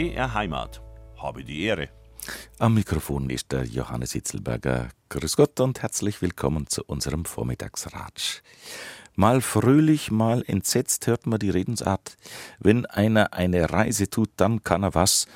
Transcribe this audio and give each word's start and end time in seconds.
BR 0.00 0.32
Heimat. 0.32 0.80
Habe 1.18 1.44
die 1.44 1.64
Ehre. 1.64 1.90
Am 2.58 2.72
Mikrofon 2.72 3.28
ist 3.28 3.52
der 3.52 3.64
Johannes 3.64 4.12
Hitzelberger. 4.12 4.88
Grüß 5.10 5.36
Gott 5.36 5.60
und 5.60 5.82
herzlich 5.82 6.22
willkommen 6.22 6.66
zu 6.68 6.82
unserem 6.86 7.26
Vormittagsratsch. 7.26 8.40
Mal 9.14 9.42
fröhlich, 9.42 10.10
mal 10.10 10.42
entsetzt 10.46 11.06
hört 11.06 11.26
man 11.26 11.38
die 11.38 11.50
Redensart. 11.50 12.16
Wenn 12.58 12.86
einer 12.86 13.34
eine 13.34 13.70
Reise 13.70 14.08
tut, 14.08 14.30
dann 14.36 14.64
kann 14.64 14.84
er 14.84 14.94
was 14.94 15.26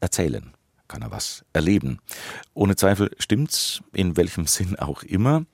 erzählen 0.00 0.52
kann 0.88 1.00
er 1.00 1.10
was 1.10 1.42
erleben. 1.54 2.00
Ohne 2.52 2.76
Zweifel 2.76 3.12
stimmt's, 3.18 3.80
in 3.94 4.18
welchem 4.18 4.46
Sinn 4.56 4.78
auch 4.78 5.02
immer. 5.02 5.46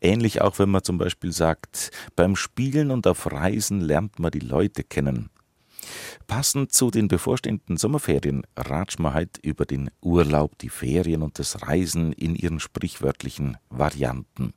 Ähnlich 0.00 0.40
auch, 0.40 0.58
wenn 0.58 0.70
man 0.70 0.84
zum 0.84 0.96
Beispiel 0.96 1.32
sagt, 1.32 1.90
beim 2.16 2.34
Spielen 2.34 2.90
und 2.90 3.06
auf 3.06 3.30
Reisen 3.30 3.82
lernt 3.82 4.18
man 4.18 4.30
die 4.30 4.38
Leute 4.38 4.84
kennen. 4.84 5.28
Passend 6.26 6.72
zu 6.72 6.90
den 6.90 7.08
bevorstehenden 7.08 7.76
Sommerferien 7.76 8.42
ratschen 8.56 9.04
wir 9.04 9.14
heute 9.14 9.40
über 9.42 9.64
den 9.64 9.90
Urlaub, 10.00 10.58
die 10.58 10.68
Ferien 10.68 11.22
und 11.22 11.38
das 11.38 11.62
Reisen 11.62 12.12
in 12.12 12.34
ihren 12.34 12.60
sprichwörtlichen 12.60 13.56
Varianten. 13.68 14.54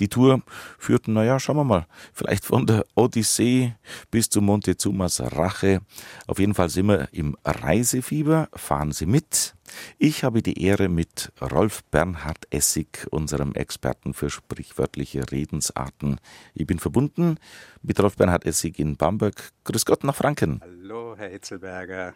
Die 0.00 0.08
Tour 0.08 0.42
führt, 0.78 1.08
naja, 1.08 1.38
schauen 1.38 1.56
wir 1.56 1.64
mal, 1.64 1.86
vielleicht 2.12 2.44
von 2.44 2.66
der 2.66 2.86
Odyssee 2.94 3.74
bis 4.10 4.30
zu 4.30 4.40
Montezumas 4.40 5.20
Rache. 5.20 5.82
Auf 6.26 6.38
jeden 6.38 6.54
Fall 6.54 6.70
sind 6.70 6.88
wir 6.88 7.08
im 7.12 7.36
Reisefieber. 7.44 8.48
Fahren 8.54 8.92
Sie 8.92 9.06
mit. 9.06 9.54
Ich 9.98 10.24
habe 10.24 10.42
die 10.42 10.62
Ehre, 10.62 10.88
mit 10.88 11.32
Rolf 11.40 11.84
Bernhard 11.84 12.46
Essig, 12.50 13.06
unserem 13.10 13.52
Experten 13.52 14.14
für 14.14 14.30
sprichwörtliche 14.30 15.30
Redensarten. 15.30 16.18
Ich 16.54 16.66
bin 16.66 16.78
verbunden 16.78 17.36
mit 17.82 18.00
Rolf 18.00 18.16
Bernhard 18.16 18.46
Essig 18.46 18.78
in 18.78 18.96
Bamberg. 18.96 19.52
Grüß 19.64 19.84
Gott 19.84 20.02
nach 20.02 20.16
Franken. 20.16 20.60
Hallo, 20.62 21.14
Herr 21.16 21.28
Hitzelberger. 21.28 22.14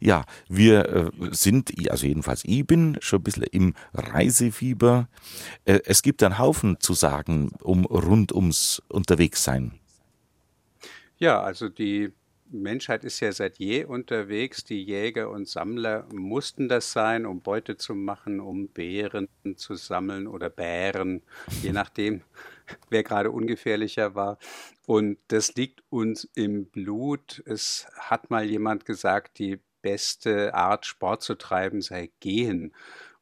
Ja, 0.00 0.24
wir 0.48 0.88
äh, 0.88 1.10
sind, 1.32 1.72
also 1.90 2.06
jedenfalls 2.06 2.44
ich 2.44 2.66
bin 2.66 2.96
schon 3.00 3.20
ein 3.20 3.24
bisschen 3.24 3.44
im 3.44 3.74
Reisefieber. 3.92 5.08
Äh, 5.64 5.80
es 5.84 6.02
gibt 6.02 6.22
einen 6.22 6.38
Haufen 6.38 6.78
zu 6.80 6.94
sagen, 6.94 7.52
um 7.62 7.84
rund 7.84 8.32
ums 8.32 8.82
Unterwegssein. 8.88 9.72
Ja, 11.18 11.40
also 11.40 11.68
die 11.68 12.12
Menschheit 12.50 13.04
ist 13.04 13.20
ja 13.20 13.32
seit 13.32 13.58
je 13.58 13.84
unterwegs. 13.84 14.64
Die 14.64 14.82
Jäger 14.82 15.30
und 15.30 15.48
Sammler 15.48 16.06
mussten 16.12 16.68
das 16.68 16.92
sein, 16.92 17.26
um 17.26 17.40
Beute 17.40 17.76
zu 17.76 17.94
machen, 17.94 18.40
um 18.40 18.68
Beeren 18.68 19.28
zu 19.56 19.74
sammeln 19.74 20.26
oder 20.26 20.50
Bären, 20.50 21.22
je 21.62 21.72
nachdem, 21.72 22.22
wer 22.90 23.02
gerade 23.02 23.30
ungefährlicher 23.30 24.14
war. 24.14 24.38
Und 24.86 25.18
das 25.28 25.54
liegt 25.54 25.82
uns 25.90 26.28
im 26.34 26.66
Blut. 26.66 27.42
Es 27.46 27.86
hat 27.98 28.30
mal 28.30 28.44
jemand 28.44 28.84
gesagt, 28.84 29.38
die 29.38 29.60
beste 29.82 30.54
Art, 30.54 30.86
Sport 30.86 31.22
zu 31.22 31.34
treiben, 31.34 31.80
sei 31.80 32.10
Gehen. 32.20 32.72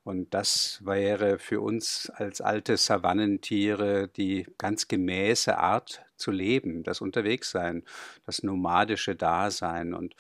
Und 0.05 0.35
das 0.35 0.81
wäre 0.85 1.39
für 1.39 1.61
uns 1.61 2.11
als 2.11 2.41
alte 2.41 2.77
Savannentiere 2.77 4.09
die 4.09 4.47
ganz 4.59 4.89
gemäße 4.89 5.59
Art 5.59 6.05
zu 6.17 6.33
leben, 6.33 6.83
das 6.83 7.01
Unterwegssein, 7.01 7.85
das 8.27 8.43
nomadische 8.43 9.15
Dasein. 9.15 9.95
Und 9.95 10.17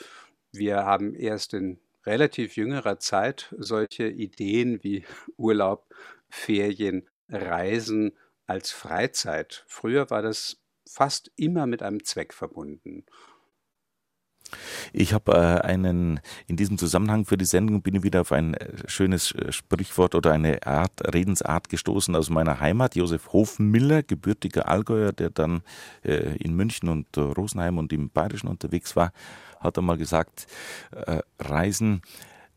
wir 0.52 0.84
haben 0.84 1.14
erst 1.14 1.54
in 1.54 1.80
relativ 2.06 2.56
jüngerer 2.56 2.98
Zeit 2.98 3.54
solche 3.58 4.08
Ideen 4.08 4.82
wie 4.84 5.04
Urlaub, 5.36 5.86
Ferien, 6.28 7.08
Reisen 7.28 8.12
als 8.52 8.70
Freizeit. 8.70 9.64
Früher 9.66 10.10
war 10.10 10.20
das 10.20 10.58
fast 10.86 11.32
immer 11.36 11.66
mit 11.66 11.82
einem 11.82 12.04
Zweck 12.04 12.34
verbunden. 12.34 13.06
Ich 14.92 15.14
habe 15.14 15.32
äh, 15.32 15.66
einen, 15.66 16.20
in 16.46 16.58
diesem 16.58 16.76
Zusammenhang 16.76 17.24
für 17.24 17.38
die 17.38 17.46
Sendung 17.46 17.80
bin 17.80 17.94
ich 17.94 18.02
wieder 18.02 18.20
auf 18.20 18.32
ein 18.32 18.52
äh, 18.52 18.76
schönes 18.86 19.32
äh, 19.32 19.52
Sprichwort 19.52 20.14
oder 20.14 20.32
eine 20.32 20.66
Art, 20.66 20.92
Redensart 21.14 21.70
gestoßen 21.70 22.14
aus 22.14 22.28
meiner 22.28 22.60
Heimat. 22.60 22.94
Josef 22.94 23.32
Hofmiller, 23.32 24.02
gebürtiger 24.02 24.68
Allgäuer, 24.68 25.12
der 25.12 25.30
dann 25.30 25.62
äh, 26.04 26.36
in 26.36 26.54
München 26.54 26.90
und 26.90 27.16
äh, 27.16 27.20
Rosenheim 27.20 27.78
und 27.78 27.90
im 27.94 28.10
Bayerischen 28.10 28.48
unterwegs 28.48 28.94
war, 28.96 29.14
hat 29.60 29.78
einmal 29.78 29.96
gesagt, 29.96 30.46
äh, 30.90 31.20
Reisen 31.38 32.02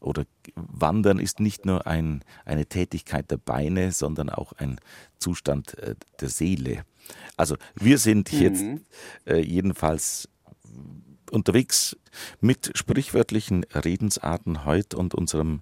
oder 0.05 0.25
Wandern 0.55 1.19
ist 1.19 1.39
nicht 1.39 1.65
nur 1.65 1.87
ein, 1.87 2.23
eine 2.45 2.65
Tätigkeit 2.65 3.29
der 3.31 3.37
Beine, 3.37 3.91
sondern 3.91 4.29
auch 4.29 4.53
ein 4.53 4.79
Zustand 5.19 5.77
äh, 5.79 5.95
der 6.21 6.29
Seele. 6.29 6.85
Also 7.37 7.57
wir 7.75 7.97
sind 7.97 8.31
mhm. 8.31 8.39
jetzt 8.39 8.65
äh, 9.25 9.39
jedenfalls 9.39 10.29
unterwegs 11.31 11.97
mit 12.39 12.71
sprichwörtlichen 12.75 13.63
Redensarten 13.73 14.65
heute 14.65 14.97
und 14.97 15.15
unserem 15.15 15.61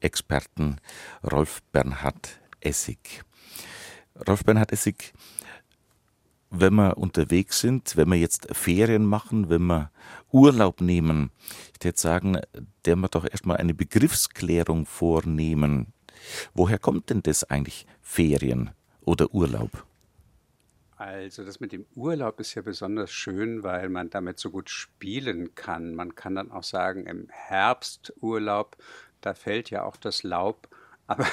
Experten 0.00 0.78
Rolf 1.22 1.62
Bernhard 1.72 2.40
Essig. 2.60 3.24
Rolf 4.28 4.44
Bernhard 4.44 4.72
Essig, 4.72 5.12
wenn 6.60 6.74
wir 6.74 6.96
unterwegs 6.96 7.60
sind, 7.60 7.96
wenn 7.96 8.08
wir 8.08 8.16
jetzt 8.16 8.48
Ferien 8.54 9.06
machen, 9.06 9.48
wenn 9.50 9.66
wir 9.66 9.90
Urlaub 10.30 10.80
nehmen, 10.80 11.30
ich 11.78 11.84
würde 11.84 11.98
sagen, 11.98 12.40
der 12.84 12.96
wir 12.96 13.08
doch 13.08 13.24
erstmal 13.24 13.58
eine 13.58 13.74
Begriffsklärung 13.74 14.86
vornehmen. 14.86 15.92
Woher 16.54 16.78
kommt 16.78 17.10
denn 17.10 17.22
das 17.22 17.44
eigentlich, 17.44 17.86
Ferien 18.00 18.70
oder 19.04 19.34
Urlaub? 19.34 19.84
Also 20.96 21.44
das 21.44 21.60
mit 21.60 21.72
dem 21.72 21.86
Urlaub 21.94 22.40
ist 22.40 22.54
ja 22.54 22.62
besonders 22.62 23.10
schön, 23.10 23.62
weil 23.62 23.88
man 23.88 24.10
damit 24.10 24.38
so 24.38 24.50
gut 24.50 24.70
spielen 24.70 25.54
kann. 25.54 25.94
Man 25.94 26.14
kann 26.14 26.36
dann 26.36 26.52
auch 26.52 26.62
sagen, 26.62 27.06
im 27.06 27.28
Herbsturlaub, 27.30 28.76
da 29.20 29.34
fällt 29.34 29.70
ja 29.70 29.82
auch 29.82 29.96
das 29.96 30.22
Laub. 30.22 30.68
Aber 31.06 31.26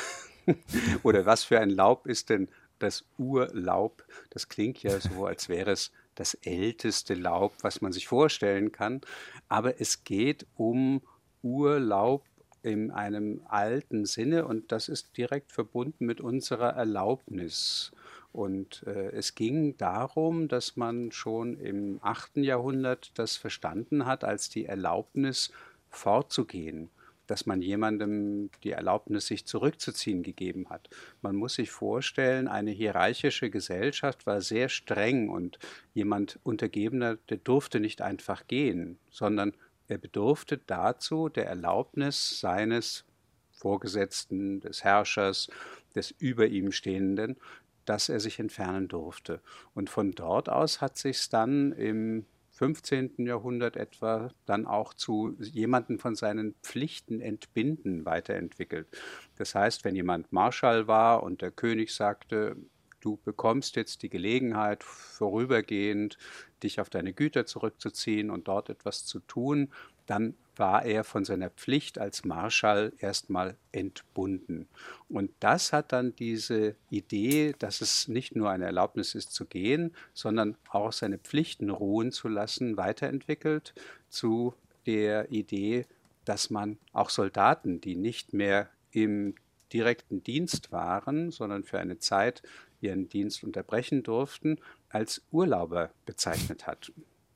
oder 1.03 1.25
was 1.25 1.43
für 1.43 1.59
ein 1.59 1.69
Laub 1.69 2.07
ist 2.07 2.29
denn 2.29 2.49
das 2.81 3.05
Urlaub? 3.17 4.03
Das 4.29 4.49
klingt 4.49 4.81
ja 4.83 4.99
so, 4.99 5.25
als 5.27 5.49
wäre 5.49 5.71
es 5.71 5.91
das 6.15 6.33
älteste 6.35 7.13
Laub, 7.13 7.53
was 7.61 7.81
man 7.81 7.93
sich 7.93 8.07
vorstellen 8.07 8.71
kann. 8.71 9.01
Aber 9.47 9.79
es 9.79 10.03
geht 10.03 10.45
um 10.55 11.01
Urlaub 11.41 12.23
in 12.63 12.91
einem 12.91 13.41
alten 13.47 14.05
Sinne 14.05 14.45
und 14.45 14.71
das 14.71 14.87
ist 14.87 15.17
direkt 15.17 15.51
verbunden 15.51 16.05
mit 16.05 16.21
unserer 16.21 16.69
Erlaubnis. 16.75 17.91
Und 18.31 18.83
äh, 18.85 19.09
es 19.11 19.35
ging 19.35 19.75
darum, 19.77 20.47
dass 20.47 20.77
man 20.77 21.11
schon 21.11 21.57
im 21.57 21.99
8. 22.01 22.37
Jahrhundert 22.37 23.11
das 23.15 23.35
verstanden 23.35 24.05
hat 24.05 24.23
als 24.23 24.49
die 24.49 24.65
Erlaubnis 24.65 25.51
fortzugehen, 25.89 26.89
dass 27.31 27.45
man 27.45 27.61
jemandem 27.61 28.49
die 28.61 28.71
Erlaubnis, 28.71 29.27
sich 29.27 29.45
zurückzuziehen, 29.45 30.21
gegeben 30.21 30.67
hat. 30.69 30.89
Man 31.21 31.37
muss 31.37 31.53
sich 31.53 31.71
vorstellen, 31.71 32.49
eine 32.49 32.71
hierarchische 32.71 33.49
Gesellschaft 33.49 34.27
war 34.27 34.41
sehr 34.41 34.67
streng 34.67 35.29
und 35.29 35.57
jemand 35.93 36.39
Untergebener, 36.43 37.15
der 37.29 37.37
durfte 37.37 37.79
nicht 37.79 38.01
einfach 38.01 38.47
gehen, 38.47 38.99
sondern 39.11 39.53
er 39.87 39.97
bedurfte 39.97 40.59
dazu 40.67 41.29
der 41.29 41.45
Erlaubnis 41.47 42.41
seines 42.41 43.05
Vorgesetzten, 43.53 44.59
des 44.59 44.83
Herrschers, 44.83 45.49
des 45.95 46.11
über 46.11 46.47
ihm 46.47 46.73
Stehenden, 46.73 47.37
dass 47.85 48.09
er 48.09 48.19
sich 48.19 48.39
entfernen 48.39 48.89
durfte. 48.89 49.39
Und 49.73 49.89
von 49.89 50.11
dort 50.11 50.49
aus 50.49 50.81
hat 50.81 50.97
sich 50.97 51.29
dann 51.29 51.71
im 51.71 52.25
15. 52.61 53.25
Jahrhundert 53.25 53.75
etwa 53.75 54.29
dann 54.45 54.67
auch 54.67 54.93
zu 54.93 55.35
jemanden 55.39 55.97
von 55.97 56.13
seinen 56.13 56.53
Pflichten 56.61 57.19
entbinden 57.19 58.05
weiterentwickelt. 58.05 58.87
Das 59.35 59.55
heißt, 59.55 59.83
wenn 59.83 59.95
jemand 59.95 60.31
Marschall 60.31 60.87
war 60.87 61.23
und 61.23 61.41
der 61.41 61.49
König 61.49 61.91
sagte, 61.91 62.55
du 62.99 63.17
bekommst 63.25 63.77
jetzt 63.77 64.03
die 64.03 64.09
Gelegenheit, 64.09 64.83
vorübergehend 64.83 66.19
dich 66.61 66.79
auf 66.79 66.91
deine 66.91 67.13
Güter 67.13 67.47
zurückzuziehen 67.47 68.29
und 68.29 68.47
dort 68.47 68.69
etwas 68.69 69.07
zu 69.07 69.21
tun, 69.21 69.73
dann 70.11 70.35
war 70.57 70.83
er 70.83 71.05
von 71.05 71.23
seiner 71.23 71.49
Pflicht 71.49 71.97
als 71.97 72.25
Marschall 72.25 72.91
erstmal 72.99 73.55
entbunden. 73.71 74.67
Und 75.07 75.31
das 75.39 75.71
hat 75.71 75.93
dann 75.93 76.13
diese 76.17 76.75
Idee, 76.89 77.55
dass 77.57 77.79
es 77.79 78.09
nicht 78.09 78.35
nur 78.35 78.49
eine 78.49 78.65
Erlaubnis 78.65 79.15
ist 79.15 79.31
zu 79.33 79.45
gehen, 79.45 79.95
sondern 80.13 80.57
auch 80.69 80.91
seine 80.91 81.17
Pflichten 81.17 81.69
ruhen 81.69 82.11
zu 82.11 82.27
lassen, 82.27 82.75
weiterentwickelt 82.75 83.73
zu 84.09 84.53
der 84.85 85.31
Idee, 85.31 85.85
dass 86.25 86.49
man 86.49 86.77
auch 86.91 87.09
Soldaten, 87.09 87.79
die 87.79 87.95
nicht 87.95 88.33
mehr 88.33 88.69
im 88.91 89.35
direkten 89.71 90.23
Dienst 90.23 90.73
waren, 90.73 91.31
sondern 91.31 91.63
für 91.63 91.79
eine 91.79 91.99
Zeit 91.99 92.43
ihren 92.81 93.07
Dienst 93.07 93.45
unterbrechen 93.45 94.03
durften, 94.03 94.59
als 94.89 95.21
Urlauber 95.31 95.91
bezeichnet 96.05 96.67
hat. 96.67 96.91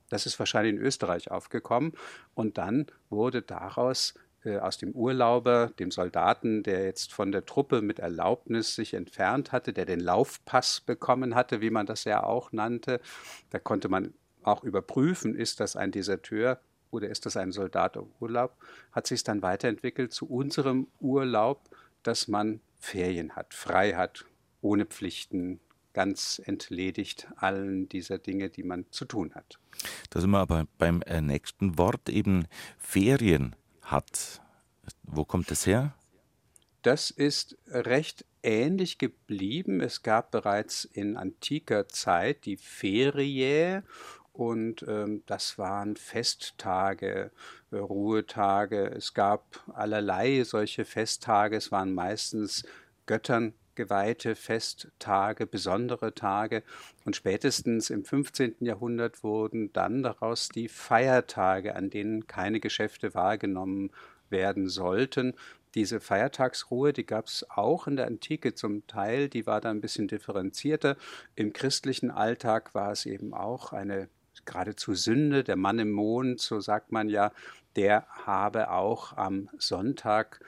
Das 0.08 0.26
ist 0.26 0.38
wahrscheinlich 0.38 0.74
in 0.74 0.80
Österreich 0.80 1.30
aufgekommen. 1.30 1.92
Und 2.34 2.58
dann 2.58 2.86
wurde 3.10 3.42
daraus 3.42 4.14
äh, 4.44 4.58
aus 4.58 4.78
dem 4.78 4.92
Urlauber, 4.92 5.72
dem 5.78 5.90
Soldaten, 5.90 6.62
der 6.62 6.84
jetzt 6.84 7.12
von 7.12 7.32
der 7.32 7.44
Truppe 7.44 7.82
mit 7.82 7.98
Erlaubnis 7.98 8.74
sich 8.74 8.94
entfernt 8.94 9.52
hatte, 9.52 9.72
der 9.72 9.84
den 9.84 10.00
Laufpass 10.00 10.80
bekommen 10.80 11.34
hatte, 11.34 11.60
wie 11.60 11.70
man 11.70 11.86
das 11.86 12.04
ja 12.04 12.22
auch 12.22 12.52
nannte. 12.52 13.00
Da 13.50 13.58
konnte 13.58 13.88
man 13.88 14.14
auch 14.42 14.62
überprüfen, 14.62 15.34
ist 15.34 15.58
das 15.58 15.74
ein 15.74 15.90
Deserteur 15.90 16.60
oder 16.90 17.08
ist 17.08 17.26
das 17.26 17.36
ein 17.36 17.50
Soldatenurlaub, 17.50 18.56
hat 18.92 19.06
sich 19.08 19.24
dann 19.24 19.42
weiterentwickelt 19.42 20.12
zu 20.12 20.28
unserem 20.28 20.86
Urlaub, 21.00 21.68
dass 22.04 22.28
man 22.28 22.60
Ferien 22.78 23.34
hat, 23.34 23.54
frei 23.54 23.94
hat, 23.94 24.24
ohne 24.60 24.86
Pflichten, 24.86 25.60
ganz 25.96 26.42
entledigt 26.44 27.26
allen 27.36 27.88
dieser 27.88 28.18
Dinge, 28.18 28.50
die 28.50 28.64
man 28.64 28.84
zu 28.90 29.06
tun 29.06 29.34
hat. 29.34 29.58
Da 30.10 30.20
sind 30.20 30.28
wir 30.28 30.40
aber 30.40 30.66
beim 30.76 31.00
äh, 31.06 31.22
nächsten 31.22 31.78
Wort 31.78 32.10
eben 32.10 32.46
Ferien 32.76 33.56
hat. 33.80 34.42
Wo 35.04 35.24
kommt 35.24 35.50
das 35.50 35.66
her? 35.66 35.94
Das 36.82 37.10
ist 37.10 37.56
recht 37.66 38.26
ähnlich 38.42 38.98
geblieben. 38.98 39.80
Es 39.80 40.02
gab 40.02 40.32
bereits 40.32 40.84
in 40.84 41.16
antiker 41.16 41.88
Zeit 41.88 42.44
die 42.44 42.58
Ferie 42.58 43.82
und 44.34 44.84
ähm, 44.86 45.22
das 45.24 45.56
waren 45.56 45.96
Festtage, 45.96 47.30
äh, 47.70 47.76
Ruhetage. 47.76 48.90
Es 48.90 49.14
gab 49.14 49.64
allerlei 49.72 50.44
solche 50.44 50.84
Festtage. 50.84 51.56
Es 51.56 51.72
waren 51.72 51.94
meistens 51.94 52.64
Göttern 53.06 53.54
geweihte 53.76 54.34
Festtage, 54.34 55.46
besondere 55.46 56.14
Tage. 56.14 56.62
Und 57.04 57.14
spätestens 57.14 57.90
im 57.90 58.04
15. 58.04 58.56
Jahrhundert 58.60 59.22
wurden 59.22 59.72
dann 59.72 60.02
daraus 60.02 60.48
die 60.48 60.68
Feiertage, 60.68 61.76
an 61.76 61.90
denen 61.90 62.26
keine 62.26 62.58
Geschäfte 62.58 63.14
wahrgenommen 63.14 63.90
werden 64.28 64.68
sollten. 64.68 65.34
Diese 65.74 66.00
Feiertagsruhe, 66.00 66.92
die 66.92 67.04
gab 67.04 67.26
es 67.26 67.46
auch 67.50 67.86
in 67.86 67.96
der 67.96 68.06
Antike 68.06 68.54
zum 68.54 68.86
Teil, 68.86 69.28
die 69.28 69.46
war 69.46 69.60
da 69.60 69.70
ein 69.70 69.82
bisschen 69.82 70.08
differenzierter. 70.08 70.96
Im 71.34 71.52
christlichen 71.52 72.10
Alltag 72.10 72.74
war 72.74 72.92
es 72.92 73.04
eben 73.04 73.34
auch 73.34 73.72
eine 73.72 74.08
geradezu 74.46 74.94
Sünde, 74.94 75.44
der 75.44 75.56
Mann 75.56 75.78
im 75.78 75.92
Mond, 75.92 76.40
so 76.40 76.60
sagt 76.60 76.92
man 76.92 77.08
ja, 77.08 77.32
der 77.76 78.06
habe 78.08 78.70
auch 78.70 79.16
am 79.16 79.50
Sonntag 79.58 80.40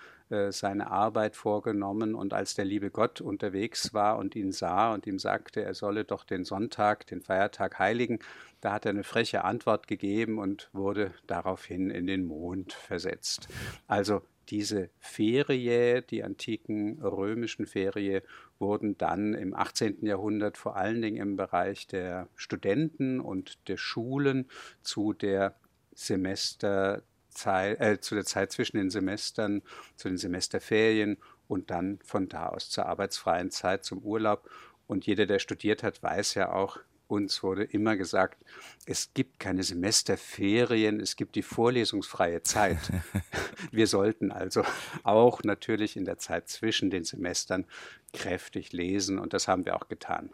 seine 0.50 0.90
Arbeit 0.90 1.36
vorgenommen 1.36 2.14
und 2.14 2.34
als 2.34 2.54
der 2.54 2.64
liebe 2.64 2.90
Gott 2.90 3.20
unterwegs 3.20 3.94
war 3.94 4.18
und 4.18 4.36
ihn 4.36 4.52
sah 4.52 4.92
und 4.92 5.06
ihm 5.06 5.18
sagte, 5.18 5.62
er 5.62 5.74
solle 5.74 6.04
doch 6.04 6.24
den 6.24 6.44
Sonntag, 6.44 7.06
den 7.06 7.22
Feiertag 7.22 7.78
heiligen, 7.78 8.18
da 8.60 8.72
hat 8.72 8.86
er 8.86 8.90
eine 8.90 9.04
freche 9.04 9.44
Antwort 9.44 9.86
gegeben 9.86 10.38
und 10.38 10.68
wurde 10.72 11.12
daraufhin 11.26 11.90
in 11.90 12.06
den 12.06 12.24
Mond 12.24 12.72
versetzt. 12.72 13.48
Also 13.86 14.22
diese 14.48 14.90
Ferie, 14.98 16.02
die 16.02 16.24
antiken 16.24 17.00
römischen 17.02 17.66
Ferie, 17.66 18.22
wurden 18.58 18.96
dann 18.96 19.34
im 19.34 19.54
18. 19.54 20.04
Jahrhundert 20.04 20.56
vor 20.56 20.76
allen 20.76 21.02
Dingen 21.02 21.18
im 21.18 21.36
Bereich 21.36 21.86
der 21.86 22.28
Studenten 22.34 23.20
und 23.20 23.68
der 23.68 23.76
Schulen 23.76 24.48
zu 24.82 25.12
der 25.12 25.54
Semester 25.94 27.02
Zeit, 27.38 27.80
äh, 27.80 28.00
zu 28.00 28.14
der 28.14 28.24
Zeit 28.24 28.52
zwischen 28.52 28.76
den 28.76 28.90
Semestern, 28.90 29.62
zu 29.96 30.08
den 30.08 30.18
Semesterferien 30.18 31.16
und 31.46 31.70
dann 31.70 31.98
von 32.04 32.28
da 32.28 32.48
aus 32.48 32.68
zur 32.70 32.86
arbeitsfreien 32.86 33.50
Zeit, 33.50 33.84
zum 33.84 34.00
Urlaub. 34.00 34.50
Und 34.86 35.06
jeder, 35.06 35.26
der 35.26 35.38
studiert 35.38 35.82
hat, 35.82 36.02
weiß 36.02 36.34
ja 36.34 36.52
auch, 36.52 36.78
uns 37.08 37.42
wurde 37.42 37.64
immer 37.64 37.96
gesagt, 37.96 38.44
es 38.86 39.12
gibt 39.14 39.40
keine 39.40 39.62
Semesterferien, 39.62 41.00
es 41.00 41.16
gibt 41.16 41.34
die 41.34 41.42
vorlesungsfreie 41.42 42.42
Zeit. 42.42 42.78
Wir 43.72 43.86
sollten 43.86 44.30
also 44.30 44.62
auch 45.02 45.42
natürlich 45.42 45.96
in 45.96 46.04
der 46.04 46.18
Zeit 46.18 46.48
zwischen 46.48 46.90
den 46.90 47.04
Semestern 47.04 47.64
kräftig 48.12 48.72
lesen 48.72 49.18
und 49.18 49.34
das 49.34 49.48
haben 49.48 49.66
wir 49.66 49.76
auch 49.76 49.88
getan. 49.88 50.30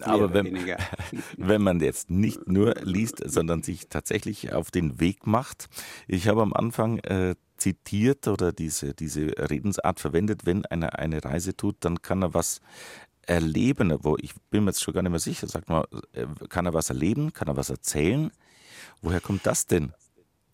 Aber 0.00 0.32
wenn, 0.32 0.56
wenn 1.36 1.62
man 1.62 1.80
jetzt 1.80 2.08
nicht 2.08 2.46
nur 2.46 2.76
liest, 2.82 3.22
sondern 3.24 3.62
sich 3.62 3.88
tatsächlich 3.88 4.52
auf 4.52 4.70
den 4.70 4.98
Weg 4.98 5.26
macht. 5.26 5.68
Ich 6.06 6.28
habe 6.28 6.40
am 6.40 6.54
Anfang 6.54 6.98
äh, 7.00 7.34
zitiert 7.58 8.26
oder 8.28 8.52
diese, 8.52 8.94
diese 8.94 9.26
Redensart 9.50 10.00
verwendet, 10.00 10.46
wenn 10.46 10.64
einer 10.64 10.98
eine 10.98 11.22
Reise 11.24 11.56
tut, 11.56 11.76
dann 11.80 12.00
kann 12.00 12.22
er 12.22 12.32
was 12.32 12.60
erleben, 13.28 13.96
wo 14.02 14.16
ich 14.16 14.34
bin 14.50 14.64
mir 14.64 14.70
jetzt 14.70 14.82
schon 14.82 14.94
gar 14.94 15.02
nicht 15.02 15.10
mehr 15.10 15.20
sicher, 15.20 15.46
sagt 15.46 15.68
mal, 15.68 15.86
äh, 16.12 16.26
kann 16.48 16.66
er 16.66 16.74
was 16.74 16.88
erleben, 16.88 17.32
kann 17.32 17.48
er 17.48 17.56
was 17.56 17.70
erzählen? 17.70 18.30
Woher 19.02 19.20
kommt 19.20 19.46
das 19.46 19.66
denn? 19.66 19.92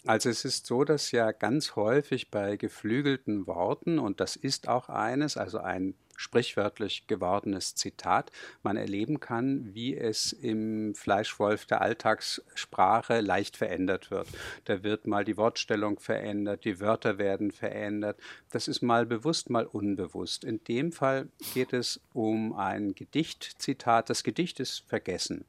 Also 0.06 0.28
es 0.28 0.44
ist 0.44 0.66
so, 0.66 0.84
dass 0.84 1.12
ja 1.12 1.32
ganz 1.32 1.76
häufig 1.76 2.30
bei 2.30 2.56
geflügelten 2.56 3.46
Worten, 3.46 3.98
und 3.98 4.20
das 4.20 4.36
ist 4.36 4.68
auch 4.68 4.88
eines, 4.90 5.36
also 5.36 5.58
ein 5.58 5.94
sprichwörtlich 6.16 7.06
gewordenes 7.06 7.74
Zitat, 7.74 8.30
man 8.62 8.76
erleben 8.76 9.20
kann, 9.20 9.74
wie 9.74 9.96
es 9.96 10.32
im 10.32 10.94
Fleischwolf 10.94 11.66
der 11.66 11.80
Alltagssprache 11.80 13.20
leicht 13.20 13.56
verändert 13.56 14.10
wird. 14.10 14.28
Da 14.64 14.82
wird 14.82 15.06
mal 15.06 15.24
die 15.24 15.36
Wortstellung 15.36 15.98
verändert, 15.98 16.64
die 16.64 16.80
Wörter 16.80 17.18
werden 17.18 17.50
verändert. 17.50 18.18
Das 18.50 18.68
ist 18.68 18.82
mal 18.82 19.06
bewusst, 19.06 19.50
mal 19.50 19.66
unbewusst. 19.66 20.44
In 20.44 20.62
dem 20.64 20.92
Fall 20.92 21.28
geht 21.54 21.72
es 21.72 22.00
um 22.12 22.52
ein 22.54 22.94
Gedichtzitat. 22.94 24.10
Das 24.10 24.24
Gedicht 24.24 24.60
ist 24.60 24.84
vergessen, 24.88 25.44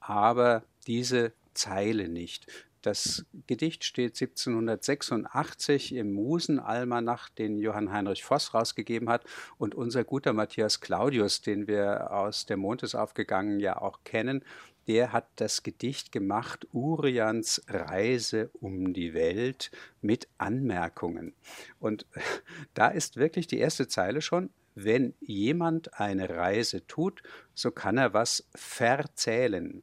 aber 0.00 0.62
diese 0.86 1.32
Zeile 1.54 2.08
nicht. 2.08 2.46
Das 2.82 3.26
Gedicht 3.46 3.84
steht 3.84 4.20
1786 4.20 5.94
im 5.94 6.12
Musenalmanach, 6.12 7.28
den 7.28 7.58
Johann 7.58 7.92
Heinrich 7.92 8.24
Voss 8.24 8.54
rausgegeben 8.54 9.08
hat. 9.08 9.24
Und 9.58 9.74
unser 9.74 10.04
guter 10.04 10.32
Matthias 10.32 10.80
Claudius, 10.80 11.40
den 11.40 11.66
wir 11.66 12.12
aus 12.12 12.46
der 12.46 12.56
Mond 12.56 12.82
ist 12.82 12.94
aufgegangen 12.94 13.60
ja 13.60 13.80
auch 13.80 14.00
kennen, 14.04 14.44
der 14.86 15.12
hat 15.12 15.28
das 15.36 15.62
Gedicht 15.62 16.12
gemacht, 16.12 16.66
Urians 16.72 17.62
Reise 17.68 18.50
um 18.54 18.94
die 18.94 19.12
Welt 19.12 19.70
mit 20.00 20.28
Anmerkungen. 20.38 21.34
Und 21.78 22.06
da 22.74 22.88
ist 22.88 23.16
wirklich 23.16 23.46
die 23.46 23.58
erste 23.58 23.86
Zeile 23.86 24.22
schon, 24.22 24.50
wenn 24.74 25.14
jemand 25.20 25.98
eine 26.00 26.30
Reise 26.30 26.86
tut, 26.86 27.22
so 27.54 27.70
kann 27.70 27.98
er 27.98 28.14
was 28.14 28.48
verzählen 28.54 29.82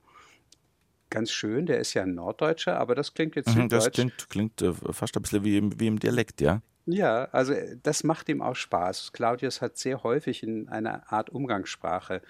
ganz 1.09 1.31
schön. 1.31 1.65
Der 1.65 1.79
ist 1.79 1.93
ja 1.93 2.03
ein 2.03 2.15
Norddeutscher, 2.15 2.77
aber 2.77 2.95
das 2.95 3.13
klingt 3.13 3.35
jetzt 3.35 3.55
mhm, 3.55 3.69
Das 3.69 3.91
klingt, 3.91 4.29
klingt 4.29 4.61
äh, 4.61 4.73
fast 4.73 5.15
ein 5.15 5.21
bisschen 5.21 5.43
wie 5.43 5.57
im, 5.57 5.79
wie 5.79 5.87
im 5.87 5.99
Dialekt, 5.99 6.41
ja? 6.41 6.61
Ja, 6.85 7.25
also 7.25 7.53
äh, 7.53 7.77
das 7.81 8.03
macht 8.03 8.29
ihm 8.29 8.41
auch 8.41 8.55
Spaß. 8.55 9.11
Claudius 9.11 9.61
hat 9.61 9.77
sehr 9.77 10.03
häufig 10.03 10.43
in 10.43 10.69
einer 10.69 11.11
Art 11.11 11.29
Umgangssprache 11.29 12.21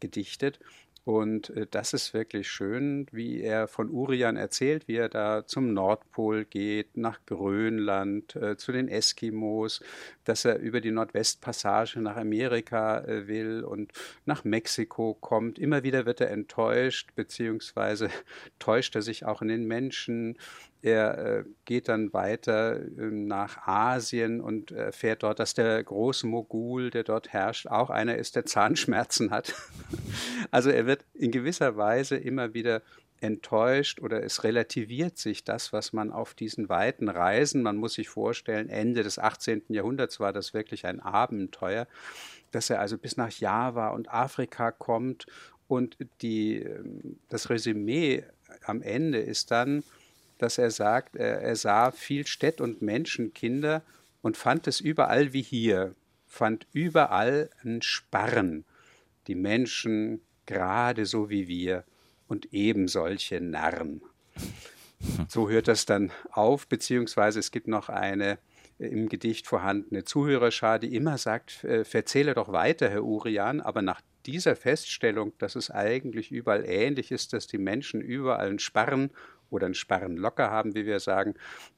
gedichtet 0.00 0.58
und 1.04 1.50
äh, 1.50 1.66
das 1.70 1.94
ist 1.94 2.12
wirklich 2.12 2.50
schön, 2.50 3.06
wie 3.10 3.40
er 3.40 3.68
von 3.68 3.90
Urian 3.90 4.36
erzählt, 4.36 4.86
wie 4.86 4.96
er 4.96 5.08
da 5.08 5.46
zum 5.46 5.72
Nordpol 5.72 6.44
geht, 6.44 6.96
nach 6.96 7.20
Grönland, 7.26 8.36
äh, 8.36 8.56
zu 8.56 8.72
den 8.72 8.88
Eskimos, 8.88 9.82
dass 10.24 10.44
er 10.44 10.58
über 10.58 10.80
die 10.80 10.90
Nordwestpassage 10.90 12.00
nach 12.00 12.16
Amerika 12.16 13.00
äh, 13.00 13.28
will 13.28 13.64
und 13.64 13.92
nach 14.26 14.44
Mexiko 14.44 15.14
kommt. 15.14 15.58
Immer 15.58 15.82
wieder 15.82 16.04
wird 16.04 16.20
er 16.20 16.30
enttäuscht, 16.30 17.10
beziehungsweise 17.14 18.10
täuscht 18.58 18.94
er 18.94 19.02
sich 19.02 19.24
auch 19.24 19.40
in 19.40 19.48
den 19.48 19.66
Menschen. 19.66 20.36
Er 20.82 21.18
äh, 21.18 21.44
geht 21.64 21.88
dann 21.88 22.12
weiter 22.12 22.76
äh, 22.76 23.10
nach 23.10 23.66
Asien 23.66 24.40
und 24.40 24.70
erfährt 24.72 25.22
dort, 25.22 25.38
dass 25.38 25.54
der 25.54 25.82
große 25.82 26.26
Mogul, 26.26 26.90
der 26.90 27.04
dort 27.04 27.32
herrscht, 27.32 27.66
auch 27.66 27.90
einer 27.90 28.16
ist, 28.16 28.36
der 28.36 28.46
Zahnschmerzen 28.46 29.30
hat. 29.30 29.54
also 30.50 30.70
er 30.70 30.86
wird 30.86 31.04
in 31.12 31.30
gewisser 31.30 31.76
Weise 31.76 32.16
immer 32.16 32.54
wieder 32.54 32.82
enttäuscht 33.20 34.00
oder 34.00 34.22
es 34.22 34.44
relativiert 34.44 35.18
sich 35.18 35.44
das, 35.44 35.72
was 35.72 35.92
man 35.92 36.10
auf 36.10 36.34
diesen 36.34 36.68
weiten 36.68 37.08
Reisen, 37.08 37.62
man 37.62 37.76
muss 37.76 37.94
sich 37.94 38.08
vorstellen, 38.08 38.68
Ende 38.68 39.02
des 39.02 39.18
18. 39.18 39.64
Jahrhunderts 39.68 40.20
war 40.20 40.32
das 40.32 40.54
wirklich 40.54 40.86
ein 40.86 41.00
Abenteuer, 41.00 41.86
dass 42.50 42.70
er 42.70 42.80
also 42.80 42.96
bis 42.98 43.16
nach 43.16 43.30
Java 43.30 43.88
und 43.88 44.10
Afrika 44.12 44.70
kommt 44.70 45.26
und 45.68 45.96
die, 46.22 46.62
ähm, 46.62 47.18
das 47.28 47.50
Resümee 47.50 48.24
am 48.64 48.82
Ende 48.82 49.18
ist 49.18 49.50
dann, 49.50 49.84
dass 50.42 50.58
er 50.58 50.70
sagt, 50.70 51.16
er, 51.16 51.40
er 51.40 51.56
sah 51.56 51.90
viel 51.90 52.26
Städt- 52.26 52.60
und 52.60 52.82
Menschenkinder 52.82 53.82
und 54.22 54.36
fand 54.36 54.66
es 54.66 54.80
überall 54.80 55.32
wie 55.32 55.42
hier, 55.42 55.94
fand 56.26 56.66
überall 56.72 57.50
ein 57.62 57.82
Sparren, 57.82 58.64
die 59.26 59.34
Menschen 59.34 60.20
gerade 60.46 61.06
so 61.06 61.30
wie 61.30 61.48
wir 61.48 61.84
und 62.28 62.52
eben 62.52 62.88
solche 62.88 63.40
Narren. 63.40 64.02
So 65.28 65.48
hört 65.48 65.66
das 65.66 65.86
dann 65.86 66.12
auf, 66.30 66.66
beziehungsweise 66.66 67.38
es 67.38 67.50
gibt 67.50 67.68
noch 67.68 67.88
eine 67.88 68.38
im 68.76 69.08
Gedicht 69.08 69.46
vorhandene 69.46 70.04
Zuhörerschar, 70.04 70.78
die 70.78 70.94
immer 70.94 71.16
sagt, 71.16 71.64
äh, 71.64 71.84
verzähle 71.84 72.34
doch 72.34 72.52
weiter, 72.52 72.90
Herr 72.90 73.04
Urian, 73.04 73.62
aber 73.62 73.80
nach 73.80 74.02
dieser 74.26 74.56
Feststellung, 74.56 75.32
dass 75.38 75.56
es 75.56 75.70
eigentlich 75.70 76.30
überall 76.30 76.64
ähnlich 76.66 77.10
ist, 77.10 77.32
dass 77.32 77.46
die 77.46 77.58
Menschen 77.58 78.00
überall 78.00 78.58
Sparren 78.58 79.10
oder 79.50 79.66
einen 79.66 79.74
Sparren 79.74 80.16
locker 80.16 80.50
haben, 80.50 80.74
wie 80.74 80.86
wir 80.86 81.00
sagen, 81.00 81.34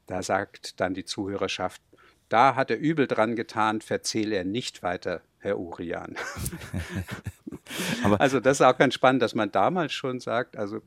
da 0.07 0.23
sagt 0.23 0.81
dann 0.81 0.95
die 0.95 1.05
Zuhörerschaft, 1.05 1.83
da 2.29 2.55
hat 2.55 2.71
er 2.71 2.79
übel 2.79 3.07
dran 3.07 3.37
getan, 3.37 3.81
verzähle 3.81 4.37
er 4.37 4.45
nicht 4.45 4.83
weiter, 4.83 5.21
Herr 5.39 5.59
Urian. 5.59 6.17
also 8.19 8.41
das 8.41 8.61
ist 8.61 8.67
auch 8.67 8.79
ganz 8.79 8.95
spannend, 8.95 9.23
dass 9.23 9.35
man 9.35 9.53
damals 9.53 9.93
schon 9.93 10.21
sagt, 10.21 10.57
also 10.57 10.81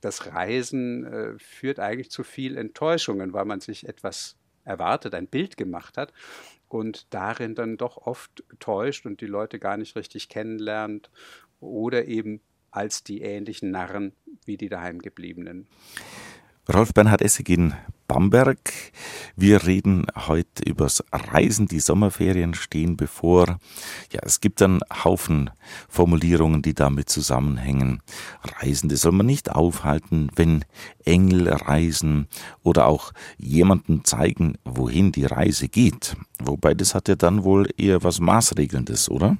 das 0.00 0.26
Reisen 0.26 1.04
äh, 1.04 1.38
führt 1.38 1.78
eigentlich 1.78 2.10
zu 2.10 2.24
viel 2.24 2.56
Enttäuschungen, 2.56 3.32
weil 3.32 3.44
man 3.44 3.60
sich 3.60 3.88
etwas 3.88 4.36
erwartet, 4.64 5.14
ein 5.14 5.28
Bild 5.28 5.56
gemacht 5.56 5.96
hat 5.96 6.12
und 6.68 7.12
darin 7.14 7.54
dann 7.54 7.76
doch 7.76 7.96
oft 7.98 8.42
täuscht 8.58 9.06
und 9.06 9.20
die 9.20 9.26
Leute 9.26 9.58
gar 9.58 9.76
nicht 9.76 9.94
richtig 9.96 10.28
kennenlernt 10.28 11.10
oder 11.60 12.06
eben 12.06 12.40
als 12.74 13.04
die 13.04 13.22
ähnlichen 13.22 13.70
Narren 13.70 14.12
wie 14.44 14.56
die 14.56 14.68
daheimgebliebenen. 14.68 15.66
Rolf 16.72 16.94
Bernhard 16.94 17.20
Essig 17.20 17.50
in 17.50 17.74
Bamberg. 18.08 18.72
Wir 19.36 19.66
reden 19.66 20.06
heute 20.16 20.64
übers 20.64 21.04
Reisen. 21.12 21.68
Die 21.68 21.80
Sommerferien 21.80 22.54
stehen 22.54 22.96
bevor. 22.96 23.58
Ja, 24.10 24.20
es 24.22 24.40
gibt 24.40 24.62
einen 24.62 24.80
Haufen 25.04 25.50
Formulierungen, 25.88 26.62
die 26.62 26.72
damit 26.74 27.10
zusammenhängen. 27.10 28.02
Reisende 28.42 28.96
soll 28.96 29.12
man 29.12 29.26
nicht 29.26 29.52
aufhalten, 29.52 30.30
wenn 30.36 30.64
Engel 31.04 31.50
reisen 31.50 32.28
oder 32.62 32.86
auch 32.86 33.12
jemanden 33.36 34.04
zeigen, 34.04 34.56
wohin 34.64 35.12
die 35.12 35.26
Reise 35.26 35.68
geht. 35.68 36.16
Wobei 36.42 36.72
das 36.72 36.94
hat 36.94 37.08
ja 37.08 37.14
dann 37.14 37.44
wohl 37.44 37.68
eher 37.76 38.02
was 38.02 38.20
Maßregelndes, 38.20 39.10
oder? 39.10 39.36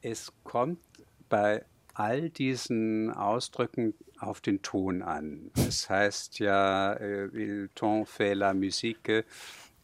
Es 0.00 0.32
kommt 0.42 0.80
bei 1.28 1.64
all 1.94 2.30
diesen 2.30 3.12
Ausdrücken 3.12 3.94
auf 4.18 4.40
den 4.40 4.62
Ton 4.62 5.02
an. 5.02 5.50
Es 5.56 5.90
heißt 5.90 6.38
ja, 6.38 6.92
äh, 6.94 7.26
il 7.32 7.70
ton 7.74 8.06
fait 8.06 8.34
la 8.34 8.54
musique. 8.54 9.24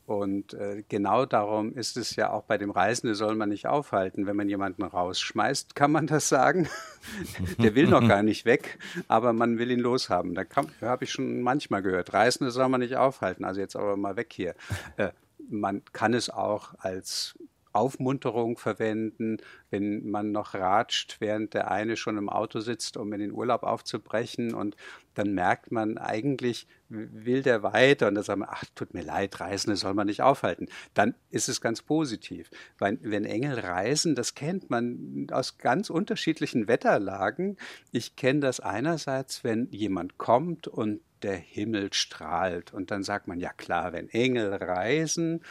Und 0.07 0.55
äh, 0.55 0.85
genau 0.88 1.27
darum 1.27 1.75
ist 1.75 1.99
es 1.99 2.17
ja 2.17 2.31
auch 2.31 2.45
bei 2.45 2.57
dem 2.57 2.71
Reisenden 2.71 3.15
soll 3.15 3.35
man 3.35 3.50
nicht 3.50 3.67
aufhalten. 3.67 4.27
Wenn 4.27 4.37
man 4.37 4.49
jemanden 4.49 4.83
rausschmeißt, 4.83 5.75
kann 5.75 5.93
man 5.93 6.07
das 6.07 6.31
sagen. 6.31 6.67
Der 7.59 7.75
will 7.75 7.88
noch 7.88 8.09
gar 8.09 8.23
nicht 8.23 8.47
weg, 8.47 8.79
aber 9.07 9.35
man 9.35 9.59
will 9.59 9.71
ihn 9.71 9.81
loshaben. 9.81 10.35
Da 10.35 10.45
habe 10.81 11.05
ich 11.05 11.12
schon 11.12 11.43
manchmal 11.43 11.83
gehört. 11.83 12.15
Reisende 12.15 12.50
soll 12.53 12.71
man 12.71 12.81
nicht 12.81 12.97
aufhalten. 12.97 13.45
Also 13.45 13.61
jetzt 13.61 13.77
aber 13.77 13.99
mal 13.99 14.17
weg 14.17 14.33
hier. 14.33 14.55
Äh, 14.97 15.11
man 15.50 15.83
kann 15.93 16.15
es 16.15 16.31
auch 16.31 16.73
als 16.79 17.38
Aufmunterung 17.78 18.58
verwenden, 18.58 19.38
wenn 19.70 20.08
man 20.11 20.32
noch 20.32 20.54
ratscht, 20.54 21.16
während 21.20 21.54
der 21.54 21.70
eine 21.70 21.97
schon 21.97 22.18
im 22.18 22.28
Auto 22.28 22.61
sitzt, 22.61 22.97
um 22.97 23.12
in 23.12 23.20
den 23.20 23.32
Urlaub 23.32 23.62
aufzubrechen 23.62 24.54
und 24.54 24.76
dann 25.14 25.35
merkt 25.35 25.73
man, 25.73 25.99
eigentlich 25.99 26.68
will 26.88 27.42
der 27.42 27.62
weiter 27.62 28.08
und 28.08 28.14
dann 28.14 28.25
sagt 28.25 28.38
man, 28.38 28.49
ach, 28.50 28.64
tut 28.75 28.94
mir 28.94 29.02
leid, 29.02 29.40
Reisende 29.40 29.76
soll 29.76 29.94
man 29.94 30.06
nicht 30.06 30.23
aufhalten. 30.23 30.68
Dann 30.94 31.14
ist 31.30 31.49
es 31.49 31.61
ganz 31.61 31.82
positiv. 31.82 32.50
Weil 32.78 32.99
wenn 33.02 33.25
Engel 33.25 33.58
reisen, 33.58 34.14
das 34.14 34.35
kennt 34.35 34.70
man 34.70 35.26
aus 35.32 35.58
ganz 35.58 35.90
unterschiedlichen 35.90 36.68
Wetterlagen. 36.68 37.56
Ich 37.90 38.14
kenne 38.14 38.40
das 38.40 38.61
einerseits, 38.61 39.42
wenn 39.42 39.68
jemand 39.70 40.18
kommt 40.18 40.68
und 40.68 41.00
der 41.23 41.37
Himmel 41.37 41.92
strahlt 41.92 42.73
und 42.73 42.90
dann 42.90 43.02
sagt 43.02 43.26
man, 43.26 43.40
ja 43.40 43.52
klar, 43.52 43.92
wenn 43.92 44.08
Engel 44.08 44.54
reisen, 44.54 45.42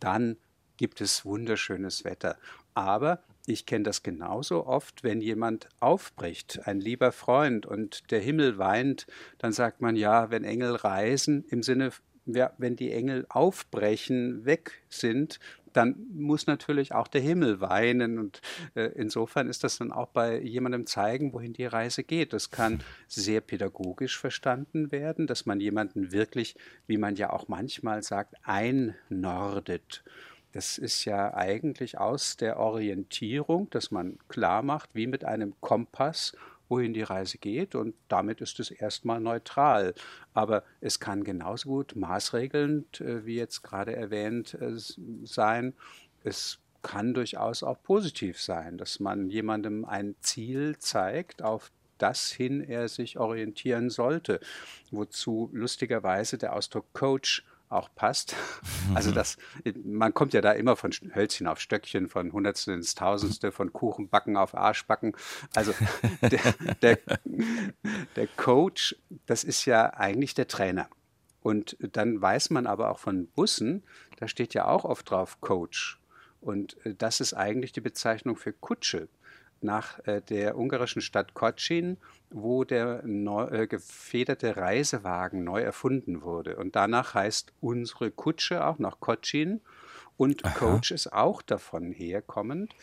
dann 0.00 0.36
gibt 0.82 1.00
es 1.00 1.24
wunderschönes 1.24 2.04
Wetter. 2.04 2.36
Aber 2.74 3.22
ich 3.46 3.66
kenne 3.66 3.84
das 3.84 4.02
genauso 4.02 4.66
oft, 4.66 5.04
wenn 5.04 5.20
jemand 5.20 5.68
aufbricht, 5.78 6.66
ein 6.66 6.80
lieber 6.80 7.12
Freund 7.12 7.66
und 7.66 8.10
der 8.10 8.18
Himmel 8.18 8.58
weint, 8.58 9.06
dann 9.38 9.52
sagt 9.52 9.80
man 9.80 9.94
ja, 9.94 10.32
wenn 10.32 10.42
Engel 10.42 10.74
reisen, 10.74 11.44
im 11.50 11.62
Sinne, 11.62 11.92
ja, 12.26 12.52
wenn 12.58 12.74
die 12.74 12.90
Engel 12.90 13.26
aufbrechen, 13.28 14.44
weg 14.44 14.82
sind, 14.88 15.38
dann 15.72 15.94
muss 16.12 16.48
natürlich 16.48 16.92
auch 16.92 17.06
der 17.06 17.20
Himmel 17.20 17.60
weinen. 17.60 18.18
Und 18.18 18.40
äh, 18.74 18.90
insofern 18.96 19.48
ist 19.48 19.62
das 19.62 19.78
dann 19.78 19.92
auch 19.92 20.08
bei 20.08 20.40
jemandem 20.40 20.86
zeigen, 20.86 21.32
wohin 21.32 21.52
die 21.52 21.64
Reise 21.64 22.02
geht. 22.02 22.32
Das 22.32 22.50
kann 22.50 22.82
sehr 23.06 23.40
pädagogisch 23.40 24.18
verstanden 24.18 24.90
werden, 24.90 25.28
dass 25.28 25.46
man 25.46 25.60
jemanden 25.60 26.10
wirklich, 26.10 26.56
wie 26.88 26.98
man 26.98 27.14
ja 27.14 27.30
auch 27.30 27.46
manchmal 27.46 28.02
sagt, 28.02 28.34
einnordet. 28.42 30.02
Das 30.52 30.76
ist 30.78 31.04
ja 31.06 31.34
eigentlich 31.34 31.98
aus 31.98 32.36
der 32.36 32.58
Orientierung, 32.58 33.70
dass 33.70 33.90
man 33.90 34.18
klar 34.28 34.62
macht, 34.62 34.94
wie 34.94 35.06
mit 35.06 35.24
einem 35.24 35.54
Kompass, 35.60 36.36
wohin 36.68 36.94
die 36.94 37.02
Reise 37.02 37.38
geht 37.38 37.74
und 37.74 37.94
damit 38.08 38.40
ist 38.40 38.58
es 38.60 38.70
erstmal 38.70 39.20
neutral. 39.20 39.94
Aber 40.32 40.62
es 40.80 41.00
kann 41.00 41.22
genauso 41.24 41.68
gut 41.68 41.94
maßregelnd, 41.96 43.00
äh, 43.00 43.26
wie 43.26 43.36
jetzt 43.36 43.62
gerade 43.62 43.94
erwähnt, 43.94 44.54
äh, 44.54 44.72
sein. 45.24 45.74
Es 46.24 46.60
kann 46.82 47.14
durchaus 47.14 47.62
auch 47.62 47.82
positiv 47.82 48.40
sein, 48.40 48.78
dass 48.78 49.00
man 49.00 49.28
jemandem 49.28 49.84
ein 49.84 50.16
Ziel 50.20 50.78
zeigt, 50.78 51.42
auf 51.42 51.70
das 51.98 52.30
hin 52.30 52.60
er 52.62 52.88
sich 52.88 53.18
orientieren 53.18 53.88
sollte, 53.88 54.40
wozu 54.90 55.50
lustigerweise 55.52 56.36
der 56.38 56.54
Ausdruck 56.54 56.92
Coach 56.92 57.44
auch 57.72 57.88
passt. 57.94 58.36
Also 58.94 59.12
das, 59.12 59.38
man 59.84 60.12
kommt 60.12 60.34
ja 60.34 60.40
da 60.40 60.52
immer 60.52 60.76
von 60.76 60.90
Hölzchen 61.14 61.46
auf 61.46 61.60
Stöckchen, 61.60 62.08
von 62.08 62.32
Hundertstel 62.32 62.74
ins 62.74 62.94
Tausendste, 62.94 63.52
von 63.52 63.72
Kuchenbacken 63.72 64.36
auf 64.36 64.54
Arschbacken. 64.54 65.16
Also 65.54 65.72
der, 66.20 66.40
der, 66.82 66.98
der 68.16 68.26
Coach, 68.36 68.96
das 69.26 69.44
ist 69.44 69.64
ja 69.64 69.94
eigentlich 69.94 70.34
der 70.34 70.48
Trainer. 70.48 70.88
Und 71.42 71.76
dann 71.80 72.20
weiß 72.20 72.50
man 72.50 72.66
aber 72.66 72.90
auch 72.90 72.98
von 72.98 73.28
Bussen, 73.28 73.82
da 74.18 74.28
steht 74.28 74.52
ja 74.52 74.66
auch 74.66 74.84
oft 74.84 75.10
drauf 75.10 75.40
Coach. 75.40 76.00
Und 76.40 76.84
äh, 76.84 76.94
das 76.94 77.20
ist 77.20 77.34
eigentlich 77.34 77.72
die 77.72 77.80
Bezeichnung 77.80 78.36
für 78.36 78.52
Kutsche 78.52 79.08
nach 79.60 79.98
äh, 80.06 80.20
der 80.20 80.58
ungarischen 80.58 81.02
Stadt 81.02 81.34
Kocin, 81.34 81.96
wo 82.32 82.64
der 82.64 83.02
neu, 83.04 83.44
äh, 83.46 83.66
gefederte 83.66 84.56
Reisewagen 84.56 85.44
neu 85.44 85.60
erfunden 85.60 86.22
wurde. 86.22 86.56
Und 86.56 86.76
danach 86.76 87.14
heißt 87.14 87.52
unsere 87.60 88.10
Kutsche 88.10 88.66
auch 88.66 88.78
nach 88.78 89.00
Kocin 89.00 89.60
und 90.16 90.44
Aha. 90.44 90.54
Coach 90.58 90.90
ist 90.90 91.12
auch 91.12 91.42
davon 91.42 91.92
herkommend. 91.92 92.74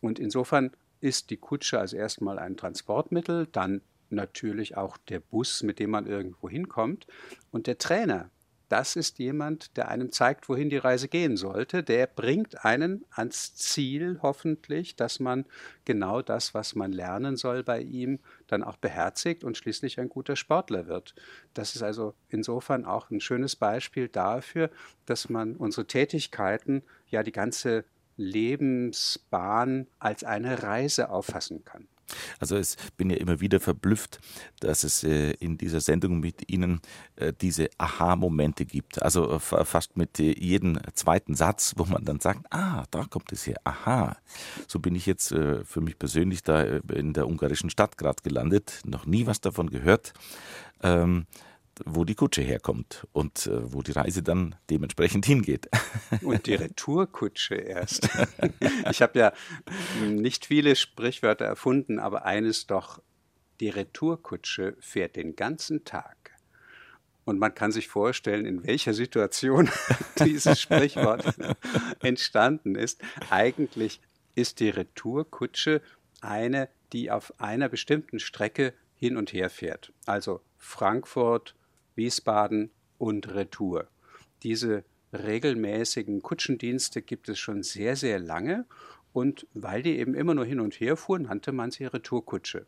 Und 0.00 0.18
insofern 0.18 0.70
ist 1.00 1.30
die 1.30 1.36
Kutsche 1.36 1.78
also 1.78 1.96
erstmal 1.96 2.38
ein 2.38 2.56
Transportmittel, 2.56 3.46
dann 3.52 3.82
natürlich 4.10 4.76
auch 4.76 4.96
der 4.96 5.20
Bus, 5.20 5.62
mit 5.62 5.78
dem 5.78 5.90
man 5.90 6.06
irgendwo 6.06 6.48
hinkommt. 6.48 7.06
Und 7.50 7.66
der 7.66 7.78
Trainer, 7.78 8.30
das 8.68 8.96
ist 8.96 9.18
jemand, 9.18 9.76
der 9.76 9.88
einem 9.88 10.12
zeigt, 10.12 10.48
wohin 10.48 10.70
die 10.70 10.76
Reise 10.76 11.08
gehen 11.08 11.36
sollte. 11.36 11.82
Der 11.82 12.06
bringt 12.06 12.64
einen 12.64 13.04
ans 13.10 13.54
Ziel 13.54 14.18
hoffentlich, 14.22 14.96
dass 14.96 15.20
man 15.20 15.46
genau 15.84 16.22
das, 16.22 16.54
was 16.54 16.74
man 16.74 16.92
lernen 16.92 17.36
soll 17.36 17.62
bei 17.62 17.80
ihm, 17.80 18.20
dann 18.46 18.62
auch 18.62 18.76
beherzigt 18.76 19.44
und 19.44 19.56
schließlich 19.56 19.98
ein 19.98 20.08
guter 20.08 20.36
Sportler 20.36 20.86
wird. 20.86 21.14
Das 21.54 21.74
ist 21.74 21.82
also 21.82 22.14
insofern 22.28 22.84
auch 22.84 23.10
ein 23.10 23.20
schönes 23.20 23.56
Beispiel 23.56 24.08
dafür, 24.08 24.70
dass 25.06 25.28
man 25.28 25.56
unsere 25.56 25.86
Tätigkeiten, 25.86 26.82
ja 27.08 27.22
die 27.22 27.32
ganze 27.32 27.84
Lebensbahn 28.16 29.86
als 29.98 30.24
eine 30.24 30.62
Reise 30.62 31.10
auffassen 31.10 31.64
kann. 31.64 31.88
Also 32.38 32.56
ich 32.56 32.76
bin 32.96 33.10
ja 33.10 33.16
immer 33.16 33.40
wieder 33.40 33.60
verblüfft, 33.60 34.20
dass 34.60 34.84
es 34.84 35.04
äh, 35.04 35.32
in 35.32 35.58
dieser 35.58 35.80
Sendung 35.80 36.20
mit 36.20 36.50
Ihnen 36.50 36.80
äh, 37.16 37.32
diese 37.40 37.68
Aha-Momente 37.78 38.64
gibt. 38.64 39.02
Also 39.02 39.34
äh, 39.34 39.38
fast 39.40 39.96
mit 39.96 40.18
jedem 40.18 40.78
zweiten 40.94 41.34
Satz, 41.34 41.74
wo 41.76 41.84
man 41.84 42.04
dann 42.04 42.20
sagt, 42.20 42.46
ah, 42.50 42.84
da 42.90 43.04
kommt 43.04 43.32
es 43.32 43.46
her, 43.46 43.56
aha. 43.64 44.16
So 44.66 44.78
bin 44.78 44.94
ich 44.94 45.06
jetzt 45.06 45.28
für 45.28 45.80
mich 45.80 45.98
persönlich 45.98 46.42
da 46.42 46.62
in 46.62 47.12
der 47.12 47.26
ungarischen 47.26 47.70
Stadt 47.70 47.98
gerade 47.98 48.22
gelandet, 48.22 48.80
noch 48.84 49.06
nie 49.06 49.26
was 49.26 49.40
davon 49.40 49.70
gehört. 49.70 50.12
Ähm, 50.82 51.26
wo 51.84 52.04
die 52.04 52.14
Kutsche 52.14 52.42
herkommt 52.42 53.06
und 53.12 53.46
äh, 53.46 53.72
wo 53.72 53.82
die 53.82 53.92
Reise 53.92 54.22
dann 54.22 54.54
dementsprechend 54.70 55.26
hingeht. 55.26 55.68
Und 56.22 56.46
die 56.46 56.54
Retourkutsche 56.54 57.54
erst. 57.54 58.08
Ich 58.90 59.02
habe 59.02 59.18
ja 59.18 59.32
nicht 60.02 60.46
viele 60.46 60.74
Sprichwörter 60.74 61.44
erfunden, 61.44 61.98
aber 61.98 62.24
eines 62.24 62.66
doch, 62.66 63.00
die 63.60 63.68
Retourkutsche 63.68 64.76
fährt 64.80 65.16
den 65.16 65.36
ganzen 65.36 65.84
Tag. 65.84 66.16
Und 67.24 67.38
man 67.38 67.54
kann 67.54 67.72
sich 67.72 67.88
vorstellen, 67.88 68.46
in 68.46 68.64
welcher 68.64 68.94
Situation 68.94 69.70
dieses 70.24 70.60
Sprichwort 70.60 71.24
entstanden 72.00 72.74
ist. 72.74 73.02
Eigentlich 73.30 74.00
ist 74.34 74.60
die 74.60 74.70
Retourkutsche 74.70 75.82
eine, 76.20 76.68
die 76.92 77.10
auf 77.10 77.34
einer 77.38 77.68
bestimmten 77.68 78.18
Strecke 78.18 78.72
hin 78.96 79.16
und 79.16 79.32
her 79.32 79.50
fährt. 79.50 79.92
Also 80.06 80.40
Frankfurt, 80.56 81.54
Wiesbaden 81.98 82.70
und 82.96 83.34
Retour. 83.34 83.88
Diese 84.42 84.84
regelmäßigen 85.12 86.22
Kutschendienste 86.22 87.02
gibt 87.02 87.28
es 87.28 87.38
schon 87.38 87.62
sehr, 87.62 87.96
sehr 87.96 88.18
lange. 88.18 88.64
Und 89.12 89.46
weil 89.54 89.82
die 89.82 89.98
eben 89.98 90.14
immer 90.14 90.34
nur 90.34 90.44
hin 90.44 90.60
und 90.60 90.78
her 90.80 90.96
fuhren, 90.96 91.22
nannte 91.22 91.50
man 91.50 91.70
sie 91.70 91.86
Retourkutsche. 91.86 92.66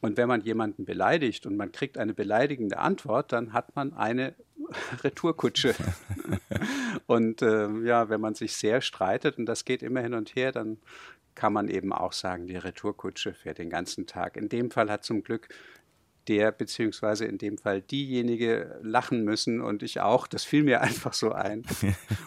Und 0.00 0.16
wenn 0.16 0.28
man 0.28 0.42
jemanden 0.42 0.84
beleidigt 0.84 1.46
und 1.46 1.56
man 1.56 1.72
kriegt 1.72 1.98
eine 1.98 2.14
beleidigende 2.14 2.78
Antwort, 2.78 3.32
dann 3.32 3.52
hat 3.52 3.74
man 3.74 3.94
eine 3.94 4.34
Retourkutsche. 5.02 5.74
und 7.06 7.42
äh, 7.42 7.68
ja, 7.80 8.08
wenn 8.10 8.20
man 8.20 8.34
sich 8.34 8.52
sehr 8.54 8.80
streitet 8.80 9.38
und 9.38 9.46
das 9.46 9.64
geht 9.64 9.82
immer 9.82 10.00
hin 10.00 10.14
und 10.14 10.36
her, 10.36 10.52
dann 10.52 10.78
kann 11.34 11.52
man 11.52 11.68
eben 11.68 11.92
auch 11.92 12.12
sagen, 12.12 12.46
die 12.46 12.56
Retourkutsche 12.56 13.32
fährt 13.32 13.58
den 13.58 13.70
ganzen 13.70 14.06
Tag. 14.06 14.36
In 14.36 14.48
dem 14.48 14.70
Fall 14.70 14.90
hat 14.90 15.04
zum 15.04 15.22
Glück 15.22 15.48
der 16.28 16.52
beziehungsweise 16.52 17.24
in 17.24 17.38
dem 17.38 17.58
Fall 17.58 17.82
diejenige 17.82 18.78
lachen 18.82 19.24
müssen 19.24 19.60
und 19.60 19.82
ich 19.82 20.00
auch. 20.00 20.26
Das 20.26 20.44
fiel 20.44 20.62
mir 20.62 20.80
einfach 20.82 21.12
so 21.12 21.32
ein. 21.32 21.64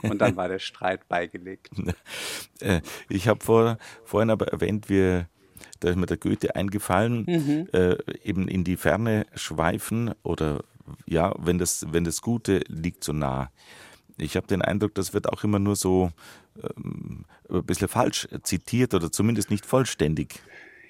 Und 0.01 0.20
dann 0.20 0.36
war 0.36 0.48
der 0.48 0.60
Streit 0.60 1.08
beigelegt. 1.08 1.70
Äh, 2.60 2.81
ich 3.10 3.27
habe 3.27 3.43
vor, 3.43 3.79
vorhin 4.03 4.29
aber 4.29 4.50
erwähnt, 4.50 4.88
wir 4.88 5.27
da 5.79 5.89
ist 5.89 5.96
mir 5.96 6.05
der 6.05 6.17
Goethe 6.17 6.55
eingefallen, 6.55 7.25
mhm. 7.27 7.67
äh, 7.74 7.98
eben 8.24 8.48
in 8.48 8.63
die 8.63 8.77
Ferne 8.77 9.25
schweifen 9.34 10.13
oder 10.22 10.63
ja, 11.08 11.34
wenn 11.39 11.58
das, 11.58 11.88
wenn 11.91 12.03
das 12.03 12.22
Gute 12.22 12.62
liegt 12.67 13.03
so 13.03 13.13
nah. 13.13 13.51
Ich 14.17 14.36
habe 14.36 14.46
den 14.48 14.62
Eindruck, 14.62 14.93
das 14.93 15.13
wird 15.13 15.27
auch 15.27 15.43
immer 15.43 15.58
nur 15.58 15.75
so 15.75 16.12
ähm, 16.63 17.25
ein 17.50 17.65
bisschen 17.65 17.88
falsch 17.88 18.27
zitiert 18.43 18.93
oder 18.93 19.12
zumindest 19.12 19.50
nicht 19.50 19.65
vollständig. 19.65 20.39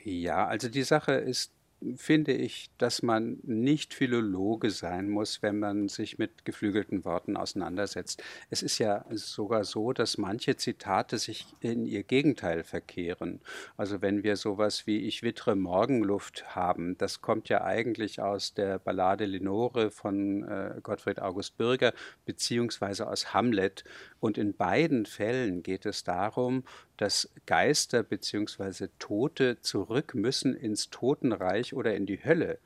Ja, 0.03 0.47
also 0.47 0.67
die 0.67 0.83
Sache 0.83 1.13
ist 1.13 1.53
finde 1.95 2.33
ich, 2.33 2.69
dass 2.77 3.01
man 3.01 3.39
nicht 3.43 3.93
Philologe 3.93 4.69
sein 4.69 5.09
muss, 5.09 5.41
wenn 5.41 5.59
man 5.59 5.87
sich 5.87 6.17
mit 6.17 6.45
geflügelten 6.45 7.05
Worten 7.05 7.35
auseinandersetzt. 7.35 8.23
Es 8.49 8.61
ist 8.61 8.77
ja 8.77 9.05
sogar 9.11 9.63
so, 9.63 9.91
dass 9.93 10.17
manche 10.17 10.55
Zitate 10.55 11.17
sich 11.17 11.45
in 11.59 11.85
ihr 11.85 12.03
Gegenteil 12.03 12.63
verkehren. 12.63 13.41
Also 13.77 14.01
wenn 14.01 14.23
wir 14.23 14.35
sowas 14.35 14.85
wie 14.85 14.99
Ich 14.99 15.23
wittere 15.23 15.55
Morgenluft 15.55 16.55
haben, 16.55 16.97
das 16.97 17.21
kommt 17.21 17.49
ja 17.49 17.63
eigentlich 17.63 18.21
aus 18.21 18.53
der 18.53 18.79
Ballade 18.79 19.25
Lenore 19.25 19.91
von 19.91 20.43
äh, 20.43 20.79
Gottfried 20.81 21.21
August 21.21 21.57
Bürger 21.57 21.93
beziehungsweise 22.25 23.07
aus 23.07 23.33
Hamlet. 23.33 23.83
Und 24.21 24.37
in 24.37 24.53
beiden 24.53 25.05
Fällen 25.05 25.63
geht 25.63 25.85
es 25.85 26.05
darum, 26.05 26.63
dass 26.95 27.29
Geister 27.47 28.03
bzw. 28.03 28.87
Tote 28.99 29.59
zurück 29.59 30.13
müssen 30.13 30.55
ins 30.55 30.91
Totenreich 30.91 31.73
oder 31.73 31.95
in 31.95 32.05
die 32.05 32.23
Hölle. 32.23 32.59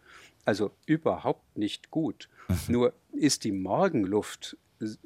Also 0.44 0.72
überhaupt 0.86 1.58
nicht 1.58 1.90
gut. 1.90 2.30
Mhm. 2.50 2.58
Nur 2.68 2.94
ist 3.14 3.46
die 3.46 3.54
Morgenluft 3.54 4.58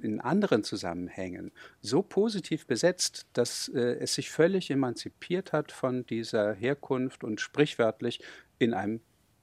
in 0.02 0.20
anderen 0.20 0.64
Zusammenhängen 0.64 1.52
so 1.82 2.02
positiv 2.02 2.66
besetzt, 2.66 3.28
dass 3.34 3.70
äh, 3.70 4.00
es 4.00 4.16
sich 4.16 4.32
völlig 4.32 4.72
emanzipiert 4.72 5.54
hat 5.54 5.72
von 5.72 6.06
dieser 6.08 6.54
Herkunft 6.54 7.24
und 7.24 7.40
sprichwörtlich 7.40 8.22
in 8.58 8.74
einem 8.74 9.02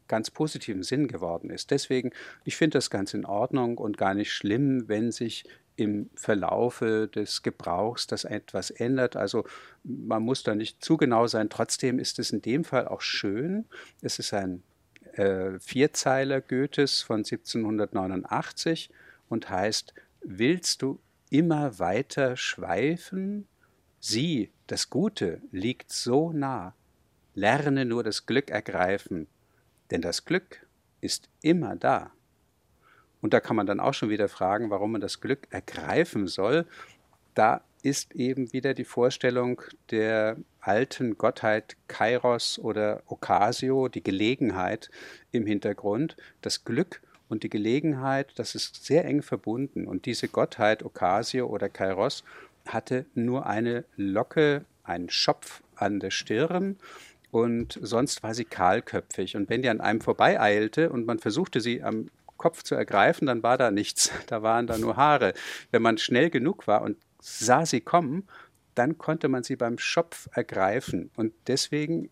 ganz 0.08 0.30
positiven 0.30 0.82
Sinn 0.82 1.06
geworden 1.06 1.50
ist. 1.50 1.70
Deswegen, 1.70 2.10
ich 2.44 2.56
finde 2.56 2.78
das 2.78 2.90
ganz 2.90 3.14
in 3.14 3.24
Ordnung 3.24 3.78
und 3.78 3.96
gar 3.96 4.14
nicht 4.14 4.32
schlimm, 4.32 4.88
wenn 4.88 5.12
sich 5.12 5.44
im 5.76 6.10
Verlaufe 6.14 7.08
des 7.08 7.42
Gebrauchs 7.42 8.06
das 8.06 8.24
etwas 8.24 8.70
ändert. 8.70 9.16
Also 9.16 9.44
man 9.84 10.22
muss 10.22 10.42
da 10.42 10.54
nicht 10.54 10.84
zu 10.84 10.96
genau 10.96 11.26
sein. 11.26 11.50
Trotzdem 11.50 11.98
ist 11.98 12.18
es 12.18 12.30
in 12.30 12.42
dem 12.42 12.64
Fall 12.64 12.88
auch 12.88 13.02
schön. 13.02 13.66
Es 14.00 14.18
ist 14.18 14.32
ein 14.32 14.62
äh, 15.12 15.58
Vierzeiler 15.60 16.40
Goethes 16.40 17.02
von 17.02 17.18
1789 17.18 18.90
und 19.28 19.50
heißt, 19.50 19.94
willst 20.22 20.82
du 20.82 20.98
immer 21.30 21.78
weiter 21.78 22.36
schweifen? 22.36 23.46
Sieh, 24.00 24.50
das 24.66 24.90
Gute 24.90 25.40
liegt 25.50 25.92
so 25.92 26.32
nah. 26.32 26.74
Lerne 27.34 27.84
nur 27.84 28.02
das 28.02 28.24
Glück 28.24 28.50
ergreifen, 28.50 29.26
denn 29.90 30.00
das 30.00 30.24
Glück 30.24 30.66
ist 31.02 31.28
immer 31.42 31.76
da. 31.76 32.12
Und 33.26 33.34
da 33.34 33.40
kann 33.40 33.56
man 33.56 33.66
dann 33.66 33.80
auch 33.80 33.92
schon 33.92 34.08
wieder 34.08 34.28
fragen, 34.28 34.70
warum 34.70 34.92
man 34.92 35.00
das 35.00 35.20
Glück 35.20 35.48
ergreifen 35.50 36.28
soll. 36.28 36.64
Da 37.34 37.62
ist 37.82 38.14
eben 38.14 38.52
wieder 38.52 38.72
die 38.72 38.84
Vorstellung 38.84 39.62
der 39.90 40.36
alten 40.60 41.18
Gottheit 41.18 41.76
Kairos 41.88 42.56
oder 42.60 43.02
Ocasio, 43.06 43.88
die 43.88 44.04
Gelegenheit 44.04 44.92
im 45.32 45.44
Hintergrund. 45.44 46.16
Das 46.40 46.64
Glück 46.64 47.00
und 47.28 47.42
die 47.42 47.50
Gelegenheit, 47.50 48.32
das 48.36 48.54
ist 48.54 48.86
sehr 48.86 49.04
eng 49.04 49.22
verbunden. 49.22 49.88
Und 49.88 50.06
diese 50.06 50.28
Gottheit 50.28 50.84
Ocasio 50.84 51.48
oder 51.48 51.68
Kairos 51.68 52.22
hatte 52.64 53.06
nur 53.16 53.46
eine 53.46 53.82
Locke, 53.96 54.64
einen 54.84 55.10
Schopf 55.10 55.64
an 55.74 55.98
der 55.98 56.12
Stirn 56.12 56.76
und 57.32 57.76
sonst 57.82 58.22
war 58.22 58.34
sie 58.34 58.44
kahlköpfig. 58.44 59.34
Und 59.34 59.50
wenn 59.50 59.62
die 59.62 59.68
an 59.68 59.80
einem 59.80 60.00
vorbeieilte 60.00 60.90
und 60.90 61.06
man 61.06 61.18
versuchte 61.18 61.60
sie 61.60 61.82
am 61.82 62.08
Kopf 62.36 62.62
zu 62.62 62.74
ergreifen, 62.74 63.26
dann 63.26 63.42
war 63.42 63.58
da 63.58 63.70
nichts, 63.70 64.10
da 64.26 64.42
waren 64.42 64.66
da 64.66 64.78
nur 64.78 64.96
Haare. 64.96 65.34
Wenn 65.70 65.82
man 65.82 65.98
schnell 65.98 66.30
genug 66.30 66.66
war 66.66 66.82
und 66.82 66.96
sah 67.20 67.66
sie 67.66 67.80
kommen, 67.80 68.26
dann 68.74 68.98
konnte 68.98 69.28
man 69.28 69.42
sie 69.42 69.56
beim 69.56 69.78
Schopf 69.78 70.28
ergreifen. 70.32 71.10
Und 71.16 71.32
deswegen 71.46 72.10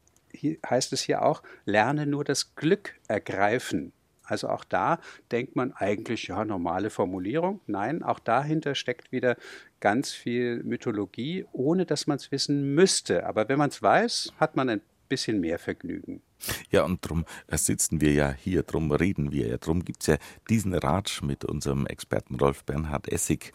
heißt 0.68 0.92
es 0.92 1.02
hier 1.02 1.22
auch, 1.22 1.42
lerne 1.64 2.06
nur 2.06 2.24
das 2.24 2.54
Glück 2.56 2.94
ergreifen. 3.06 3.92
Also 4.24 4.48
auch 4.48 4.64
da 4.64 5.00
denkt 5.30 5.54
man 5.54 5.72
eigentlich, 5.72 6.28
ja, 6.28 6.44
normale 6.44 6.88
Formulierung. 6.88 7.60
Nein, 7.66 8.02
auch 8.02 8.18
dahinter 8.18 8.74
steckt 8.74 9.12
wieder 9.12 9.36
ganz 9.80 10.12
viel 10.12 10.62
Mythologie, 10.64 11.44
ohne 11.52 11.84
dass 11.84 12.06
man 12.06 12.16
es 12.16 12.32
wissen 12.32 12.74
müsste. 12.74 13.26
Aber 13.26 13.48
wenn 13.48 13.58
man 13.58 13.68
es 13.68 13.82
weiß, 13.82 14.32
hat 14.40 14.56
man 14.56 14.70
ein 14.70 14.80
bisschen 15.10 15.40
mehr 15.40 15.58
Vergnügen. 15.58 16.22
Ja, 16.70 16.84
und 16.84 17.04
darum 17.04 17.24
äh, 17.46 17.56
sitzen 17.56 18.00
wir 18.00 18.12
ja 18.12 18.32
hier, 18.32 18.62
darum 18.62 18.90
reden 18.92 19.32
wir 19.32 19.48
ja, 19.48 19.58
darum 19.58 19.84
gibt 19.84 20.02
es 20.02 20.06
ja 20.08 20.16
diesen 20.48 20.74
Ratsch 20.74 21.22
mit 21.22 21.44
unserem 21.44 21.86
Experten 21.86 22.36
Rolf 22.36 22.64
Bernhard 22.64 23.08
Essig. 23.08 23.52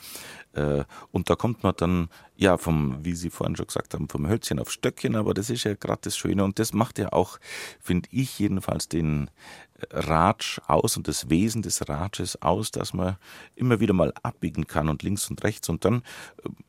Äh, 0.53 0.83
und 1.11 1.29
da 1.29 1.35
kommt 1.35 1.63
man 1.63 1.73
dann, 1.77 2.09
ja, 2.35 2.57
vom, 2.57 3.03
wie 3.03 3.13
Sie 3.13 3.29
vorhin 3.29 3.55
schon 3.55 3.67
gesagt 3.67 3.93
haben, 3.93 4.09
vom 4.09 4.27
Hölzchen 4.27 4.59
auf 4.59 4.71
Stöckchen, 4.71 5.15
aber 5.15 5.33
das 5.33 5.49
ist 5.49 5.63
ja 5.63 5.73
gerade 5.73 6.01
das 6.03 6.17
Schöne 6.17 6.43
und 6.43 6.59
das 6.59 6.73
macht 6.73 6.99
ja 6.99 7.11
auch, 7.11 7.39
finde 7.79 8.09
ich 8.11 8.39
jedenfalls, 8.39 8.87
den 8.87 9.29
äh, 9.75 9.85
Ratsch 9.91 10.59
aus 10.67 10.97
und 10.97 11.07
das 11.07 11.29
Wesen 11.29 11.61
des 11.61 11.87
Ratsches 11.87 12.41
aus, 12.41 12.71
dass 12.71 12.93
man 12.93 13.17
immer 13.55 13.79
wieder 13.79 13.93
mal 13.93 14.13
abbiegen 14.23 14.67
kann 14.67 14.89
und 14.89 15.03
links 15.03 15.29
und 15.29 15.43
rechts 15.43 15.69
und 15.69 15.85
dann 15.85 16.03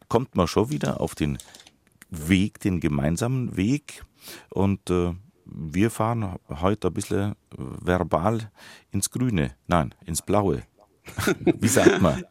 kommt 0.08 0.34
man 0.34 0.46
schon 0.46 0.70
wieder 0.70 1.00
auf 1.00 1.14
den 1.14 1.38
Weg, 2.10 2.60
den 2.60 2.80
gemeinsamen 2.80 3.56
Weg 3.56 4.04
und 4.50 4.90
äh, 4.90 5.14
wir 5.52 5.90
fahren 5.90 6.36
heute 6.48 6.88
ein 6.88 6.94
bisschen 6.94 7.34
verbal 7.56 8.50
ins 8.90 9.10
Grüne, 9.10 9.56
nein, 9.66 9.94
ins 10.06 10.22
Blaue. 10.22 10.62
Wie 11.44 11.68
sagt 11.68 12.00
man? 12.00 12.24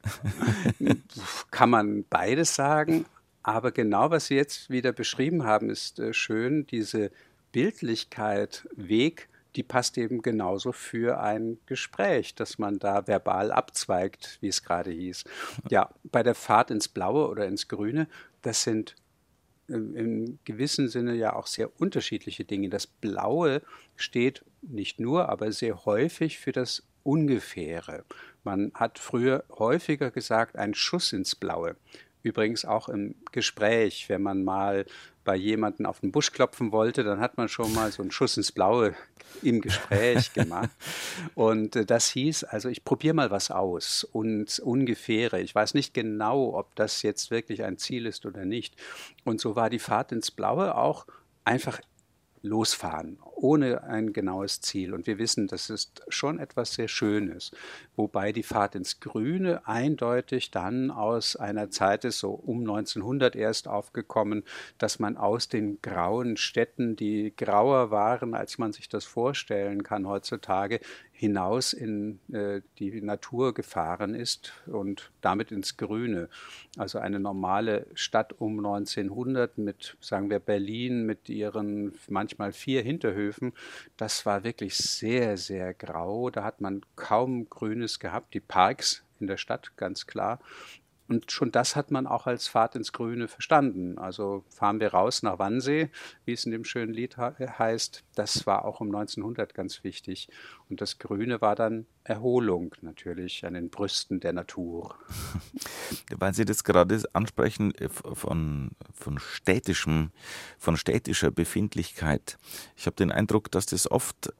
Kann 1.52 1.70
man 1.70 2.06
beides 2.10 2.56
sagen, 2.56 3.06
aber 3.44 3.72
genau 3.72 4.12
was 4.12 4.28
Sie 4.28 4.36
jetzt 4.36 4.70
wieder 4.70 4.92
beschrieben 4.92 5.44
haben, 5.44 5.70
ist 5.70 6.00
äh, 6.00 6.14
schön. 6.14 6.66
Diese 6.68 7.12
Bildlichkeit, 7.52 8.68
Weg, 8.76 9.28
die 9.56 9.64
passt 9.64 9.98
eben 9.98 10.22
genauso 10.22 10.72
für 10.72 11.20
ein 11.20 11.58
Gespräch, 11.66 12.36
dass 12.36 12.60
man 12.60 12.80
da 12.80 13.08
verbal 13.08 13.52
abzweigt, 13.52 14.38
wie 14.42 14.50
es 14.50 14.64
gerade 14.64 14.92
hieß. 14.92 15.24
Ja, 15.70 15.90
bei 16.04 16.22
der 16.22 16.36
Fahrt 16.36 16.70
ins 16.70 16.88
Blaue 16.88 17.28
oder 17.28 17.48
ins 17.48 17.68
Grüne, 17.68 18.08
das 18.42 18.64
sind 18.64 18.96
im 19.70 20.40
gewissen 20.44 20.88
Sinne 20.88 21.16
ja 21.16 21.34
auch 21.36 21.48
sehr 21.48 21.80
unterschiedliche 21.80 22.46
Dinge. 22.46 22.70
Das 22.70 22.88
Blaue 22.88 23.62
steht 23.96 24.44
nicht 24.62 25.00
nur, 25.00 25.30
aber 25.30 25.52
sehr 25.52 25.86
häufig 25.86 26.40
für 26.40 26.52
das 26.52 26.84
Ungefähre. 27.04 28.04
Man 28.44 28.72
hat 28.74 29.00
früher 29.00 29.44
häufiger 29.50 30.12
gesagt, 30.12 30.56
ein 30.58 30.74
Schuss 30.74 31.14
ins 31.14 31.36
Blaue. 31.36 31.76
Übrigens 32.22 32.66
auch 32.66 32.90
im 32.90 33.16
Gespräch, 33.32 34.10
wenn 34.10 34.22
man 34.22 34.44
mal 34.44 34.86
bei 35.30 35.36
jemandem 35.36 35.86
auf 35.86 36.00
den 36.00 36.12
Busch 36.12 36.32
klopfen 36.32 36.72
wollte, 36.72 37.04
dann 37.04 37.20
hat 37.20 37.38
man 37.38 37.50
schon 37.50 37.72
mal 37.76 37.92
so 37.92 38.02
einen 38.02 38.10
Schuss 38.10 38.36
ins 38.36 38.52
Blaue 38.52 38.96
im 39.44 39.62
Gespräch 39.62 40.34
gemacht. 40.34 40.72
Und 41.36 41.76
äh, 41.76 41.86
das 41.86 42.10
hieß, 42.10 42.46
also 42.46 42.68
ich 42.68 42.84
probiere 42.84 43.14
mal 43.14 43.30
was 43.30 43.52
aus 43.52 44.04
und 44.04 44.58
ungefähre. 44.58 45.40
Ich 45.40 45.54
weiß 45.54 45.76
nicht 45.76 45.94
genau, 45.94 46.58
ob 46.58 46.74
das 46.74 47.04
jetzt 47.04 47.30
wirklich 47.30 47.64
ein 47.64 47.78
Ziel 47.78 48.08
ist 48.08 48.26
oder 48.26 48.44
nicht. 48.44 48.76
Und 49.24 49.40
so 49.40 49.56
war 49.56 49.70
die 49.70 49.78
Fahrt 49.78 50.12
ins 50.12 50.32
Blaue 50.32 50.76
auch 50.76 51.06
einfach 51.44 51.80
losfahren, 52.42 53.20
ohne 53.42 53.84
ein 53.84 54.14
genaues 54.14 54.62
Ziel. 54.62 54.94
Und 54.94 55.08
wir 55.08 55.18
wissen, 55.18 55.48
das 55.48 55.70
ist 55.70 56.04
schon 56.10 56.40
etwas 56.40 56.74
sehr 56.74 56.88
Schönes. 56.88 57.52
Wobei 57.96 58.32
die 58.32 58.44
Fahrt 58.44 58.76
ins 58.76 59.00
Grüne 59.00 59.66
eindeutig 59.68 60.52
dann 60.52 60.92
aus 60.92 61.36
einer 61.36 61.70
Zeit 61.70 62.06
ist, 62.06 62.20
so 62.20 62.32
um 62.32 62.60
1900 62.60 63.36
erst 63.36 63.68
aufgekommen, 63.68 64.44
dass 64.78 65.00
man 65.00 65.18
aus 65.18 65.48
den 65.48 65.82
grauen 65.82 66.38
Städten, 66.38 66.96
die 66.96 67.34
grauer 67.36 67.92
waren, 67.92 68.34
als 68.34 68.58
man 68.58 68.74
sich 68.74 68.90
das 68.90 69.06
vorstellen 69.06 69.84
kann 69.84 70.08
heutzutage, 70.08 70.80
hinaus 71.20 71.74
in 71.74 72.20
äh, 72.32 72.62
die 72.80 73.02
Natur 73.02 73.54
gefahren 73.54 74.16
ist 74.16 74.54
und 74.68 75.12
damit 75.20 75.52
ins 75.52 75.76
Grüne. 75.76 76.30
Also 76.78 77.00
eine 77.00 77.20
normale 77.20 77.88
Stadt 77.94 78.34
um 78.40 78.58
1900 78.66 79.58
mit, 79.58 79.98
sagen 80.00 80.30
wir, 80.30 80.40
Berlin 80.40 81.06
mit 81.06 81.28
ihren 81.28 81.94
manchmal 82.08 82.54
vier 82.54 82.82
Hinterhöfen, 82.84 83.29
das 83.98 84.26
war 84.26 84.44
wirklich 84.44 84.78
sehr, 84.78 85.38
sehr 85.38 85.74
grau. 85.74 86.30
Da 86.30 86.44
hat 86.44 86.62
man 86.62 86.82
kaum 86.96 87.50
Grünes 87.50 88.00
gehabt. 88.00 88.34
Die 88.34 88.40
Parks 88.40 89.04
in 89.20 89.28
der 89.28 89.38
Stadt, 89.38 89.76
ganz 89.78 90.08
klar. 90.08 90.40
Und 91.10 91.32
schon 91.32 91.52
das 91.52 91.76
hat 91.76 91.90
man 91.90 92.06
auch 92.06 92.28
als 92.28 92.48
Fahrt 92.48 92.76
ins 92.76 92.94
Grüne 92.94 93.28
verstanden. 93.28 93.98
Also 93.98 94.46
fahren 94.50 94.80
wir 94.80 94.90
raus 94.90 95.24
nach 95.24 95.40
Wannsee, 95.40 95.90
wie 96.24 96.34
es 96.34 96.46
in 96.46 96.52
dem 96.52 96.64
schönen 96.64 96.94
Lied 96.94 97.18
heißt. 97.18 98.04
Das 98.14 98.46
war 98.46 98.64
auch 98.64 98.80
um 98.80 98.88
1900 98.88 99.56
ganz 99.56 99.84
wichtig. 99.84 100.30
Und 100.70 100.82
das 100.82 101.00
Grüne 101.00 101.42
war 101.42 101.56
dann 101.56 101.88
Erholung 102.04 102.76
natürlich 102.82 103.44
an 103.44 103.56
den 103.56 103.72
Brüsten 103.72 104.20
der 104.20 104.34
Natur. 104.34 104.96
Weil 106.16 106.36
Sie 106.36 106.46
das 106.46 106.64
gerade 106.64 107.02
ansprechen 107.14 107.74
äh, 107.76 107.90
von, 107.90 108.72
von 108.94 109.18
städtischem, 109.18 110.12
von 110.60 110.78
städtischer 110.78 111.32
Befindlichkeit. 111.32 112.38
Ich 112.78 112.86
habe 112.86 112.96
den 112.96 113.12
Eindruck, 113.12 113.50
dass 113.50 113.66
das 113.66 113.90
oft 113.90 114.32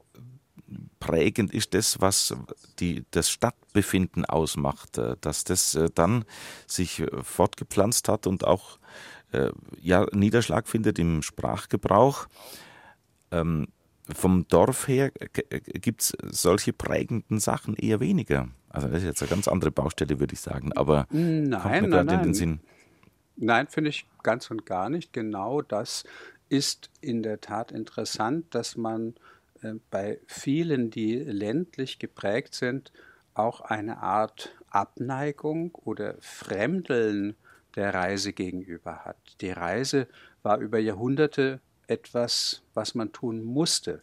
prägend 1.00 1.54
ist 1.54 1.74
das, 1.74 2.02
was 2.02 2.36
die, 2.80 3.06
das 3.12 3.30
Stadtbefinden 3.30 4.26
ausmacht, 4.26 4.98
äh, 4.98 5.16
dass 5.22 5.44
das 5.44 5.76
äh, 5.76 5.90
dann 5.94 6.26
sich 6.68 7.00
äh, 7.00 7.24
fortgepflanzt 7.24 8.08
hat 8.08 8.28
und 8.28 8.46
auch 8.46 8.80
ja, 9.80 10.08
Niederschlag 10.12 10.68
findet 10.68 10.98
im 10.98 11.22
Sprachgebrauch. 11.22 12.26
Ähm, 13.30 13.68
vom 14.12 14.48
Dorf 14.48 14.88
her 14.88 15.12
gibt 15.12 16.02
es 16.02 16.18
solche 16.24 16.74
prägenden 16.74 17.40
Sachen 17.40 17.76
eher 17.76 18.00
weniger. 18.00 18.48
Also 18.70 18.88
das 18.88 18.98
ist 18.98 19.04
jetzt 19.04 19.22
eine 19.22 19.30
ganz 19.30 19.48
andere 19.48 19.70
Baustelle, 19.70 20.20
würde 20.20 20.34
ich 20.34 20.40
sagen. 20.40 20.74
Aber 20.74 21.06
nein, 21.12 21.52
kommt 21.62 21.82
mir 21.82 21.88
nein, 21.90 22.06
nein. 22.08 22.18
in 22.18 22.24
den 22.24 22.34
Sinn. 22.34 22.60
Nein, 23.36 23.68
finde 23.68 23.92
ich 23.92 24.08
ganz 24.24 24.50
und 24.50 24.66
gar 24.66 24.90
nicht. 24.90 25.14
Genau 25.14 25.62
das 25.62 26.06
ist 26.50 26.90
in 27.00 27.24
der 27.24 27.40
Tat 27.40 27.72
interessant, 27.72 28.54
dass 28.56 28.76
man 28.76 29.14
bei 29.90 30.20
vielen, 30.28 30.90
die 30.90 31.16
ländlich 31.16 32.00
geprägt 32.00 32.56
sind, 32.56 32.92
auch 33.34 33.62
eine 33.62 33.98
Art 33.98 34.56
Abneigung 34.70 35.74
oder 35.76 36.16
Fremdeln 36.20 37.36
der 37.76 37.94
Reise 37.94 38.34
gegenüber 38.34 39.06
hat. 39.06 39.18
Die 39.42 39.52
Reise 39.52 40.08
war 40.44 40.60
über 40.60 40.80
Jahrhunderte 40.80 41.62
etwas, 41.88 42.62
was 42.74 42.96
man 42.96 43.12
tun 43.12 43.44
musste, 43.44 44.02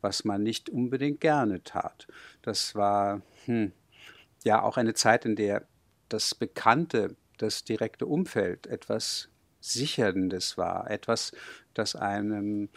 was 0.00 0.24
man 0.24 0.42
nicht 0.42 0.68
unbedingt 0.68 1.20
gerne 1.20 1.62
tat. 1.62 2.06
Das 2.42 2.74
war 2.74 3.22
hm, 3.46 3.72
ja 4.44 4.62
auch 4.62 4.76
eine 4.76 4.94
Zeit, 4.94 5.24
in 5.24 5.36
der 5.36 5.66
das 6.08 6.34
Bekannte, 6.34 7.16
das 7.38 7.64
direkte 7.64 8.06
Umfeld 8.06 8.66
etwas 8.66 9.28
Sicherndes 9.60 10.58
war, 10.58 10.90
etwas, 10.90 11.32
das 11.72 11.96
einem 11.96 12.68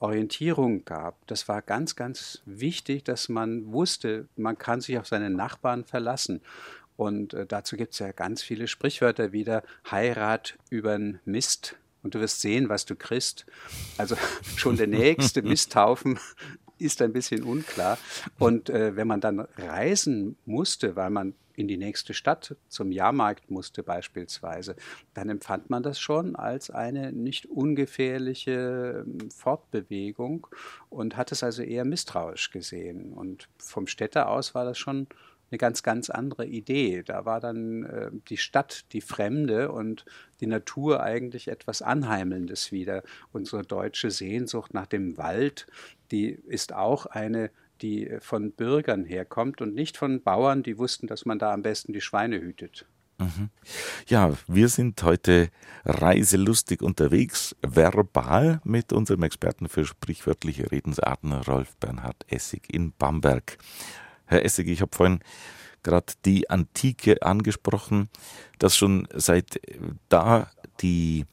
Orientierung 0.00 0.84
gab. 0.84 1.26
Das 1.26 1.46
war 1.46 1.62
ganz, 1.62 1.94
ganz 1.94 2.42
wichtig, 2.46 3.04
dass 3.04 3.28
man 3.28 3.72
wusste, 3.72 4.26
man 4.36 4.58
kann 4.58 4.80
sich 4.80 4.98
auf 4.98 5.06
seine 5.06 5.30
Nachbarn 5.30 5.84
verlassen. 5.84 6.40
Und 6.96 7.32
äh, 7.34 7.46
dazu 7.46 7.76
gibt 7.76 7.92
es 7.92 7.98
ja 7.98 8.12
ganz 8.12 8.42
viele 8.42 8.66
Sprichwörter 8.66 9.32
wieder. 9.32 9.62
Heirat 9.90 10.56
übern 10.70 11.20
Mist 11.24 11.76
und 12.02 12.14
du 12.14 12.20
wirst 12.20 12.40
sehen, 12.40 12.68
was 12.68 12.86
du 12.86 12.96
kriegst. 12.96 13.46
Also 13.98 14.16
schon 14.56 14.76
der 14.76 14.86
nächste 14.86 15.42
Misthaufen 15.42 16.18
ist 16.78 17.02
ein 17.02 17.12
bisschen 17.12 17.42
unklar. 17.42 17.98
Und 18.38 18.70
äh, 18.70 18.96
wenn 18.96 19.06
man 19.06 19.20
dann 19.20 19.40
reisen 19.40 20.36
musste, 20.46 20.96
weil 20.96 21.10
man 21.10 21.34
in 21.54 21.68
die 21.68 21.76
nächste 21.76 22.14
Stadt 22.14 22.56
zum 22.68 22.92
Jahrmarkt 22.92 23.50
musste 23.50 23.82
beispielsweise, 23.82 24.76
dann 25.14 25.28
empfand 25.28 25.70
man 25.70 25.82
das 25.82 26.00
schon 26.00 26.36
als 26.36 26.70
eine 26.70 27.12
nicht 27.12 27.46
ungefährliche 27.46 29.04
ähm, 29.06 29.30
Fortbewegung 29.30 30.46
und 30.88 31.16
hat 31.16 31.32
es 31.32 31.42
also 31.42 31.62
eher 31.62 31.84
misstrauisch 31.84 32.50
gesehen. 32.50 33.12
Und 33.12 33.48
vom 33.58 33.86
Städter 33.86 34.28
aus 34.28 34.54
war 34.54 34.64
das 34.64 34.78
schon 34.78 35.06
eine 35.50 35.58
ganz, 35.58 35.82
ganz 35.82 36.10
andere 36.10 36.46
Idee. 36.46 37.02
Da 37.02 37.24
war 37.24 37.40
dann 37.40 37.84
äh, 37.84 38.10
die 38.28 38.36
Stadt 38.36 38.92
die 38.92 39.00
Fremde 39.00 39.72
und 39.72 40.04
die 40.40 40.46
Natur 40.46 41.02
eigentlich 41.02 41.48
etwas 41.48 41.82
Anheimelndes 41.82 42.72
wieder. 42.72 43.02
Unsere 43.32 43.62
deutsche 43.62 44.10
Sehnsucht 44.10 44.72
nach 44.74 44.86
dem 44.86 45.16
Wald, 45.18 45.66
die 46.10 46.30
ist 46.30 46.72
auch 46.72 47.06
eine 47.06 47.50
die 47.82 48.10
von 48.20 48.52
Bürgern 48.52 49.04
herkommt 49.04 49.60
und 49.60 49.74
nicht 49.74 49.96
von 49.96 50.22
Bauern, 50.22 50.62
die 50.62 50.78
wussten, 50.78 51.06
dass 51.06 51.24
man 51.24 51.38
da 51.38 51.52
am 51.52 51.62
besten 51.62 51.92
die 51.92 52.00
Schweine 52.00 52.40
hütet. 52.40 52.86
Mhm. 53.18 53.50
Ja, 54.08 54.32
wir 54.46 54.68
sind 54.68 55.02
heute 55.02 55.50
reiselustig 55.84 56.82
unterwegs, 56.82 57.54
verbal 57.60 58.60
mit 58.64 58.92
unserem 58.92 59.22
Experten 59.22 59.68
für 59.68 59.84
sprichwörtliche 59.84 60.70
Redensarten, 60.72 61.32
Rolf 61.32 61.76
Bernhard 61.76 62.24
Essig 62.28 62.72
in 62.72 62.92
Bamberg. 62.92 63.58
Herr 64.24 64.44
Essig, 64.44 64.68
ich 64.68 64.80
habe 64.80 64.96
vorhin 64.96 65.20
gerade 65.82 66.12
die 66.24 66.48
Antike 66.48 67.22
angesprochen, 67.22 68.08
dass 68.58 68.76
schon 68.76 69.06
seit 69.14 69.60
da 70.08 70.50
die 70.80 71.26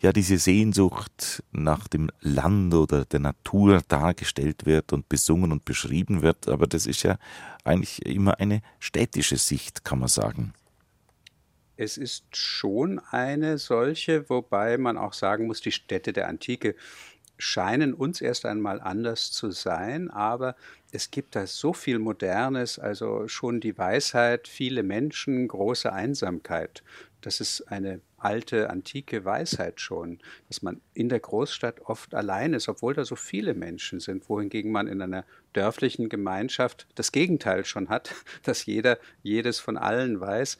ja 0.00 0.12
diese 0.12 0.38
Sehnsucht 0.38 1.42
nach 1.52 1.88
dem 1.88 2.10
Land 2.20 2.74
oder 2.74 3.04
der 3.04 3.20
Natur 3.20 3.82
dargestellt 3.88 4.66
wird 4.66 4.92
und 4.92 5.08
besungen 5.08 5.52
und 5.52 5.64
beschrieben 5.64 6.22
wird, 6.22 6.48
aber 6.48 6.66
das 6.66 6.86
ist 6.86 7.02
ja 7.02 7.18
eigentlich 7.64 8.04
immer 8.04 8.38
eine 8.40 8.62
städtische 8.78 9.36
Sicht, 9.36 9.84
kann 9.84 9.98
man 9.98 10.08
sagen. 10.08 10.52
Es 11.76 11.96
ist 11.96 12.36
schon 12.36 13.00
eine 13.10 13.58
solche, 13.58 14.28
wobei 14.30 14.78
man 14.78 14.96
auch 14.96 15.12
sagen 15.12 15.46
muss, 15.46 15.60
die 15.60 15.72
Städte 15.72 16.12
der 16.12 16.28
Antike 16.28 16.76
scheinen 17.36 17.94
uns 17.94 18.20
erst 18.20 18.46
einmal 18.46 18.80
anders 18.80 19.32
zu 19.32 19.50
sein, 19.50 20.10
aber 20.10 20.54
es 20.92 21.10
gibt 21.10 21.34
da 21.34 21.46
so 21.46 21.72
viel 21.72 21.98
Modernes, 21.98 22.78
also 22.78 23.26
schon 23.26 23.60
die 23.60 23.76
Weisheit, 23.76 24.46
viele 24.46 24.84
Menschen, 24.84 25.48
große 25.48 25.92
Einsamkeit. 25.92 26.84
Das 27.20 27.40
ist 27.40 27.62
eine 27.62 28.00
alte, 28.24 28.70
antike 28.70 29.24
Weisheit 29.24 29.80
schon, 29.80 30.18
dass 30.48 30.62
man 30.62 30.80
in 30.94 31.08
der 31.08 31.20
Großstadt 31.20 31.82
oft 31.82 32.14
allein 32.14 32.54
ist, 32.54 32.68
obwohl 32.68 32.94
da 32.94 33.04
so 33.04 33.16
viele 33.16 33.54
Menschen 33.54 34.00
sind, 34.00 34.28
wohingegen 34.28 34.72
man 34.72 34.88
in 34.88 35.02
einer 35.02 35.24
dörflichen 35.52 36.08
Gemeinschaft 36.08 36.86
das 36.94 37.12
Gegenteil 37.12 37.64
schon 37.64 37.88
hat, 37.88 38.14
dass 38.42 38.66
jeder 38.66 38.98
jedes 39.22 39.58
von 39.58 39.76
allen 39.76 40.20
weiß. 40.20 40.58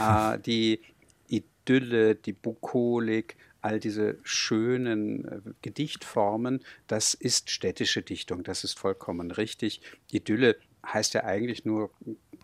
Äh, 0.00 0.38
die 0.38 0.80
Idylle, 1.28 2.14
die 2.14 2.32
Bukolik, 2.32 3.36
all 3.60 3.78
diese 3.78 4.18
schönen 4.22 5.24
äh, 5.24 5.40
Gedichtformen, 5.62 6.60
das 6.86 7.14
ist 7.14 7.50
städtische 7.50 8.02
Dichtung, 8.02 8.42
das 8.42 8.64
ist 8.64 8.78
vollkommen 8.78 9.30
richtig. 9.30 9.80
Idylle 10.10 10.56
heißt 10.84 11.14
ja 11.14 11.24
eigentlich 11.24 11.64
nur 11.64 11.90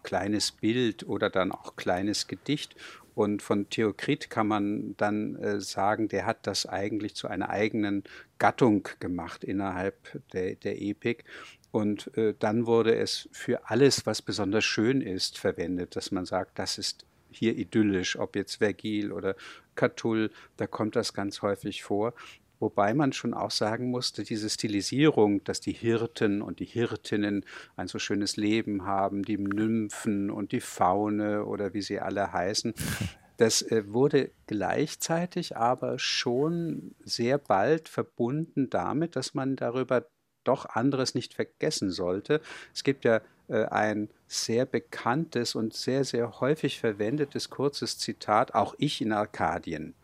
kleines 0.03 0.53
Bild 0.53 1.07
oder 1.09 1.29
dann 1.29 1.53
auch 1.53 1.77
kleines 1.77 2.29
Gedicht. 2.29 2.77
Und 3.19 3.43
von 3.43 3.69
Theokrit 3.69 4.31
kann 4.31 4.47
man 4.47 4.97
dann 4.97 5.35
äh, 5.43 5.61
sagen, 5.61 6.07
der 6.07 6.25
hat 6.25 6.47
das 6.47 6.67
eigentlich 6.67 7.17
zu 7.17 7.27
einer 7.27 7.51
eigenen 7.51 8.05
Gattung 8.39 8.87
gemacht 9.01 9.43
innerhalb 9.43 10.23
der, 10.33 10.55
der 10.55 10.81
Epik. 10.81 11.25
Und 11.73 12.17
äh, 12.17 12.35
dann 12.39 12.67
wurde 12.67 12.95
es 12.95 13.29
für 13.33 13.69
alles, 13.69 14.07
was 14.07 14.23
besonders 14.23 14.65
schön 14.65 15.01
ist, 15.01 15.37
verwendet, 15.37 15.97
dass 15.97 16.13
man 16.13 16.27
sagt, 16.27 16.61
das 16.61 16.79
ist 16.79 17.07
hier 17.33 17.57
idyllisch, 17.59 18.17
ob 18.17 18.37
jetzt 18.37 18.59
Vergil 18.59 19.11
oder 19.11 19.35
Catull, 19.75 20.31
da 20.57 20.69
kommt 20.69 20.95
das 20.95 21.13
ganz 21.13 21.43
häufig 21.43 21.83
vor. 21.83 22.15
Wobei 22.61 22.92
man 22.94 23.12
schon 23.12 23.35
auch 23.35 23.51
sagen 23.51 23.90
musste, 23.90 24.25
diese 24.25 24.51
Stilisierung, 24.51 25.44
dass 25.44 25.61
die 25.61 25.73
Hirten 25.73 26.42
und 26.42 26.59
die 26.59 26.64
Hirtinnen 26.64 27.44
ein 27.77 27.88
so 27.88 27.99
schönes 27.99 28.37
Leben 28.37 28.85
haben, 28.85 29.23
die 29.23 29.38
Nymphen 29.38 30.31
und 30.31 30.53
die 30.53 30.61
Faune 30.61 31.44
oder 31.44 31.73
wie 31.73 31.83
sie 31.83 32.01
alle 32.01 32.33
heißen, 32.33 32.75
das 33.37 33.62
äh, 33.62 33.85
wurde 33.87 34.33
gleichzeitig 34.47 35.57
aber 35.57 35.99
schon 35.99 36.94
sehr 37.05 37.38
bald 37.38 37.88
verbunden 37.88 38.71
damit, 38.71 39.14
dass 39.14 39.35
man 39.35 39.55
darüber 39.55 40.07
doch 40.44 40.66
anderes 40.66 41.14
nicht 41.14 41.35
vergessen 41.35 41.90
sollte. 41.90 42.40
Es 42.75 42.83
gibt 42.83 43.05
ja 43.05 43.21
äh, 43.49 43.64
ein 43.66 44.09
sehr 44.27 44.66
bekanntes 44.66 45.55
und 45.55 45.75
sehr, 45.75 46.05
sehr 46.05 46.40
häufig 46.40 46.81
verwendetes 46.81 47.51
kurzes 47.51 47.99
Zitat, 47.99 48.55
auch 48.55 48.75
ich 48.79 49.01
in 49.01 49.12
Arkadien. 49.12 49.94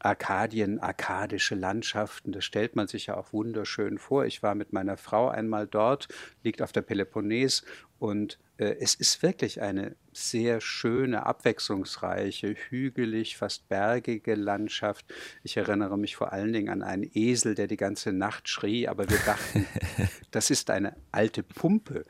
Arkadien, 0.00 0.78
arkadische 0.78 1.54
Landschaften, 1.54 2.32
das 2.32 2.44
stellt 2.44 2.76
man 2.76 2.88
sich 2.88 3.06
ja 3.06 3.16
auch 3.16 3.32
wunderschön 3.32 3.98
vor. 3.98 4.24
Ich 4.24 4.42
war 4.42 4.54
mit 4.54 4.72
meiner 4.72 4.96
Frau 4.96 5.28
einmal 5.28 5.66
dort, 5.66 6.08
liegt 6.42 6.62
auf 6.62 6.72
der 6.72 6.82
Peloponnes 6.82 7.64
und 7.98 8.38
äh, 8.58 8.76
es 8.80 8.94
ist 8.94 9.22
wirklich 9.22 9.60
eine 9.60 9.96
sehr 10.12 10.60
schöne, 10.60 11.26
abwechslungsreiche, 11.26 12.54
hügelig, 12.68 13.36
fast 13.36 13.68
bergige 13.68 14.34
Landschaft. 14.34 15.06
Ich 15.42 15.56
erinnere 15.56 15.96
mich 15.96 16.16
vor 16.16 16.32
allen 16.32 16.52
Dingen 16.52 16.68
an 16.68 16.82
einen 16.82 17.08
Esel, 17.14 17.54
der 17.54 17.66
die 17.66 17.76
ganze 17.76 18.12
Nacht 18.12 18.48
schrie, 18.48 18.88
aber 18.88 19.08
wir 19.08 19.18
dachten, 19.18 19.66
das 20.30 20.50
ist 20.50 20.70
eine 20.70 20.96
alte 21.12 21.42
Pumpe. 21.42 22.04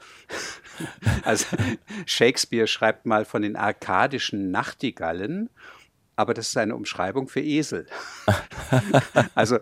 also 1.22 1.56
Shakespeare 2.06 2.66
schreibt 2.66 3.06
mal 3.06 3.24
von 3.24 3.42
den 3.42 3.56
arkadischen 3.56 4.50
Nachtigallen 4.50 5.50
aber 6.18 6.34
das 6.34 6.48
ist 6.48 6.56
eine 6.56 6.74
Umschreibung 6.74 7.28
für 7.28 7.40
Esel. 7.40 7.86
also 9.36 9.60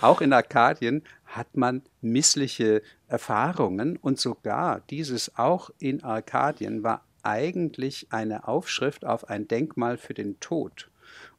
auch 0.00 0.20
in 0.20 0.32
Arkadien 0.32 1.02
hat 1.26 1.56
man 1.56 1.82
missliche 2.00 2.82
Erfahrungen 3.08 3.96
und 3.96 4.20
sogar 4.20 4.80
dieses 4.90 5.36
auch 5.36 5.70
in 5.80 6.04
Arkadien 6.04 6.84
war 6.84 7.04
eigentlich 7.24 8.06
eine 8.10 8.46
Aufschrift 8.46 9.04
auf 9.04 9.28
ein 9.28 9.48
Denkmal 9.48 9.98
für 9.98 10.14
den 10.14 10.38
Tod. 10.38 10.88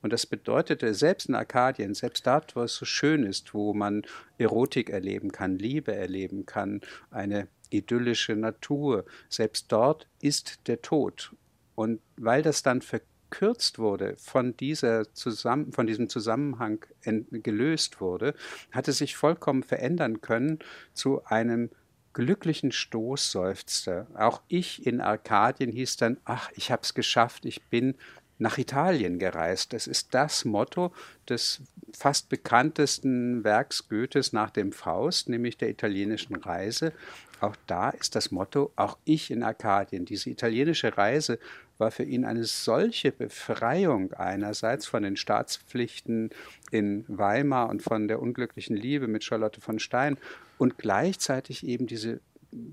Und 0.01 0.11
das 0.11 0.25
bedeutete, 0.25 0.93
selbst 0.93 1.29
in 1.29 1.35
Arkadien, 1.35 1.93
selbst 1.93 2.27
dort, 2.27 2.57
wo 2.57 2.63
es 2.63 2.75
so 2.75 2.83
schön 2.83 3.23
ist, 3.23 3.53
wo 3.53 3.73
man 3.73 4.01
Erotik 4.37 4.89
erleben 4.89 5.31
kann, 5.31 5.57
Liebe 5.57 5.95
erleben 5.95 6.45
kann, 6.45 6.81
eine 7.11 7.47
idyllische 7.69 8.35
Natur, 8.35 9.05
selbst 9.29 9.71
dort 9.71 10.09
ist 10.19 10.67
der 10.67 10.81
Tod. 10.81 11.33
Und 11.75 12.01
weil 12.17 12.41
das 12.41 12.61
dann 12.61 12.81
verkürzt 13.29 13.79
wurde, 13.79 14.15
von, 14.17 14.55
dieser 14.57 15.13
zusammen, 15.13 15.71
von 15.71 15.87
diesem 15.87 16.09
Zusammenhang 16.09 16.85
gelöst 17.31 18.01
wurde, 18.01 18.33
hat 18.71 18.87
es 18.87 18.97
sich 18.97 19.15
vollkommen 19.15 19.63
verändern 19.63 20.21
können 20.21 20.59
zu 20.93 21.23
einem 21.25 21.69
glücklichen 22.13 22.71
Stoßseufzer. 22.71 24.07
Auch 24.15 24.41
ich 24.47 24.85
in 24.85 24.99
Arkadien 24.99 25.71
hieß 25.71 25.97
dann, 25.97 26.17
ach, 26.25 26.49
ich 26.55 26.71
habe 26.71 26.81
es 26.81 26.93
geschafft, 26.93 27.45
ich 27.45 27.63
bin 27.65 27.95
nach 28.39 28.57
Italien 28.57 29.19
gereist. 29.19 29.73
Das 29.73 29.85
ist 29.85 30.13
das 30.13 30.45
Motto 30.45 30.93
des 31.27 31.61
fast 31.93 32.29
bekanntesten 32.29 33.43
Werks 33.43 33.89
Goethes 33.89 34.33
nach 34.33 34.49
dem 34.49 34.71
Faust, 34.71 35.29
nämlich 35.29 35.57
der 35.57 35.69
italienischen 35.69 36.35
Reise. 36.35 36.93
Auch 37.41 37.55
da 37.67 37.89
ist 37.89 38.15
das 38.15 38.31
Motto, 38.31 38.71
auch 38.75 38.97
ich 39.05 39.29
in 39.31 39.43
Arkadien. 39.43 40.05
Diese 40.05 40.29
italienische 40.29 40.97
Reise 40.97 41.39
war 41.79 41.91
für 41.91 42.03
ihn 42.03 42.25
eine 42.25 42.43
solche 42.43 43.11
Befreiung 43.11 44.13
einerseits 44.13 44.85
von 44.85 45.03
den 45.03 45.15
Staatspflichten 45.15 46.29
in 46.71 47.05
Weimar 47.07 47.69
und 47.69 47.81
von 47.81 48.07
der 48.07 48.21
unglücklichen 48.21 48.75
Liebe 48.75 49.07
mit 49.07 49.23
Charlotte 49.23 49.61
von 49.61 49.79
Stein 49.79 50.17
und 50.57 50.77
gleichzeitig 50.77 51.65
eben 51.65 51.87
diese 51.87 52.19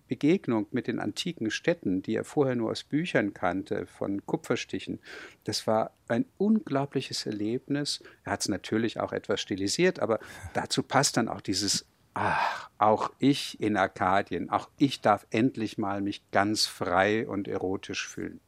Begegnung 0.09 0.66
mit 0.71 0.87
den 0.87 0.99
antiken 0.99 1.51
Städten, 1.51 2.03
die 2.03 2.14
er 2.14 2.25
vorher 2.25 2.57
nur 2.57 2.71
aus 2.71 2.83
Büchern 2.83 3.35
kannte, 3.35 3.87
von 3.87 4.25
Kupferstichen, 4.25 5.01
das 5.45 5.66
war 5.66 5.92
ein 6.09 6.25
unglaubliches 6.38 7.27
Erlebnis. 7.27 8.03
Er 8.25 8.33
hat 8.33 8.40
es 8.40 8.49
natürlich 8.49 9.01
auch 9.01 9.12
etwas 9.12 9.40
stilisiert, 9.40 10.01
aber 10.01 10.19
dazu 10.55 10.83
passt 10.83 11.16
dann 11.16 11.29
auch 11.29 11.40
dieses 11.40 11.85
Ach, 12.19 12.71
auch 12.79 13.12
ich 13.19 13.61
in 13.61 13.77
Arkadien, 13.77 14.49
auch 14.49 14.71
ich 14.79 15.03
darf 15.03 15.27
endlich 15.29 15.77
mal 15.77 16.01
mich 16.01 16.23
ganz 16.31 16.64
frei 16.64 17.29
und 17.29 17.47
erotisch 17.47 18.09
fühlen. 18.09 18.40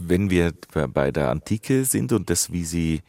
Wenn 0.00 0.30
wir 0.30 0.54
bei 0.92 1.12
der 1.12 1.30
Antike 1.30 1.84
sind 1.84 2.12
und 2.12 2.30
das, 2.30 2.50
wie 2.52 2.64
sie 2.64 3.02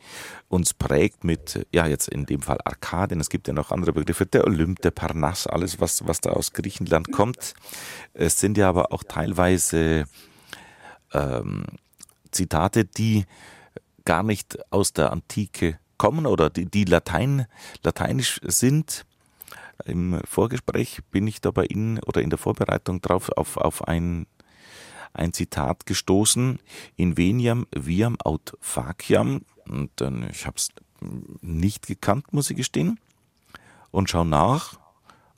uns 0.50 0.74
prägt 0.74 1.24
mit, 1.24 1.66
ja, 1.72 1.88
jetzt 1.88 2.10
in 2.10 2.26
dem 2.26 2.42
Fall 2.42 2.60
Arkadien, 2.66 3.22
es 3.22 3.30
gibt 3.30 3.48
ja 3.48 3.54
noch 3.54 3.72
andere 3.72 3.94
Begriffe, 3.94 4.26
der 4.26 4.46
Olymp, 4.46 4.82
der 4.82 4.92
Parnass, 4.92 5.48
alles, 5.48 5.80
was, 5.80 6.06
was 6.06 6.20
da 6.20 6.32
aus 6.32 6.52
Griechenland 6.52 7.12
kommt. 7.12 7.54
Es 8.14 8.40
sind 8.40 8.58
ja 8.58 8.68
aber 8.68 8.92
auch 8.92 9.04
teilweise 9.04 10.06
ähm, 11.14 11.66
Zitate, 12.32 12.86
die 12.86 13.26
gar 14.04 14.24
nicht 14.24 14.60
aus 14.72 14.94
der 14.94 15.12
Antike 15.12 15.80
kommen 15.98 16.26
oder 16.26 16.50
die, 16.50 16.66
die 16.66 16.86
Latein, 16.86 17.46
lateinisch 17.84 18.42
sind. 18.44 19.06
Im 19.86 20.20
Vorgespräch 20.26 21.00
bin 21.12 21.28
ich 21.28 21.42
da 21.42 21.52
bei 21.52 21.66
Ihnen 21.66 22.00
oder 22.00 22.22
in 22.22 22.30
der 22.30 22.40
Vorbereitung 22.40 23.02
drauf 23.02 23.30
auf, 23.30 23.58
auf 23.58 23.88
ein 23.88 24.28
ein 25.14 25.34
Zitat 25.34 25.86
gestoßen, 25.86 26.60
in 26.96 27.18
veniam 27.18 27.68
viam 27.76 28.18
aut 28.24 28.58
faciam. 28.60 29.42
Und 29.68 29.92
dann, 29.98 30.30
ich 30.30 30.46
habe 30.46 30.58
es 30.58 30.70
nicht 31.42 31.88
gekannt, 31.88 32.34
muss 32.34 32.50
ich 32.50 32.58
gestehen. 32.58 33.00
Und 33.92 34.10
schau 34.10 34.24
nach. 34.24 34.80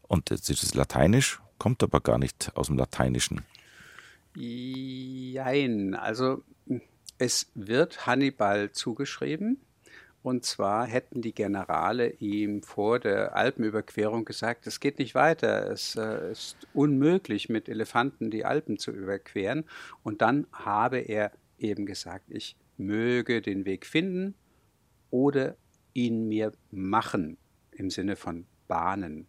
Und 0.08 0.30
jetzt 0.30 0.50
ist 0.50 0.64
es 0.64 0.76
lateinisch, 0.76 1.42
kommt 1.58 1.82
aber 1.82 2.00
gar 2.02 2.18
nicht 2.18 2.52
aus 2.56 2.68
dem 2.68 2.78
Lateinischen. 2.78 3.42
Jein, 4.36 5.96
also 5.96 6.44
es 7.18 7.52
wird 7.56 8.06
Hannibal 8.06 8.72
zugeschrieben. 8.72 9.60
Und 10.24 10.46
zwar 10.46 10.88
hätten 10.88 11.22
die 11.22 11.34
Generale 11.34 12.12
ihm 12.14 12.64
vor 12.64 13.00
der 13.00 13.36
Alpenüberquerung 13.36 14.24
gesagt, 14.24 14.66
es 14.68 14.80
geht 14.80 14.98
nicht 14.98 15.16
weiter, 15.16 15.70
es 15.70 15.98
äh, 15.98 16.32
ist 16.32 16.56
unmöglich, 16.74 17.50
mit 17.50 17.68
Elefanten 17.68 18.32
die 18.32 18.46
Alpen 18.46 18.78
zu 18.78 18.92
überqueren. 18.92 19.66
Und 20.02 20.22
dann 20.22 20.48
habe 20.54 21.00
er 21.00 21.34
eben 21.60 21.86
gesagt, 21.86 22.26
ich 22.30 22.56
möge 22.78 23.42
den 23.42 23.66
Weg 23.66 23.86
finden 23.86 24.34
oder 25.12 25.58
ihn 25.94 26.30
mir 26.30 26.54
machen, 26.72 27.38
im 27.72 27.90
Sinne 27.90 28.16
von 28.16 28.46
bahnen. 28.70 29.28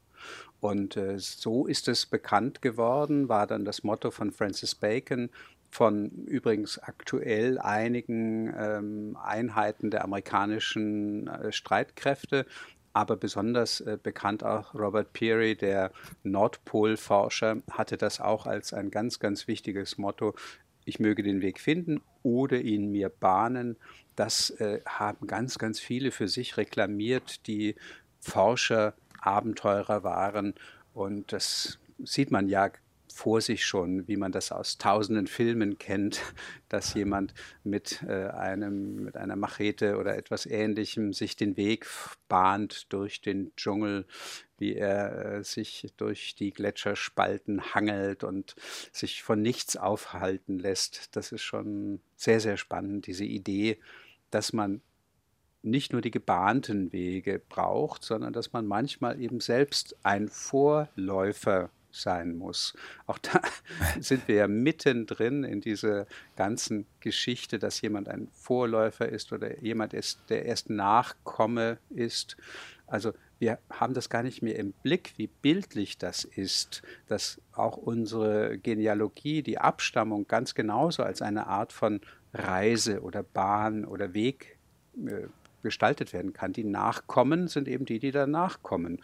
Und 0.61 0.97
äh, 0.97 1.19
so 1.19 1.67
ist 1.67 1.89
es 1.89 2.07
bekannt 2.07 2.63
geworden, 2.63 3.29
war 3.29 3.47
dann 3.47 3.65
das 3.65 3.83
Motto 3.83 4.13
von 4.13 4.31
Francis 4.31 4.75
Bacon, 4.75 5.29
von 5.75 6.09
übrigens 6.27 6.79
aktuell 6.79 7.59
einigen 7.59 8.55
ähm, 8.57 9.19
Einheiten 9.21 9.91
der 9.91 10.05
amerikanischen 10.05 11.27
äh, 11.27 11.51
Streitkräfte, 11.51 12.47
aber 12.93 13.17
besonders 13.17 13.81
äh, 13.81 13.99
bekannt 14.01 14.45
auch 14.45 14.73
Robert 14.75 15.13
Peary, 15.13 15.57
der 15.57 15.91
Nordpolforscher, 16.23 17.57
hatte 17.73 17.97
das 17.97 18.21
auch 18.21 18.47
als 18.47 18.73
ein 18.73 18.93
ganz, 18.93 19.19
ganz 19.19 19.49
wichtiges 19.49 19.99
Motto. 19.99 20.37
Ich 20.85 21.01
möge 21.01 21.25
den 21.25 21.43
Weg 21.43 21.59
finden 21.59 22.01
oder 22.23 22.61
ihn 22.61 22.93
mir 22.93 23.09
bahnen. 23.09 23.77
Das 24.15 24.51
äh, 24.51 24.81
haben 24.87 25.27
ganz, 25.27 25.59
ganz 25.59 25.81
viele 25.81 26.13
für 26.13 26.29
sich 26.29 26.57
reklamiert, 26.57 27.49
die 27.49 27.75
Forscher, 28.21 28.95
Abenteurer 29.21 30.05
waren. 30.05 30.55
Und 30.93 31.33
das 31.33 31.81
sieht 31.99 32.31
man 32.31 32.49
ja 32.49 32.71
vor 33.15 33.41
sich 33.41 33.65
schon, 33.65 34.09
wie 34.09 34.17
man 34.17 34.33
das 34.33 34.51
aus 34.51 34.77
tausenden 34.77 35.29
Filmen 35.29 35.79
kennt, 35.79 36.21
dass 36.69 36.95
jemand 36.95 37.33
mit, 37.63 38.03
äh, 38.03 38.27
einem, 38.27 39.05
mit 39.05 39.17
einer 39.17 39.37
Machete 39.37 39.99
oder 39.99 40.17
etwas 40.17 40.47
Ähnlichem 40.47 41.13
sich 41.13 41.37
den 41.37 41.57
Weg 41.57 41.87
bahnt 42.29 42.93
durch 42.93 43.21
den 43.21 43.55
Dschungel, 43.57 44.05
wie 44.59 44.75
er 44.75 45.37
äh, 45.37 45.45
sich 45.45 45.93
durch 45.97 46.35
die 46.35 46.53
Gletscherspalten 46.53 47.75
hangelt 47.75 48.25
und 48.25 48.57
sich 48.91 49.23
von 49.23 49.41
nichts 49.41 49.77
aufhalten 49.77 50.59
lässt. 50.59 51.15
Das 51.15 51.31
ist 51.31 51.43
schon 51.43 52.01
sehr, 52.17 52.41
sehr 52.41 52.57
spannend, 52.57 53.07
diese 53.07 53.25
Idee, 53.25 53.79
dass 54.31 54.53
man 54.53 54.83
nicht 55.63 55.93
nur 55.93 56.03
die 56.03 56.11
gebahnten 56.11 56.93
Wege 56.93 57.41
braucht, 57.49 58.03
sondern 58.03 58.33
dass 58.33 58.53
man 58.53 58.67
manchmal 58.67 59.21
eben 59.21 59.39
selbst 59.39 59.97
ein 60.03 60.29
Vorläufer 60.29 61.71
sein 61.95 62.37
muss. 62.37 62.75
Auch 63.07 63.19
da 63.19 63.41
sind 64.01 64.29
wir 64.29 64.37
ja 64.37 64.49
mittendrin 64.49 65.45
in 65.45 65.61
dieser 65.61 66.07
ganzen 66.37 66.87
Geschichte, 67.01 67.59
dass 67.59 67.81
jemand 67.81 68.09
ein 68.09 68.29
Vorläufer 68.33 69.09
ist 69.09 69.33
oder 69.33 69.61
jemand 69.61 69.95
ist, 69.95 70.21
der 70.29 70.45
erst 70.45 70.71
Nachkomme 70.71 71.79
ist. 71.91 72.37
Also 72.87 73.13
wir 73.39 73.59
haben 73.71 73.95
das 73.95 74.09
gar 74.09 74.23
nicht 74.23 74.43
mehr 74.43 74.57
im 74.57 74.73
Blick, 74.73 75.15
wie 75.17 75.27
bildlich 75.27 75.99
das 75.99 76.25
ist, 76.25 76.83
dass 77.09 77.41
auch 77.53 77.77
unsere 77.77 78.59
Genealogie, 78.59 79.43
die 79.43 79.59
Abstammung 79.59 80.27
ganz 80.27 80.55
genauso 80.55 81.03
als 81.03 81.23
eine 81.23 81.47
Art 81.47 81.73
von 81.73 82.01
Reise 82.33 83.03
oder 83.03 83.23
Bahn 83.23 83.85
oder 83.85 84.15
Weg 84.15 84.59
äh, 84.97 85.27
gestaltet 85.65 86.13
werden 86.13 86.33
kann. 86.33 86.53
Die 86.53 86.63
Nachkommen 86.63 87.49
sind 87.49 87.67
eben 87.67 87.85
die, 87.85 87.99
die 87.99 88.13
danach 88.13 88.63
kommen. 88.63 89.01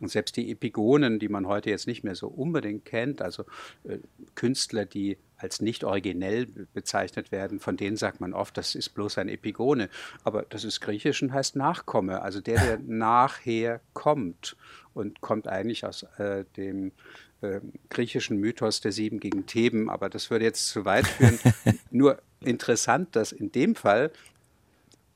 Und 0.00 0.10
selbst 0.10 0.36
die 0.36 0.50
Epigonen, 0.50 1.18
die 1.18 1.28
man 1.28 1.46
heute 1.46 1.70
jetzt 1.70 1.86
nicht 1.86 2.04
mehr 2.04 2.14
so 2.14 2.28
unbedingt 2.28 2.84
kennt, 2.84 3.22
also 3.22 3.44
äh, 3.84 3.98
Künstler, 4.34 4.84
die 4.84 5.16
als 5.38 5.62
nicht 5.62 5.84
originell 5.84 6.46
bezeichnet 6.74 7.32
werden, 7.32 7.60
von 7.60 7.78
denen 7.78 7.96
sagt 7.96 8.20
man 8.20 8.34
oft, 8.34 8.56
das 8.58 8.74
ist 8.74 8.90
bloß 8.90 9.16
ein 9.18 9.28
Epigone. 9.28 9.88
Aber 10.22 10.44
das 10.48 10.64
ist 10.64 10.80
griechisch 10.80 11.22
und 11.22 11.32
heißt 11.32 11.56
Nachkomme, 11.56 12.20
also 12.20 12.40
der, 12.40 12.60
der 12.60 12.78
nachher 12.86 13.80
kommt 13.94 14.56
und 14.92 15.22
kommt 15.22 15.48
eigentlich 15.48 15.86
aus 15.86 16.02
äh, 16.18 16.44
dem 16.56 16.92
äh, 17.40 17.60
griechischen 17.88 18.38
Mythos 18.38 18.80
der 18.80 18.92
Sieben 18.92 19.18
gegen 19.18 19.46
Theben, 19.46 19.88
aber 19.88 20.10
das 20.10 20.30
würde 20.30 20.44
jetzt 20.44 20.68
zu 20.68 20.84
weit 20.84 21.06
führen. 21.06 21.38
Nur 21.90 22.20
interessant, 22.40 23.16
dass 23.16 23.32
in 23.32 23.50
dem 23.50 23.74
Fall 23.74 24.12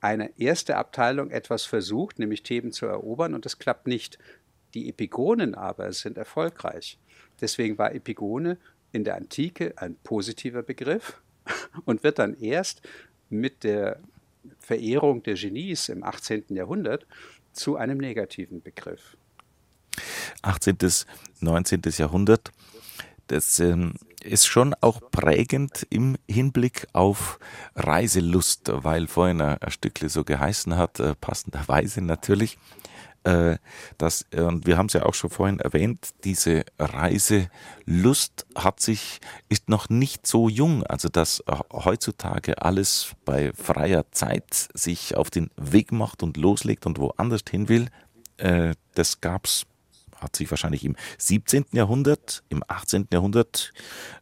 eine 0.04 0.38
erste 0.38 0.76
Abteilung 0.76 1.30
etwas 1.30 1.64
versucht, 1.64 2.18
nämlich 2.18 2.42
Theben 2.42 2.72
zu 2.72 2.84
erobern, 2.84 3.32
und 3.32 3.46
das 3.46 3.58
klappt 3.58 3.86
nicht. 3.86 4.18
Die 4.74 4.90
Epigonen 4.90 5.54
aber 5.54 5.90
sind 5.92 6.18
erfolgreich. 6.18 6.98
Deswegen 7.40 7.78
war 7.78 7.94
Epigone 7.94 8.58
in 8.92 9.04
der 9.04 9.16
Antike 9.16 9.72
ein 9.76 9.96
positiver 10.04 10.62
Begriff 10.62 11.22
und 11.86 12.04
wird 12.04 12.18
dann 12.18 12.38
erst 12.38 12.82
mit 13.30 13.64
der 13.64 13.98
Verehrung 14.58 15.22
der 15.22 15.36
Genies 15.36 15.88
im 15.88 16.04
18. 16.04 16.44
Jahrhundert 16.50 17.06
zu 17.54 17.76
einem 17.76 17.96
negativen 17.96 18.60
Begriff. 18.60 19.16
18. 20.42 20.76
bis 20.76 21.06
19. 21.40 21.80
Jahrhundert, 21.96 22.52
das 23.28 23.58
ähm, 23.58 23.94
ist 24.24 24.46
schon 24.46 24.74
auch 24.80 25.00
prägend 25.10 25.86
im 25.90 26.16
Hinblick 26.28 26.86
auf 26.92 27.38
Reiselust, 27.76 28.70
weil 28.72 29.06
vorhin 29.06 29.40
ein 29.40 29.58
Stückle 29.70 30.08
so 30.08 30.24
geheißen 30.24 30.76
hat, 30.76 31.00
äh, 31.00 31.14
passenderweise 31.14 32.00
natürlich. 32.00 32.58
äh, 33.24 33.56
das, 33.98 34.26
und 34.36 34.66
wir 34.66 34.76
haben 34.76 34.86
es 34.86 34.92
ja 34.92 35.04
auch 35.04 35.14
schon 35.14 35.30
vorhin 35.30 35.58
erwähnt, 35.58 36.10
diese 36.24 36.64
Reiselust 36.78 38.46
hat 38.54 38.80
sich, 38.80 39.20
ist 39.48 39.68
noch 39.68 39.88
nicht 39.88 40.26
so 40.26 40.48
jung, 40.48 40.84
also 40.84 41.08
dass 41.08 41.42
heutzutage 41.72 42.60
alles 42.62 43.12
bei 43.24 43.52
freier 43.54 44.10
Zeit 44.12 44.68
sich 44.74 45.16
auf 45.16 45.30
den 45.30 45.50
Weg 45.56 45.90
macht 45.90 46.22
und 46.22 46.36
loslegt 46.36 46.86
und 46.86 46.98
woanders 46.98 47.42
hin 47.50 47.68
will, 47.68 47.88
äh, 48.36 48.74
das 48.94 49.20
gab's 49.20 49.66
hat 50.24 50.36
sich 50.36 50.50
wahrscheinlich 50.50 50.84
im 50.84 50.96
17. 51.18 51.66
Jahrhundert, 51.72 52.42
im 52.48 52.62
18. 52.66 53.08
Jahrhundert 53.12 53.72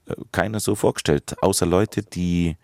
äh, 0.06 0.14
keiner 0.32 0.60
so 0.60 0.74
vorgestellt, 0.74 1.36
außer 1.42 1.66
Leute, 1.66 2.02
die 2.02 2.56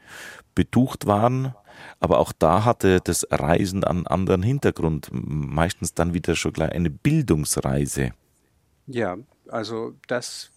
betucht 0.55 1.07
waren, 1.07 1.55
aber 2.01 2.18
auch 2.18 2.33
da 2.33 2.64
hatte 2.64 3.01
das 3.01 3.27
Reisen 3.31 3.85
einen 3.85 4.07
anderen 4.07 4.42
Hintergrund, 4.42 5.09
meistens 5.12 5.94
dann 5.94 6.14
wieder 6.14 6.35
schon 6.35 6.53
gleich 6.53 6.72
eine 6.72 6.90
Bildungsreise. 6.90 8.12
Ja, 8.87 9.16
also 9.48 9.94
das 10.07 10.51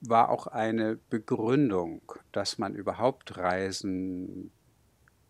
war 0.00 0.30
auch 0.30 0.46
eine 0.46 0.98
Begründung, 1.10 2.02
dass 2.32 2.58
man 2.58 2.74
überhaupt 2.74 3.36
reisen 3.36 4.50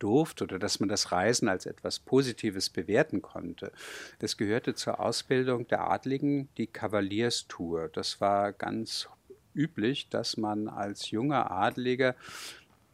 durfte 0.03 0.43
oder 0.43 0.59
dass 0.59 0.79
man 0.79 0.89
das 0.89 1.11
Reisen 1.11 1.47
als 1.47 1.65
etwas 1.65 1.99
Positives 1.99 2.69
bewerten 2.69 3.21
konnte. 3.21 3.71
Es 4.19 4.37
gehörte 4.37 4.75
zur 4.75 4.99
Ausbildung 4.99 5.67
der 5.67 5.89
Adligen 5.89 6.49
die 6.57 6.67
Kavalierstour. 6.67 7.89
Das 7.89 8.19
war 8.19 8.51
ganz 8.51 9.07
üblich, 9.55 10.09
dass 10.09 10.35
man 10.35 10.67
als 10.67 11.11
junger 11.11 11.51
Adliger 11.51 12.15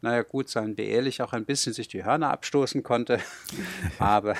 naja 0.02 0.22
gut, 0.22 0.48
seien 0.48 0.78
wir 0.78 0.86
ehrlich, 0.86 1.20
auch 1.20 1.34
ein 1.34 1.44
bisschen 1.44 1.74
sich 1.74 1.88
die 1.88 2.04
Hörner 2.04 2.30
abstoßen 2.30 2.82
konnte. 2.82 3.20
Aber 3.98 4.34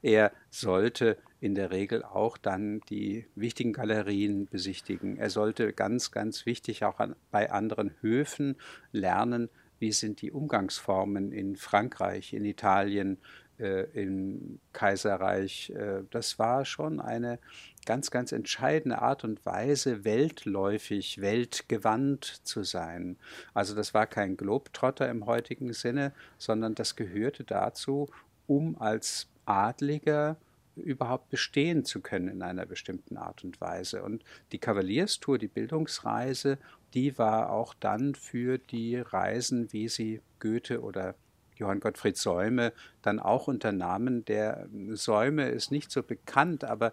er 0.00 0.32
sollte 0.50 1.18
in 1.38 1.54
der 1.54 1.70
Regel 1.70 2.02
auch 2.02 2.38
dann 2.38 2.80
die 2.88 3.26
wichtigen 3.34 3.72
Galerien 3.72 4.46
besichtigen. 4.46 5.18
Er 5.18 5.28
sollte 5.28 5.72
ganz, 5.72 6.12
ganz 6.12 6.46
wichtig 6.46 6.84
auch 6.84 6.98
an, 6.98 7.14
bei 7.30 7.50
anderen 7.50 7.94
Höfen 8.00 8.56
lernen, 8.92 9.50
wie 9.82 9.92
sind 9.92 10.22
die 10.22 10.30
Umgangsformen 10.30 11.32
in 11.32 11.56
Frankreich, 11.56 12.32
in 12.32 12.44
Italien, 12.44 13.18
äh, 13.58 13.82
im 14.00 14.60
Kaiserreich. 14.72 15.70
Äh, 15.70 16.04
das 16.10 16.38
war 16.38 16.64
schon 16.64 17.00
eine 17.00 17.40
ganz, 17.84 18.12
ganz 18.12 18.30
entscheidende 18.30 19.02
Art 19.02 19.24
und 19.24 19.44
Weise, 19.44 20.04
weltläufig, 20.04 21.20
weltgewandt 21.20 22.24
zu 22.44 22.62
sein. 22.62 23.16
Also 23.54 23.74
das 23.74 23.92
war 23.92 24.06
kein 24.06 24.36
Globetrotter 24.36 25.10
im 25.10 25.26
heutigen 25.26 25.72
Sinne, 25.72 26.12
sondern 26.38 26.76
das 26.76 26.94
gehörte 26.94 27.42
dazu, 27.42 28.08
um 28.46 28.80
als 28.80 29.26
Adliger 29.46 30.36
überhaupt 30.76 31.28
bestehen 31.28 31.84
zu 31.84 32.00
können 32.00 32.28
in 32.28 32.42
einer 32.42 32.66
bestimmten 32.66 33.16
Art 33.16 33.44
und 33.44 33.60
Weise. 33.60 34.02
Und 34.04 34.24
die 34.52 34.58
Kavalierstour, 34.58 35.38
die 35.38 35.48
Bildungsreise, 35.48 36.58
die 36.94 37.18
war 37.18 37.50
auch 37.50 37.74
dann 37.74 38.14
für 38.14 38.58
die 38.58 38.98
Reisen, 38.98 39.72
wie 39.72 39.88
sie 39.88 40.20
Goethe 40.40 40.82
oder 40.82 41.14
Johann 41.56 41.80
Gottfried 41.80 42.16
Säume 42.16 42.72
dann 43.02 43.20
auch 43.20 43.46
unternahmen. 43.46 44.24
Der 44.24 44.68
Säume 44.92 45.48
ist 45.48 45.70
nicht 45.70 45.90
so 45.90 46.02
bekannt, 46.02 46.64
aber 46.64 46.92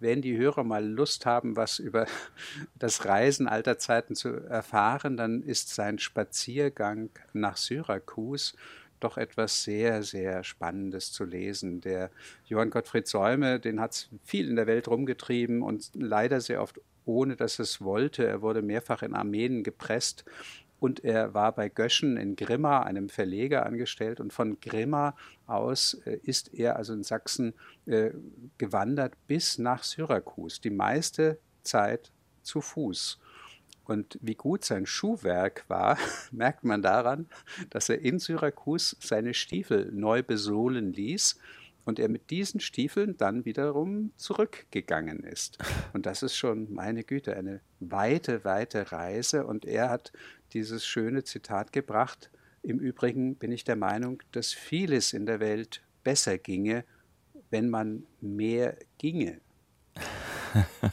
wenn 0.00 0.22
die 0.22 0.36
Hörer 0.36 0.64
mal 0.64 0.84
Lust 0.84 1.26
haben, 1.26 1.56
was 1.56 1.78
über 1.78 2.06
das 2.78 3.04
Reisen 3.04 3.48
alter 3.48 3.78
Zeiten 3.78 4.14
zu 4.14 4.28
erfahren, 4.28 5.16
dann 5.16 5.42
ist 5.42 5.74
sein 5.74 5.98
Spaziergang 5.98 7.10
nach 7.32 7.56
Syrakus 7.56 8.54
doch 9.00 9.18
etwas 9.18 9.64
sehr, 9.64 10.02
sehr 10.02 10.44
Spannendes 10.44 11.12
zu 11.12 11.24
lesen. 11.24 11.80
Der 11.80 12.10
Johann 12.46 12.70
Gottfried 12.70 13.06
Säume, 13.06 13.60
den 13.60 13.80
hat 13.80 13.92
es 13.92 14.08
viel 14.24 14.48
in 14.48 14.56
der 14.56 14.66
Welt 14.66 14.88
rumgetrieben 14.88 15.62
und 15.62 15.90
leider 15.94 16.40
sehr 16.40 16.62
oft 16.62 16.80
ohne 17.04 17.36
dass 17.36 17.58
es 17.58 17.80
wollte. 17.80 18.26
Er 18.26 18.42
wurde 18.42 18.62
mehrfach 18.62 19.02
in 19.02 19.14
Armeen 19.14 19.62
gepresst 19.62 20.24
und 20.80 21.02
er 21.02 21.32
war 21.32 21.52
bei 21.52 21.68
Göschen 21.68 22.16
in 22.16 22.36
Grimma, 22.36 22.82
einem 22.82 23.08
Verleger, 23.08 23.64
angestellt 23.64 24.20
und 24.20 24.32
von 24.32 24.60
Grimma 24.60 25.16
aus 25.46 25.94
äh, 26.04 26.18
ist 26.22 26.52
er 26.52 26.76
also 26.76 26.92
in 26.92 27.02
Sachsen 27.02 27.54
äh, 27.86 28.10
gewandert 28.58 29.14
bis 29.26 29.56
nach 29.58 29.82
Syrakus, 29.82 30.60
die 30.60 30.70
meiste 30.70 31.38
Zeit 31.62 32.12
zu 32.42 32.60
Fuß. 32.60 33.18
Und 33.84 34.18
wie 34.20 34.34
gut 34.34 34.64
sein 34.64 34.86
Schuhwerk 34.86 35.64
war, 35.68 35.96
merkt 36.32 36.64
man 36.64 36.82
daran, 36.82 37.28
dass 37.70 37.88
er 37.88 38.00
in 38.00 38.18
Syrakus 38.18 38.96
seine 39.00 39.32
Stiefel 39.34 39.90
neu 39.92 40.22
besohlen 40.22 40.92
ließ 40.92 41.38
und 41.84 41.98
er 41.98 42.08
mit 42.08 42.30
diesen 42.30 42.60
Stiefeln 42.60 43.16
dann 43.16 43.44
wiederum 43.44 44.12
zurückgegangen 44.16 45.20
ist. 45.20 45.58
Und 45.92 46.06
das 46.06 46.22
ist 46.22 46.36
schon, 46.36 46.72
meine 46.72 47.04
Güte, 47.04 47.36
eine 47.36 47.60
weite, 47.80 48.44
weite 48.44 48.90
Reise. 48.92 49.46
Und 49.46 49.64
er 49.64 49.90
hat 49.90 50.12
dieses 50.52 50.86
schöne 50.86 51.24
Zitat 51.24 51.72
gebracht. 51.72 52.30
Im 52.62 52.78
Übrigen 52.78 53.36
bin 53.36 53.52
ich 53.52 53.64
der 53.64 53.76
Meinung, 53.76 54.22
dass 54.32 54.52
vieles 54.52 55.12
in 55.12 55.26
der 55.26 55.40
Welt 55.40 55.82
besser 56.02 56.38
ginge, 56.38 56.84
wenn 57.50 57.68
man 57.68 58.04
mehr 58.20 58.76
ginge. 58.98 59.40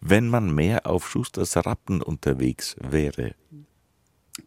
wenn 0.00 0.28
man 0.28 0.54
mehr 0.54 0.86
auf 0.86 1.08
Schusters 1.08 1.56
Rappen 1.56 2.02
unterwegs 2.02 2.76
wäre. 2.80 3.34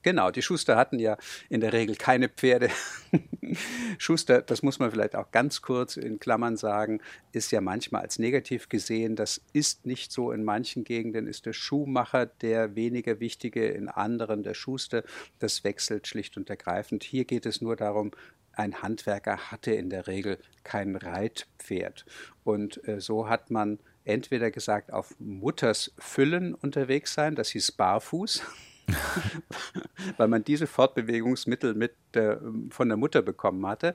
Genau, 0.08 0.32
die 0.32 0.42
Schuster 0.42 0.78
hatten 0.78 1.00
ja 1.00 1.18
in 1.50 1.60
der 1.60 1.74
Regel 1.74 1.98
keine 1.98 2.30
Pferde. 2.30 2.70
Schuster, 3.98 4.42
das 4.42 4.64
muss 4.64 4.80
man 4.80 4.90
vielleicht 4.90 5.18
auch 5.18 5.32
ganz 5.32 5.62
kurz 5.62 5.98
in 5.98 6.18
Klammern 6.18 6.56
sagen, 6.56 7.02
ist 7.34 7.52
ja 7.52 7.60
manchmal 7.60 8.04
als 8.04 8.18
negativ 8.18 8.70
gesehen. 8.70 9.18
Das 9.18 9.42
ist 9.52 9.86
nicht 9.86 10.14
so. 10.14 10.32
In 10.32 10.46
manchen 10.46 10.86
Gegenden 10.86 11.28
ist 11.28 11.46
der 11.46 11.52
Schuhmacher 11.52 12.26
der 12.26 12.78
weniger 12.78 13.20
wichtige, 13.20 13.68
in 13.68 13.90
anderen 13.90 14.44
der 14.44 14.54
Schuster. 14.54 15.04
Das 15.40 15.66
wechselt 15.66 16.08
schlicht 16.08 16.38
und 16.38 16.50
ergreifend. 16.50 17.04
Hier 17.04 17.26
geht 17.26 17.46
es 17.46 17.60
nur 17.60 17.76
darum, 17.76 18.12
ein 18.54 18.82
Handwerker 18.82 19.52
hatte 19.52 19.74
in 19.74 19.90
der 19.90 20.08
Regel 20.08 20.38
kein 20.64 20.96
Reitpferd. 20.96 22.06
Und 22.46 22.82
äh, 22.88 23.02
so 23.02 23.28
hat 23.28 23.52
man 23.52 23.78
entweder 24.06 24.52
gesagt, 24.52 24.94
auf 24.94 25.14
Mutters 25.20 25.92
Füllen 26.00 26.56
unterwegs 26.56 27.14
sein, 27.14 27.36
das 27.36 27.50
hieß 27.50 27.74
barfuß. 27.74 28.42
weil 30.18 30.28
man 30.28 30.44
diese 30.44 30.68
Fortbewegungsmittel 30.68 31.74
mit 31.74 31.94
der, 32.14 32.42
von 32.70 32.88
der 32.88 32.98
Mutter 32.98 33.22
bekommen 33.22 33.66
hatte. 33.68 33.94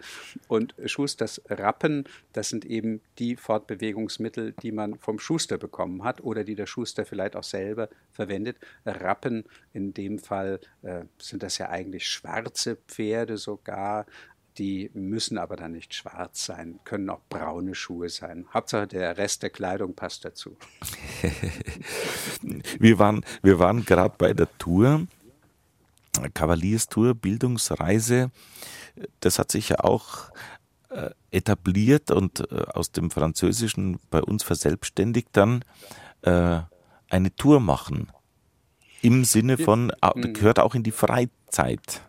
Und 0.49 0.75
Schusters 0.85 1.41
Rappen, 1.49 2.05
das 2.33 2.51
sind 2.51 2.65
eben 2.65 3.01
die 3.19 3.37
Fortbewegungsmittel, 3.37 4.53
die 4.63 4.73
man 4.73 4.99
vom 4.99 5.19
Schuster 5.19 5.59
bekommen 5.59 6.05
hat 6.05 6.23
oder 6.23 6.45
die 6.45 6.55
der 6.55 6.67
Schuster 6.67 7.05
vielleicht 7.05 7.37
auch 7.37 7.45
selber 7.45 7.89
verwendet. 8.13 8.59
Rappen, 8.85 9.45
in 9.73 9.95
dem 9.95 10.19
Fall 10.19 10.61
äh, 10.83 11.05
sind 11.19 11.43
das 11.43 11.59
ja 11.59 11.71
eigentlich 11.71 12.07
schwarze 12.07 12.77
Pferde 12.77 13.39
sogar, 13.39 14.07
die 14.59 14.91
müssen 14.95 15.39
aber 15.39 15.57
dann 15.57 15.73
nicht 15.73 15.95
schwarz 15.95 16.45
sein, 16.45 16.81
können 16.85 17.11
auch 17.11 17.21
braune 17.29 17.75
Schuhe 17.75 18.09
sein. 18.09 18.47
Hauptsache 18.53 18.87
der 18.87 19.17
Rest 19.17 19.43
der 19.43 19.51
Kleidung 19.51 19.95
passt 19.95 20.25
dazu. 20.25 20.57
wir 22.79 22.99
waren, 22.99 23.25
wir 23.43 23.59
waren 23.59 23.85
gerade 23.85 24.15
bei 24.19 24.35
der 24.35 24.49
Tour, 24.59 25.07
Kavalierstour, 26.35 27.15
Bildungsreise. 27.15 28.31
Das 29.21 29.39
hat 29.39 29.51
sich 29.51 29.71
ja 29.71 29.81
auch 29.81 30.31
äh, 30.91 31.11
etabliert 31.31 32.11
und 32.11 32.41
äh, 32.53 32.65
aus 32.75 32.93
dem 32.93 33.11
Französischen 33.11 33.99
bei 34.11 34.21
uns 34.21 34.43
verselbstständigt 34.43 35.29
dann 35.33 35.65
äh, 36.23 36.61
eine 37.09 37.35
Tour 37.37 37.61
machen. 37.61 38.09
Im 39.01 39.25
Sinne 39.25 39.57
von, 39.57 39.93
mhm. 40.15 40.33
gehört 40.35 40.61
auch 40.61 40.75
in 40.75 40.83
die 40.83 40.93
Freizeit. 40.93 42.03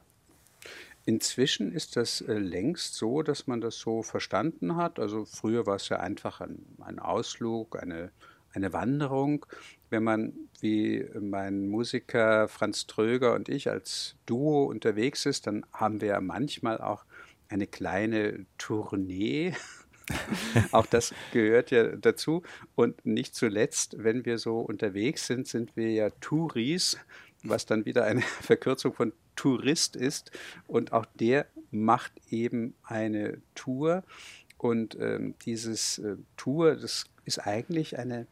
Inzwischen 1.06 1.72
ist 1.72 1.98
das 1.98 2.22
äh, 2.22 2.34
längst 2.34 2.96
so, 2.96 3.24
dass 3.24 3.46
man 3.48 3.60
das 3.60 3.78
so 3.78 4.04
verstanden 4.04 4.78
hat. 4.78 5.00
Also 5.00 5.26
früher 5.26 5.66
war 5.66 5.76
es 5.76 5.90
ja 5.90 6.00
einfach 6.00 6.40
ein, 6.40 6.66
ein 6.80 7.00
Ausflug, 7.00 7.82
eine, 7.82 8.12
eine 8.54 8.72
Wanderung. 8.72 9.46
Wenn 9.90 10.04
man 10.04 10.34
wie 10.62 11.06
mein 11.20 11.68
Musiker 11.68 12.48
Franz 12.48 12.88
Tröger 12.88 13.34
und 13.34 13.50
ich 13.50 13.70
als 13.70 14.16
Duo 14.26 14.64
unterwegs 14.64 15.26
ist, 15.26 15.46
dann 15.46 15.66
haben 15.74 16.00
wir 16.00 16.10
ja 16.10 16.22
manchmal 16.22 16.80
auch 16.80 17.04
eine 17.50 17.68
kleine 17.68 18.46
Tournee. 18.58 19.54
auch 20.72 20.86
das 20.86 21.14
gehört 21.34 21.72
ja 21.72 21.96
dazu. 21.98 22.44
Und 22.76 23.06
nicht 23.06 23.36
zuletzt, 23.36 23.96
wenn 24.00 24.26
wir 24.26 24.38
so 24.38 24.60
unterwegs 24.60 25.28
sind, 25.28 25.48
sind 25.48 25.76
wir 25.76 25.92
ja 25.92 26.10
Touris, 26.22 26.98
was 27.44 27.66
dann 27.66 27.86
wieder 27.86 28.06
eine 28.06 28.22
Verkürzung 28.42 28.94
von 28.94 29.14
Tourist 29.36 29.96
ist 29.96 30.32
und 30.68 30.94
auch 30.94 31.06
der 31.06 31.48
macht 31.72 32.14
eben 32.30 32.76
eine 32.84 33.42
Tour 33.56 34.04
und 34.58 34.98
ähm, 35.00 35.36
dieses 35.46 36.00
äh, 36.00 36.16
Tour, 36.38 36.76
das 36.76 37.06
ist 37.26 37.40
eigentlich 37.40 37.98
eine 38.00 38.28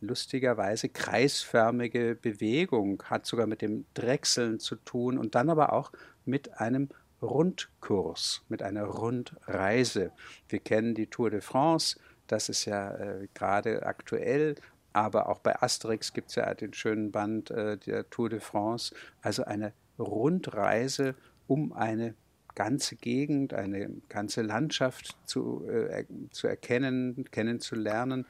lustigerweise 0.00 0.88
kreisförmige 0.88 2.16
Bewegung, 2.20 3.02
hat 3.04 3.26
sogar 3.26 3.46
mit 3.46 3.62
dem 3.62 3.84
Drechseln 3.94 4.58
zu 4.58 4.76
tun 4.76 5.18
und 5.18 5.34
dann 5.34 5.50
aber 5.50 5.72
auch 5.72 5.92
mit 6.24 6.60
einem 6.60 6.88
Rundkurs, 7.22 8.42
mit 8.48 8.62
einer 8.62 8.84
Rundreise. 8.84 10.12
Wir 10.48 10.60
kennen 10.60 10.94
die 10.94 11.06
Tour 11.06 11.30
de 11.30 11.40
France, 11.40 11.98
das 12.26 12.48
ist 12.48 12.64
ja 12.64 12.94
äh, 12.94 13.28
gerade 13.34 13.84
aktuell. 13.84 14.56
Aber 14.96 15.28
auch 15.28 15.40
bei 15.40 15.60
Asterix 15.60 16.14
gibt 16.14 16.30
es 16.30 16.36
ja 16.36 16.54
den 16.54 16.72
schönen 16.72 17.12
Band 17.12 17.50
äh, 17.50 17.76
der 17.76 18.08
Tour 18.08 18.30
de 18.30 18.40
France. 18.40 18.94
Also 19.20 19.44
eine 19.44 19.74
Rundreise 19.98 21.14
um 21.46 21.74
eine 21.74 22.14
ganze 22.54 22.96
Gegend, 22.96 23.52
eine 23.52 23.90
ganze 24.08 24.40
Landschaft 24.40 25.14
zu, 25.26 25.68
äh, 25.68 26.06
zu 26.30 26.48
erkennen, 26.48 27.26
kennenzulernen. 27.30 28.24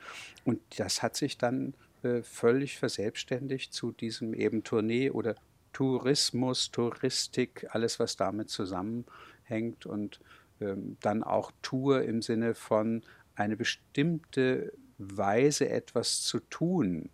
Und 0.44 0.60
das 0.76 1.04
hat 1.04 1.14
sich 1.14 1.38
dann 1.38 1.74
äh, 2.02 2.24
völlig 2.24 2.80
verselbstständigt 2.80 3.72
zu 3.72 3.92
diesem 3.92 4.34
eben 4.34 4.64
Tournee 4.64 5.10
oder 5.10 5.36
Tourismus, 5.72 6.72
Touristik, 6.72 7.68
alles, 7.70 8.00
was 8.00 8.16
damit 8.16 8.50
zusammenhängt 8.50 9.86
und 9.86 10.18
ähm, 10.60 10.96
dann 11.00 11.22
auch 11.22 11.52
Tour 11.62 12.02
im 12.02 12.22
Sinne 12.22 12.56
von 12.56 13.04
eine 13.36 13.56
bestimmte 13.56 14.72
Weise 14.98 15.68
etwas 15.68 16.22
zu 16.22 16.40
tun. 16.40 17.10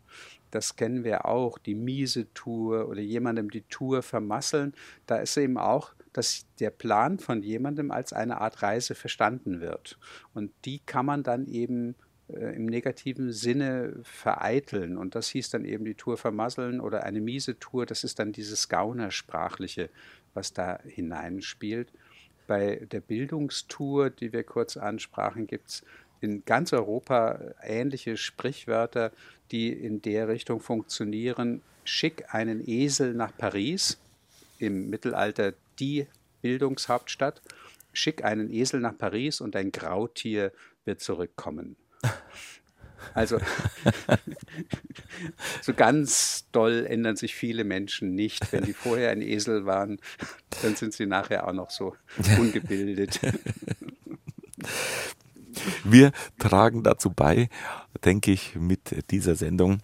Das 0.50 0.76
kennen 0.76 1.02
wir 1.02 1.24
auch, 1.24 1.58
die 1.58 1.74
miese 1.74 2.32
Tour 2.34 2.88
oder 2.88 3.00
jemandem 3.00 3.50
die 3.50 3.62
Tour 3.62 4.02
vermasseln. 4.02 4.74
Da 5.06 5.16
ist 5.16 5.36
eben 5.36 5.56
auch, 5.56 5.94
dass 6.12 6.44
der 6.60 6.70
Plan 6.70 7.18
von 7.18 7.42
jemandem 7.42 7.90
als 7.90 8.12
eine 8.12 8.40
Art 8.40 8.62
Reise 8.62 8.94
verstanden 8.94 9.60
wird. 9.60 9.98
Und 10.34 10.52
die 10.66 10.80
kann 10.80 11.06
man 11.06 11.22
dann 11.22 11.46
eben 11.46 11.94
äh, 12.28 12.54
im 12.54 12.66
negativen 12.66 13.32
Sinne 13.32 13.94
vereiteln. 14.02 14.96
Und 14.96 15.14
das 15.14 15.28
hieß 15.28 15.50
dann 15.50 15.64
eben 15.64 15.84
die 15.84 15.94
Tour 15.94 16.16
vermasseln 16.16 16.80
oder 16.80 17.04
eine 17.04 17.20
miese 17.20 17.58
Tour. 17.58 17.86
Das 17.86 18.04
ist 18.04 18.18
dann 18.18 18.32
dieses 18.32 18.68
Gaunersprachliche, 18.68 19.88
was 20.34 20.52
da 20.52 20.80
hineinspielt. 20.84 21.92
Bei 22.46 22.86
der 22.90 23.00
Bildungstour, 23.00 24.10
die 24.10 24.32
wir 24.32 24.44
kurz 24.44 24.76
ansprachen, 24.76 25.46
gibt 25.46 25.68
es 25.68 25.84
in 26.22 26.44
ganz 26.44 26.72
Europa 26.72 27.40
ähnliche 27.62 28.16
Sprichwörter, 28.16 29.12
die 29.50 29.72
in 29.72 30.02
der 30.02 30.28
Richtung 30.28 30.60
funktionieren. 30.60 31.62
Schick 31.84 32.34
einen 32.34 32.66
Esel 32.66 33.14
nach 33.14 33.36
Paris, 33.36 33.98
im 34.58 34.88
Mittelalter 34.88 35.54
die 35.78 36.06
Bildungshauptstadt. 36.40 37.42
Schick 37.92 38.24
einen 38.24 38.52
Esel 38.52 38.80
nach 38.80 38.96
Paris 38.96 39.40
und 39.40 39.56
ein 39.56 39.72
Grautier 39.72 40.52
wird 40.84 41.00
zurückkommen. 41.00 41.76
Also 43.14 43.38
so 45.60 45.74
ganz 45.74 46.46
doll 46.52 46.86
ändern 46.86 47.16
sich 47.16 47.34
viele 47.34 47.64
Menschen 47.64 48.14
nicht. 48.14 48.52
Wenn 48.52 48.64
die 48.64 48.72
vorher 48.72 49.10
ein 49.10 49.22
Esel 49.22 49.66
waren, 49.66 49.98
dann 50.62 50.76
sind 50.76 50.94
sie 50.94 51.06
nachher 51.06 51.48
auch 51.48 51.52
noch 51.52 51.70
so 51.70 51.96
ungebildet. 52.38 53.20
Wir 55.84 56.12
tragen 56.38 56.82
dazu 56.82 57.10
bei, 57.10 57.48
denke 58.04 58.32
ich, 58.32 58.56
mit 58.56 59.10
dieser 59.10 59.34
Sendung, 59.34 59.78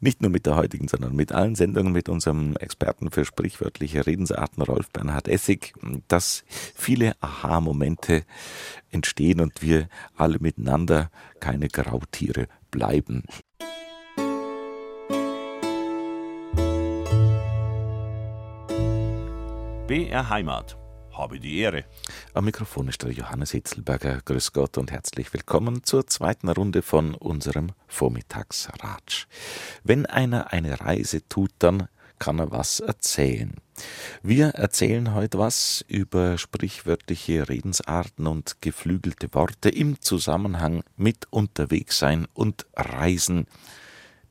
nicht 0.00 0.20
nur 0.22 0.30
mit 0.30 0.46
der 0.46 0.56
heutigen, 0.56 0.88
sondern 0.88 1.14
mit 1.14 1.32
allen 1.32 1.54
Sendungen 1.54 1.92
mit 1.92 2.08
unserem 2.08 2.56
Experten 2.56 3.10
für 3.10 3.24
sprichwörtliche 3.24 4.06
Redensarten 4.06 4.62
Rolf 4.62 4.90
Bernhard 4.90 5.28
Essig, 5.28 5.74
dass 6.08 6.44
viele 6.74 7.14
Aha-Momente 7.20 8.24
entstehen 8.90 9.40
und 9.40 9.62
wir 9.62 9.88
alle 10.16 10.38
miteinander 10.40 11.10
keine 11.40 11.68
Grautiere 11.68 12.48
bleiben. 12.70 13.24
BR 19.88 20.30
Heimat 20.30 20.81
habe 21.22 21.38
die 21.38 21.60
Ehre. 21.60 21.84
Am 22.34 22.46
Mikrofon 22.46 22.88
ist 22.88 23.04
der 23.04 23.12
Johannes 23.12 23.52
Hitzelberger. 23.52 24.22
Grüß 24.24 24.52
Gott 24.52 24.76
und 24.76 24.90
herzlich 24.90 25.32
willkommen 25.32 25.84
zur 25.84 26.08
zweiten 26.08 26.48
Runde 26.48 26.82
von 26.82 27.14
unserem 27.14 27.68
Vormittagsratsch. 27.86 29.28
Wenn 29.84 30.04
einer 30.04 30.52
eine 30.52 30.80
Reise 30.80 31.26
tut, 31.28 31.52
dann 31.60 31.86
kann 32.18 32.40
er 32.40 32.50
was 32.50 32.80
erzählen. 32.80 33.54
Wir 34.24 34.48
erzählen 34.48 35.14
heute 35.14 35.38
was 35.38 35.84
über 35.86 36.38
sprichwörtliche 36.38 37.48
Redensarten 37.48 38.26
und 38.26 38.56
geflügelte 38.60 39.32
Worte 39.32 39.68
im 39.68 40.00
Zusammenhang 40.00 40.82
mit 40.96 41.28
Unterwegssein 41.30 42.26
und 42.34 42.66
Reisen 42.74 43.46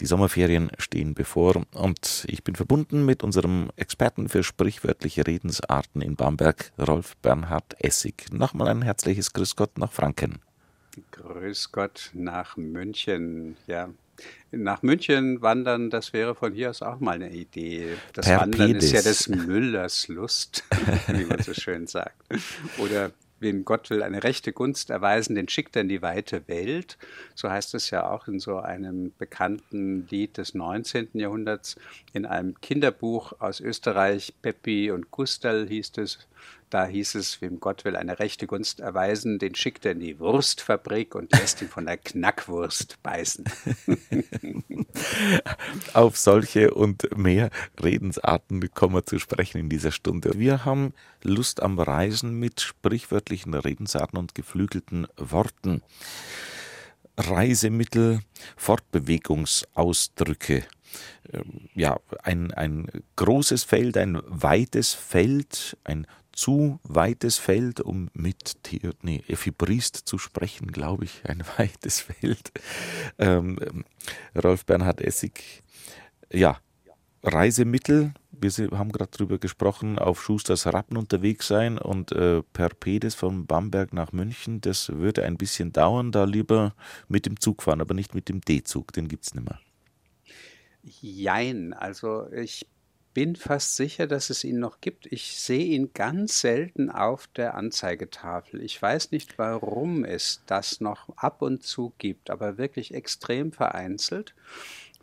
die 0.01 0.07
Sommerferien 0.07 0.71
stehen 0.79 1.13
bevor 1.13 1.63
und 1.75 2.25
ich 2.27 2.43
bin 2.43 2.55
verbunden 2.55 3.05
mit 3.05 3.23
unserem 3.23 3.69
Experten 3.75 4.29
für 4.29 4.43
sprichwörtliche 4.43 5.27
Redensarten 5.27 6.01
in 6.01 6.15
Bamberg, 6.15 6.71
Rolf 6.79 7.15
Bernhard 7.17 7.75
Essig. 7.77 8.25
Nochmal 8.33 8.69
ein 8.69 8.81
herzliches 8.81 9.31
Grüß 9.31 9.55
Gott 9.55 9.77
nach 9.77 9.91
Franken. 9.91 10.39
Grüß 11.11 11.71
Gott 11.71 12.09
nach 12.13 12.57
München, 12.57 13.57
ja. 13.67 13.89
Nach 14.51 14.81
München 14.81 15.41
wandern, 15.41 15.91
das 15.91 16.13
wäre 16.13 16.33
von 16.35 16.53
hier 16.53 16.71
aus 16.71 16.81
auch 16.81 16.99
mal 16.99 17.15
eine 17.15 17.31
Idee. 17.31 17.95
Das 18.13 18.25
per 18.25 18.41
Wandern 18.41 18.75
ist 18.75 18.91
ja 18.91 19.01
des 19.01 19.29
Müllers 19.29 20.07
Lust, 20.07 20.63
wie 21.07 21.25
man 21.25 21.41
so 21.43 21.53
schön 21.53 21.85
sagt. 21.85 22.17
Oder 22.79 23.11
wem 23.41 23.65
Gott 23.65 23.89
will 23.89 24.03
eine 24.03 24.23
rechte 24.23 24.53
Gunst 24.53 24.89
erweisen, 24.89 25.35
den 25.35 25.49
schickt 25.49 25.75
er 25.75 25.81
in 25.81 25.89
die 25.89 26.01
weite 26.01 26.47
Welt. 26.47 26.97
So 27.35 27.49
heißt 27.49 27.73
es 27.75 27.89
ja 27.89 28.09
auch 28.09 28.27
in 28.27 28.39
so 28.39 28.57
einem 28.57 29.11
bekannten 29.17 30.07
Lied 30.09 30.37
des 30.37 30.53
19. 30.53 31.09
Jahrhunderts. 31.13 31.75
In 32.13 32.25
einem 32.25 32.59
Kinderbuch 32.61 33.33
aus 33.39 33.59
Österreich, 33.59 34.33
Peppi 34.41 34.91
und 34.91 35.11
Gustal 35.11 35.67
hieß 35.67 35.91
es, 35.97 36.27
da 36.71 36.85
hieß 36.85 37.15
es, 37.15 37.41
wem 37.41 37.59
Gott 37.59 37.83
will 37.85 37.97
eine 37.97 38.19
rechte 38.19 38.47
Gunst 38.47 38.79
erweisen, 38.79 39.37
den 39.39 39.55
schickt 39.55 39.85
er 39.85 39.91
in 39.91 39.99
die 39.99 40.19
Wurstfabrik 40.19 41.15
und 41.15 41.37
lässt 41.37 41.61
ihn 41.61 41.67
von 41.67 41.85
der 41.85 41.97
Knackwurst 41.97 42.97
beißen. 43.03 43.43
Auf 45.93 46.17
solche 46.17 46.73
und 46.73 47.17
mehr 47.17 47.49
Redensarten 47.81 48.73
kommen 48.73 48.95
wir 48.95 49.05
zu 49.05 49.19
sprechen 49.19 49.59
in 49.59 49.69
dieser 49.69 49.91
Stunde. 49.91 50.31
Wir 50.35 50.63
haben 50.63 50.93
Lust 51.23 51.61
am 51.61 51.77
Reisen 51.77 52.39
mit 52.39 52.61
sprichwörtlichen 52.61 53.53
Redensarten 53.53 54.17
und 54.17 54.33
geflügelten 54.33 55.07
Worten. 55.17 55.81
Reisemittel, 57.17 58.21
Fortbewegungsausdrücke, 58.55 60.63
ähm, 61.33 61.69
ja, 61.75 61.99
ein, 62.23 62.53
ein 62.53 62.87
großes 63.15 63.63
Feld, 63.63 63.97
ein 63.97 64.21
weites 64.25 64.93
Feld, 64.93 65.77
ein 65.83 66.07
zu 66.41 66.79
weites 66.81 67.37
Feld, 67.37 67.81
um 67.81 68.09
mit 68.13 68.63
Theo, 68.63 68.93
nee, 69.03 69.23
Effi 69.27 69.53
zu 69.91 70.17
sprechen, 70.17 70.71
glaube 70.71 71.05
ich, 71.05 71.21
ein 71.25 71.43
weites 71.57 71.99
Feld. 71.99 72.51
Ähm, 73.19 73.59
Rolf 74.35 74.65
Bernhard 74.65 75.01
Essig, 75.01 75.61
ja, 76.31 76.57
Reisemittel, 77.21 78.15
wir 78.31 78.51
haben 78.71 78.91
gerade 78.91 79.11
drüber 79.11 79.37
gesprochen, 79.37 79.99
auf 79.99 80.23
Schusters 80.23 80.65
Rappen 80.65 80.97
unterwegs 80.97 81.47
sein 81.47 81.77
und 81.77 82.11
äh, 82.11 82.41
per 82.53 82.69
Pedes 82.69 83.13
von 83.13 83.45
Bamberg 83.45 83.93
nach 83.93 84.11
München, 84.11 84.61
das 84.61 84.89
würde 84.89 85.23
ein 85.23 85.37
bisschen 85.37 85.71
dauern, 85.71 86.11
da 86.11 86.23
lieber 86.23 86.73
mit 87.07 87.27
dem 87.27 87.39
Zug 87.39 87.61
fahren, 87.61 87.81
aber 87.81 87.93
nicht 87.93 88.15
mit 88.15 88.29
dem 88.29 88.41
D-Zug, 88.41 88.93
den 88.93 89.07
gibt 89.07 89.25
es 89.25 89.35
nicht 89.35 89.45
mehr. 89.45 89.59
Jein, 90.81 91.73
also 91.73 92.31
ich 92.31 92.65
bin 93.13 93.35
fast 93.35 93.75
sicher, 93.75 94.07
dass 94.07 94.29
es 94.29 94.43
ihn 94.43 94.59
noch 94.59 94.81
gibt. 94.81 95.05
Ich 95.11 95.39
sehe 95.39 95.65
ihn 95.65 95.91
ganz 95.93 96.41
selten 96.41 96.89
auf 96.89 97.27
der 97.27 97.55
Anzeigetafel. 97.55 98.61
Ich 98.61 98.81
weiß 98.81 99.11
nicht, 99.11 99.37
warum 99.37 100.05
es 100.05 100.41
das 100.45 100.81
noch 100.81 101.09
ab 101.17 101.41
und 101.41 101.63
zu 101.63 101.93
gibt, 101.97 102.29
aber 102.29 102.57
wirklich 102.57 102.93
extrem 102.93 103.51
vereinzelt. 103.51 104.33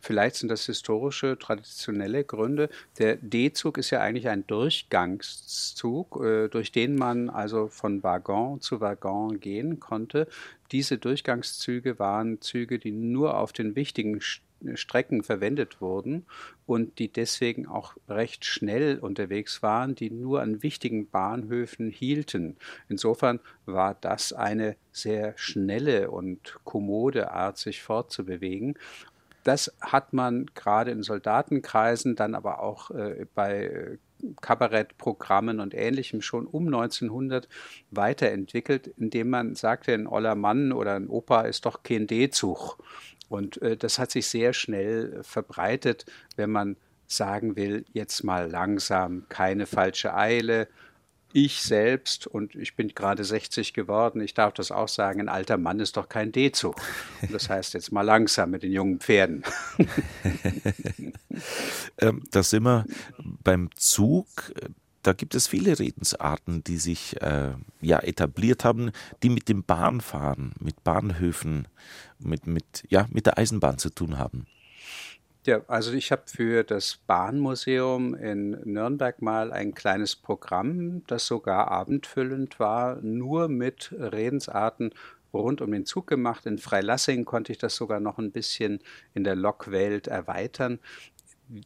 Vielleicht 0.01 0.37
sind 0.37 0.49
das 0.49 0.65
historische, 0.65 1.37
traditionelle 1.37 2.23
Gründe. 2.23 2.69
Der 2.99 3.17
D-Zug 3.17 3.77
ist 3.77 3.89
ja 3.89 3.99
eigentlich 3.99 4.29
ein 4.29 4.47
Durchgangszug, 4.47 6.23
äh, 6.23 6.47
durch 6.47 6.71
den 6.71 6.95
man 6.95 7.29
also 7.29 7.67
von 7.67 8.01
Waggon 8.01 8.61
zu 8.61 8.79
Waggon 8.79 9.41
gehen 9.41 9.79
konnte. 9.79 10.27
Diese 10.71 10.97
Durchgangszüge 10.97 11.99
waren 11.99 12.39
Züge, 12.41 12.79
die 12.79 12.91
nur 12.91 13.37
auf 13.37 13.51
den 13.51 13.75
wichtigen 13.75 14.21
Strecken 14.75 15.23
verwendet 15.23 15.81
wurden 15.81 16.25
und 16.65 16.99
die 16.99 17.11
deswegen 17.11 17.67
auch 17.67 17.95
recht 18.07 18.45
schnell 18.45 18.99
unterwegs 18.99 19.63
waren, 19.63 19.95
die 19.95 20.11
nur 20.11 20.41
an 20.41 20.63
wichtigen 20.63 21.09
Bahnhöfen 21.09 21.89
hielten. 21.89 22.57
Insofern 22.87 23.39
war 23.65 23.95
das 23.99 24.33
eine 24.33 24.75
sehr 24.91 25.33
schnelle 25.37 26.11
und 26.11 26.59
kommode 26.63 27.31
Art, 27.31 27.57
sich 27.57 27.81
fortzubewegen. 27.81 28.77
Das 29.43 29.73
hat 29.81 30.13
man 30.13 30.47
gerade 30.53 30.91
in 30.91 31.03
Soldatenkreisen, 31.03 32.15
dann 32.15 32.35
aber 32.35 32.61
auch 32.61 32.91
äh, 32.91 33.25
bei 33.33 33.97
Kabarettprogrammen 34.41 35.59
und 35.59 35.73
Ähnlichem 35.73 36.21
schon 36.21 36.45
um 36.45 36.67
1900 36.67 37.47
weiterentwickelt, 37.91 38.87
indem 38.97 39.29
man 39.29 39.55
sagte, 39.55 39.93
ein 39.93 40.07
oller 40.07 40.35
Mann 40.35 40.71
oder 40.71 40.95
ein 40.95 41.07
Opa 41.07 41.41
ist 41.41 41.65
doch 41.65 41.83
kein 41.83 42.07
D-Zug. 42.07 42.77
Und 43.29 43.61
äh, 43.61 43.77
das 43.77 43.99
hat 43.99 44.11
sich 44.11 44.27
sehr 44.27 44.53
schnell 44.53 45.23
verbreitet, 45.23 46.05
wenn 46.35 46.51
man 46.51 46.75
sagen 47.07 47.55
will, 47.55 47.85
jetzt 47.93 48.23
mal 48.23 48.49
langsam, 48.49 49.25
keine 49.29 49.65
falsche 49.65 50.13
Eile, 50.13 50.67
ich 51.31 51.61
selbst, 51.61 52.25
und 52.25 52.55
ich 52.55 52.75
bin 52.75 52.89
gerade 52.89 53.23
60 53.23 53.73
geworden, 53.73 54.21
ich 54.21 54.33
darf 54.33 54.53
das 54.53 54.71
auch 54.71 54.87
sagen, 54.87 55.21
ein 55.21 55.29
alter 55.29 55.57
Mann 55.57 55.79
ist 55.79 55.97
doch 55.97 56.09
kein 56.09 56.31
D-Zug. 56.31 56.75
Das 57.31 57.49
heißt 57.49 57.75
jetzt 57.75 57.91
mal 57.91 58.01
langsam 58.01 58.49
mit 58.49 58.63
den 58.63 58.71
jungen 58.71 58.99
Pferden. 58.99 59.43
ähm, 61.99 62.23
da 62.31 62.43
sind 62.43 62.63
wir 62.63 62.85
beim 63.43 63.69
Zug. 63.75 64.53
Da 65.03 65.13
gibt 65.13 65.33
es 65.35 65.47
viele 65.47 65.79
Redensarten, 65.79 66.63
die 66.63 66.77
sich 66.77 67.21
äh, 67.21 67.53
ja 67.81 67.99
etabliert 67.99 68.65
haben, 68.65 68.91
die 69.23 69.29
mit 69.29 69.47
dem 69.47 69.63
Bahnfahren, 69.63 70.53
mit 70.59 70.83
Bahnhöfen, 70.83 71.67
mit, 72.19 72.47
mit, 72.47 72.83
ja, 72.89 73.07
mit 73.09 73.25
der 73.25 73.37
Eisenbahn 73.37 73.77
zu 73.77 73.89
tun 73.89 74.17
haben. 74.17 74.45
Ja, 75.45 75.61
also 75.67 75.93
ich 75.93 76.11
habe 76.11 76.23
für 76.25 76.63
das 76.63 76.99
Bahnmuseum 77.07 78.13
in 78.13 78.51
Nürnberg 78.65 79.21
mal 79.21 79.53
ein 79.53 79.73
kleines 79.73 80.15
Programm, 80.15 81.03
das 81.07 81.25
sogar 81.27 81.71
abendfüllend 81.71 82.59
war, 82.59 83.01
nur 83.01 83.47
mit 83.47 83.95
Redensarten 83.97 84.93
rund 85.33 85.61
um 85.61 85.71
den 85.71 85.85
Zug 85.85 86.07
gemacht. 86.07 86.45
In 86.45 86.57
Freilassing 86.57 87.23
konnte 87.23 87.53
ich 87.53 87.57
das 87.57 87.75
sogar 87.75 88.01
noch 88.01 88.17
ein 88.17 88.31
bisschen 88.31 88.79
in 89.13 89.23
der 89.23 89.35
Lokwelt 89.35 90.07
erweitern 90.07 90.79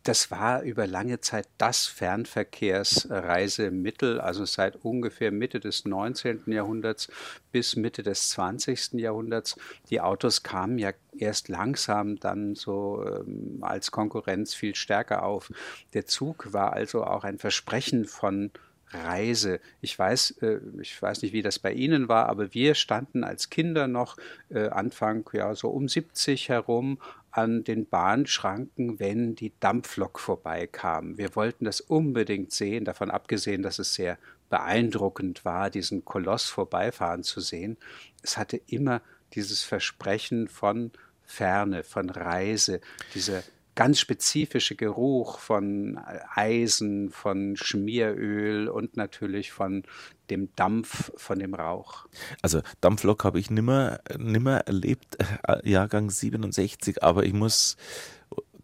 das 0.04 0.32
war 0.32 0.62
über 0.62 0.88
lange 0.88 1.20
Zeit 1.20 1.50
das 1.58 1.88
Fernverkehrsreisemittel, 1.88 4.22
also 4.22 4.46
seit 4.46 4.78
ungefähr 4.78 5.34
Mitte 5.34 5.60
des 5.60 5.84
19. 5.84 6.44
Jahrhunderts 6.48 7.10
bis 7.52 7.76
Mitte 7.76 8.02
des 8.02 8.30
20. 8.30 8.94
Jahrhunderts. 8.94 9.58
Die 9.90 10.00
Autos 10.00 10.44
kamen 10.44 10.78
ja 10.78 10.92
erst 11.18 11.50
langsam 11.50 12.18
dann 12.18 12.56
so 12.56 13.06
ähm, 13.06 13.58
als 13.62 13.92
Konkurrenz 13.92 14.54
viel 14.54 14.76
stärker 14.76 15.24
auf. 15.24 15.52
Der 15.94 16.06
Zug 16.06 16.54
war 16.54 16.72
also 16.72 17.04
auch 17.04 17.26
ein 17.26 17.38
Versprechen 17.38 18.06
von 18.06 18.52
Reise. 18.94 19.60
Ich 19.82 19.98
weiß, 19.98 20.32
äh, 20.42 20.60
ich 20.80 21.02
weiß 21.02 21.24
nicht, 21.24 21.34
wie 21.34 21.42
das 21.42 21.60
bei 21.60 21.74
Ihnen 21.74 22.08
war, 22.08 22.30
aber 22.30 22.54
wir 22.54 22.76
standen 22.76 23.24
als 23.24 23.50
Kinder 23.50 23.88
noch 23.88 24.18
äh, 24.50 24.70
Anfang, 24.70 25.28
ja, 25.34 25.56
so 25.56 25.70
um 25.70 25.90
70 25.90 26.50
herum 26.50 27.00
an 27.34 27.64
den 27.64 27.88
Bahnschranken, 27.88 29.00
wenn 29.00 29.36
die 29.36 29.54
Dampflok 29.60 30.20
vorbeikam. 30.20 31.18
Wir 31.18 31.36
wollten 31.36 31.66
das 31.66 31.82
unbedingt 31.82 32.52
sehen, 32.52 32.86
davon 32.86 33.10
abgesehen, 33.10 33.64
dass 33.64 33.80
es 33.80 33.96
sehr 33.96 34.20
beeindruckend 34.50 35.44
war, 35.44 35.72
diesen 35.72 36.06
Koloss 36.06 36.46
vorbeifahren 36.46 37.24
zu 37.24 37.42
sehen. 37.42 37.78
Es 38.22 38.38
hatte 38.38 38.62
immer 38.68 39.02
dieses 39.34 39.64
Versprechen 39.64 40.48
von 40.48 40.92
Ferne, 41.24 41.84
von 41.84 42.12
Reise, 42.12 42.82
diese 43.16 43.44
ganz 43.76 44.00
spezifische 44.00 44.76
Geruch 44.76 45.40
von 45.40 46.00
Eisen, 46.36 47.10
von 47.10 47.56
Schmieröl 47.56 48.68
und 48.68 48.98
natürlich 48.98 49.52
von 49.52 49.84
dem 50.30 50.50
Dampf, 50.56 51.12
von 51.18 51.40
dem 51.40 51.54
Rauch. 51.54 52.06
Also 52.42 52.62
Dampflok 52.82 53.24
habe 53.24 53.40
ich 53.40 53.50
nimmer, 53.50 54.00
nimmer 54.18 54.60
erlebt, 54.60 55.18
äh, 55.48 55.70
Jahrgang 55.70 56.10
67, 56.10 57.04
aber 57.04 57.24
ich 57.24 57.34
muss 57.34 57.78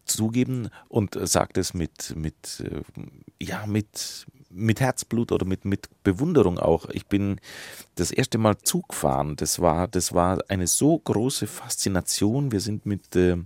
zugeben 0.04 0.70
und 0.88 1.16
sage 1.20 1.50
das 1.54 1.74
mit, 1.74 2.14
mit, 2.16 2.60
äh, 2.60 2.82
ja, 3.42 3.66
mit, 3.66 4.26
mit 4.50 4.80
Herzblut 4.80 5.32
oder 5.32 5.46
mit, 5.46 5.64
mit 5.64 5.88
Bewunderung 6.02 6.58
auch. 6.58 6.88
Ich 6.90 7.06
bin 7.06 7.40
das 7.94 8.10
erste 8.10 8.38
Mal 8.38 8.58
Zug 8.58 8.88
gefahren. 8.88 9.36
Das 9.36 9.60
war, 9.60 9.86
das 9.86 10.12
war 10.12 10.38
eine 10.48 10.66
so 10.66 10.98
große 10.98 11.46
Faszination. 11.46 12.52
Wir 12.52 12.60
sind 12.60 12.86
mit 12.86 13.14
äh, 13.14 13.36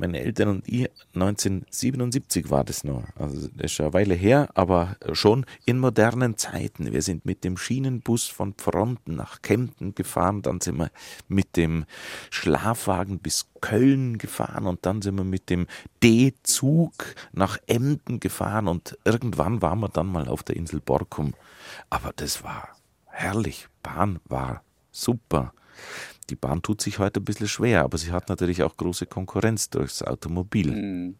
meine 0.00 0.20
Eltern 0.20 0.48
und 0.48 0.68
ich, 0.68 0.88
1977 1.14 2.50
war 2.50 2.64
das 2.64 2.84
noch. 2.84 3.04
Also 3.16 3.48
das 3.48 3.66
ist 3.66 3.72
schon 3.72 3.86
eine 3.86 3.92
Weile 3.92 4.14
her, 4.14 4.48
aber 4.54 4.96
schon 5.12 5.46
in 5.66 5.78
modernen 5.78 6.36
Zeiten. 6.36 6.92
Wir 6.92 7.02
sind 7.02 7.24
mit 7.26 7.44
dem 7.44 7.56
Schienenbus 7.56 8.26
von 8.26 8.54
Fronten 8.56 9.14
nach 9.14 9.42
Kempten 9.42 9.94
gefahren, 9.94 10.42
dann 10.42 10.60
sind 10.60 10.78
wir 10.78 10.90
mit 11.28 11.56
dem 11.56 11.84
Schlafwagen 12.30 13.18
bis 13.18 13.46
Köln 13.60 14.18
gefahren 14.18 14.66
und 14.66 14.86
dann 14.86 15.02
sind 15.02 15.16
wir 15.16 15.24
mit 15.24 15.50
dem 15.50 15.66
D-Zug 16.02 16.92
nach 17.32 17.58
Emden 17.66 18.18
gefahren 18.20 18.68
und 18.68 18.98
irgendwann 19.04 19.62
waren 19.62 19.80
wir 19.80 19.88
dann 19.88 20.06
mal 20.06 20.28
auf 20.28 20.42
der 20.42 20.56
Insel 20.56 20.80
Borkum. 20.80 21.34
Aber 21.90 22.12
das 22.16 22.42
war 22.42 22.70
herrlich. 23.06 23.68
Bahn 23.82 24.18
war 24.24 24.62
super 24.90 25.52
die 26.30 26.36
Bahn 26.36 26.62
tut 26.62 26.80
sich 26.80 26.98
heute 26.98 27.20
ein 27.20 27.24
bisschen 27.24 27.48
schwer, 27.48 27.82
aber 27.82 27.98
sie 27.98 28.12
hat 28.12 28.28
natürlich 28.28 28.62
auch 28.62 28.76
große 28.76 29.06
Konkurrenz 29.06 29.70
durchs 29.70 30.02
Automobil. 30.02 30.70
Mhm. 30.70 31.16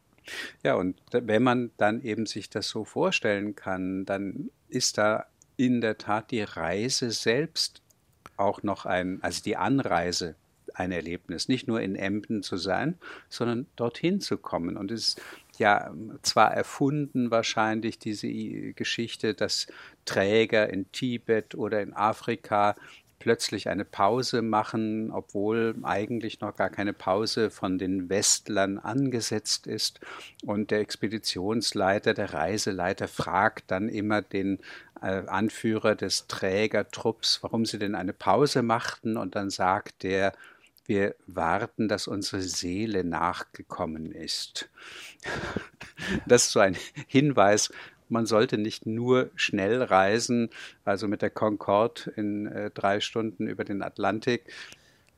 Ja, 0.62 0.74
und 0.74 1.00
wenn 1.10 1.42
man 1.42 1.70
dann 1.76 2.02
eben 2.02 2.26
sich 2.26 2.50
das 2.50 2.68
so 2.68 2.84
vorstellen 2.84 3.56
kann, 3.56 4.04
dann 4.04 4.50
ist 4.68 4.98
da 4.98 5.26
in 5.56 5.80
der 5.80 5.98
Tat 5.98 6.30
die 6.30 6.42
Reise 6.42 7.10
selbst 7.10 7.82
auch 8.36 8.62
noch 8.62 8.86
ein, 8.86 9.18
also 9.22 9.42
die 9.42 9.56
Anreise 9.56 10.36
ein 10.74 10.92
Erlebnis, 10.92 11.48
nicht 11.48 11.68
nur 11.68 11.80
in 11.80 11.96
Emden 11.96 12.42
zu 12.42 12.56
sein, 12.56 12.96
sondern 13.28 13.66
dorthin 13.76 14.20
zu 14.20 14.38
kommen. 14.38 14.76
Und 14.76 14.90
es 14.90 15.08
ist 15.08 15.20
ja 15.58 15.92
zwar 16.22 16.52
erfunden 16.52 17.30
wahrscheinlich 17.30 17.98
diese 17.98 18.28
Geschichte, 18.72 19.34
dass 19.34 19.66
Träger 20.04 20.70
in 20.70 20.90
Tibet 20.92 21.54
oder 21.54 21.82
in 21.82 21.92
Afrika 21.92 22.76
plötzlich 23.20 23.68
eine 23.68 23.84
Pause 23.84 24.42
machen, 24.42 25.12
obwohl 25.12 25.76
eigentlich 25.82 26.40
noch 26.40 26.56
gar 26.56 26.70
keine 26.70 26.92
Pause 26.92 27.50
von 27.50 27.78
den 27.78 28.08
Westlern 28.08 28.78
angesetzt 28.78 29.68
ist. 29.68 30.00
Und 30.44 30.72
der 30.72 30.80
Expeditionsleiter, 30.80 32.14
der 32.14 32.34
Reiseleiter 32.34 33.06
fragt 33.06 33.70
dann 33.70 33.88
immer 33.88 34.22
den 34.22 34.58
äh, 35.00 35.22
Anführer 35.26 35.94
des 35.94 36.26
Trägertrupps, 36.26 37.42
warum 37.42 37.66
sie 37.66 37.78
denn 37.78 37.94
eine 37.94 38.14
Pause 38.14 38.62
machten. 38.62 39.16
Und 39.16 39.36
dann 39.36 39.50
sagt 39.50 40.02
der, 40.02 40.32
wir 40.86 41.14
warten, 41.26 41.86
dass 41.86 42.08
unsere 42.08 42.42
Seele 42.42 43.04
nachgekommen 43.04 44.10
ist. 44.10 44.68
Das 46.26 46.46
ist 46.46 46.52
so 46.52 46.60
ein 46.60 46.78
Hinweis 47.08 47.70
man 48.10 48.26
sollte 48.26 48.58
nicht 48.58 48.86
nur 48.86 49.30
schnell 49.34 49.82
reisen, 49.82 50.50
also 50.84 51.08
mit 51.08 51.22
der 51.22 51.30
Concorde 51.30 52.10
in 52.16 52.46
äh, 52.46 52.70
drei 52.70 53.00
Stunden 53.00 53.46
über 53.46 53.64
den 53.64 53.82
Atlantik. 53.82 54.52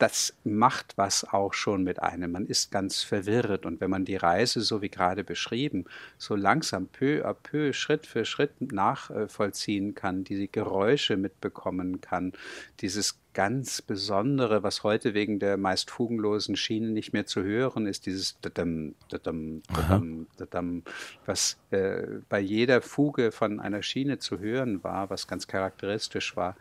Das 0.03 0.35
macht 0.43 0.99
was 0.99 1.23
auch 1.23 1.55
schon 1.55 1.85
mit 1.85 2.03
einem. 2.03 2.33
Man 2.33 2.47
ist 2.47 2.73
ganz 2.73 3.05
verwirrt. 3.05 3.65
Und 3.65 3.81
wenn 3.81 3.89
man 3.89 4.05
die 4.05 4.17
Reise, 4.17 4.61
so 4.61 4.83
wie 4.83 4.89
gerade 4.89 5.23
beschrieben, 5.23 5.85
so 6.19 6.35
langsam 6.35 6.89
peu 6.89 7.25
à 7.25 7.35
peu, 7.35 7.73
Schritt 7.73 8.05
für 8.05 8.25
Schritt 8.25 8.73
nachvollziehen 8.73 9.95
kann, 9.95 10.25
diese 10.25 10.49
Geräusche 10.49 11.17
mitbekommen 11.17 12.01
kann, 12.01 12.33
dieses 12.81 13.21
ganz 13.33 13.81
Besondere, 13.81 14.65
was 14.65 14.83
heute 14.83 15.15
wegen 15.15 15.39
der 15.39 15.57
meist 15.57 15.89
fugenlosen 15.93 16.57
Schienen 16.57 16.95
nicht 16.95 17.13
mehr 17.13 17.27
zu 17.27 17.45
hören 17.45 17.87
ist, 17.87 18.07
dieses 18.07 18.41
dadam, 18.41 18.97
dadam, 19.09 19.63
dadam, 19.73 20.27
dadam, 20.37 20.83
was 21.27 21.59
äh, 21.71 22.03
bei 22.29 22.41
jeder 22.41 22.83
Fuge 22.83 23.31
von 23.31 23.61
einer 23.61 23.85
Schiene 23.85 24.19
zu 24.19 24.41
hören 24.41 24.83
war, 24.83 25.11
was 25.11 25.29
ganz 25.29 25.47
charakteristisch 25.47 26.37
war. 26.37 26.57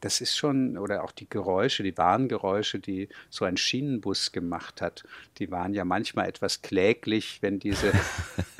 Das 0.00 0.20
ist 0.20 0.36
schon, 0.36 0.76
oder 0.76 1.04
auch 1.04 1.12
die 1.12 1.28
Geräusche, 1.28 1.82
die 1.82 1.96
Warngeräusche, 1.96 2.78
die 2.78 3.08
so 3.30 3.44
ein 3.44 3.56
Schienenbus 3.56 4.32
gemacht 4.32 4.82
hat, 4.82 5.04
die 5.38 5.50
waren 5.50 5.72
ja 5.72 5.84
manchmal 5.84 6.28
etwas 6.28 6.62
kläglich, 6.62 7.38
wenn 7.40 7.58
diese 7.58 7.92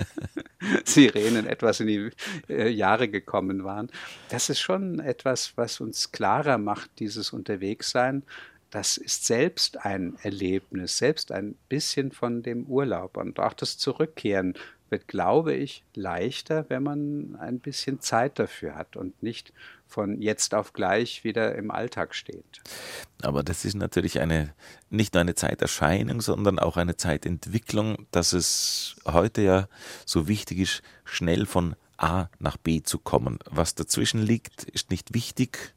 Sirenen 0.85 1.47
etwas 1.47 1.81
in 1.81 1.87
die 1.87 2.11
äh, 2.49 2.69
Jahre 2.69 3.09
gekommen 3.09 3.65
waren. 3.65 3.91
Das 4.31 4.49
ist 4.49 4.61
schon 4.61 4.99
etwas, 4.99 5.53
was 5.57 5.81
uns 5.81 6.11
klarer 6.11 6.59
macht, 6.59 6.91
dieses 6.99 7.33
Unterwegssein. 7.33 8.23
Das 8.71 8.97
ist 8.97 9.27
selbst 9.27 9.85
ein 9.85 10.19
Erlebnis, 10.23 10.99
selbst 10.99 11.31
ein 11.33 11.55
bisschen 11.69 12.13
von 12.13 12.43
dem 12.43 12.65
Urlaub 12.65 13.17
und 13.17 13.39
auch 13.39 13.53
das 13.53 13.79
Zurückkehren 13.79 14.55
wird, 14.91 15.09
glaube 15.09 15.55
ich, 15.55 15.85
leichter, 15.95 16.67
wenn 16.69 16.83
man 16.83 17.37
ein 17.37 17.61
bisschen 17.61 18.01
Zeit 18.01 18.39
dafür 18.39 18.75
hat 18.75 18.97
und 18.97 19.23
nicht 19.23 19.53
von 19.87 20.21
jetzt 20.21 20.55
auf 20.55 20.73
gleich 20.73 21.25
wieder 21.25 21.55
im 21.55 21.71
Alltag 21.71 22.15
steht. 22.15 22.63
Aber 23.23 23.43
das 23.43 23.65
ist 23.65 23.75
natürlich 23.75 24.21
eine 24.21 24.53
nicht 24.91 25.15
nur 25.15 25.21
eine 25.21 25.35
Zeiterscheinung, 25.35 26.21
sondern 26.21 26.59
auch 26.59 26.77
eine 26.77 26.97
Zeitentwicklung, 26.97 28.07
dass 28.11 28.33
es 28.33 28.97
heute 29.07 29.43
ja 29.43 29.69
so 30.05 30.29
wichtig 30.29 30.59
ist, 30.59 30.83
schnell 31.05 31.47
von 31.47 31.77
A 31.99 32.29
nach 32.39 32.57
B 32.57 32.83
zu 32.83 32.99
kommen. 32.99 33.39
Was 33.49 33.75
dazwischen 33.75 34.21
liegt, 34.21 34.65
ist 34.65 34.91
nicht 34.91 35.15
wichtig 35.15 35.75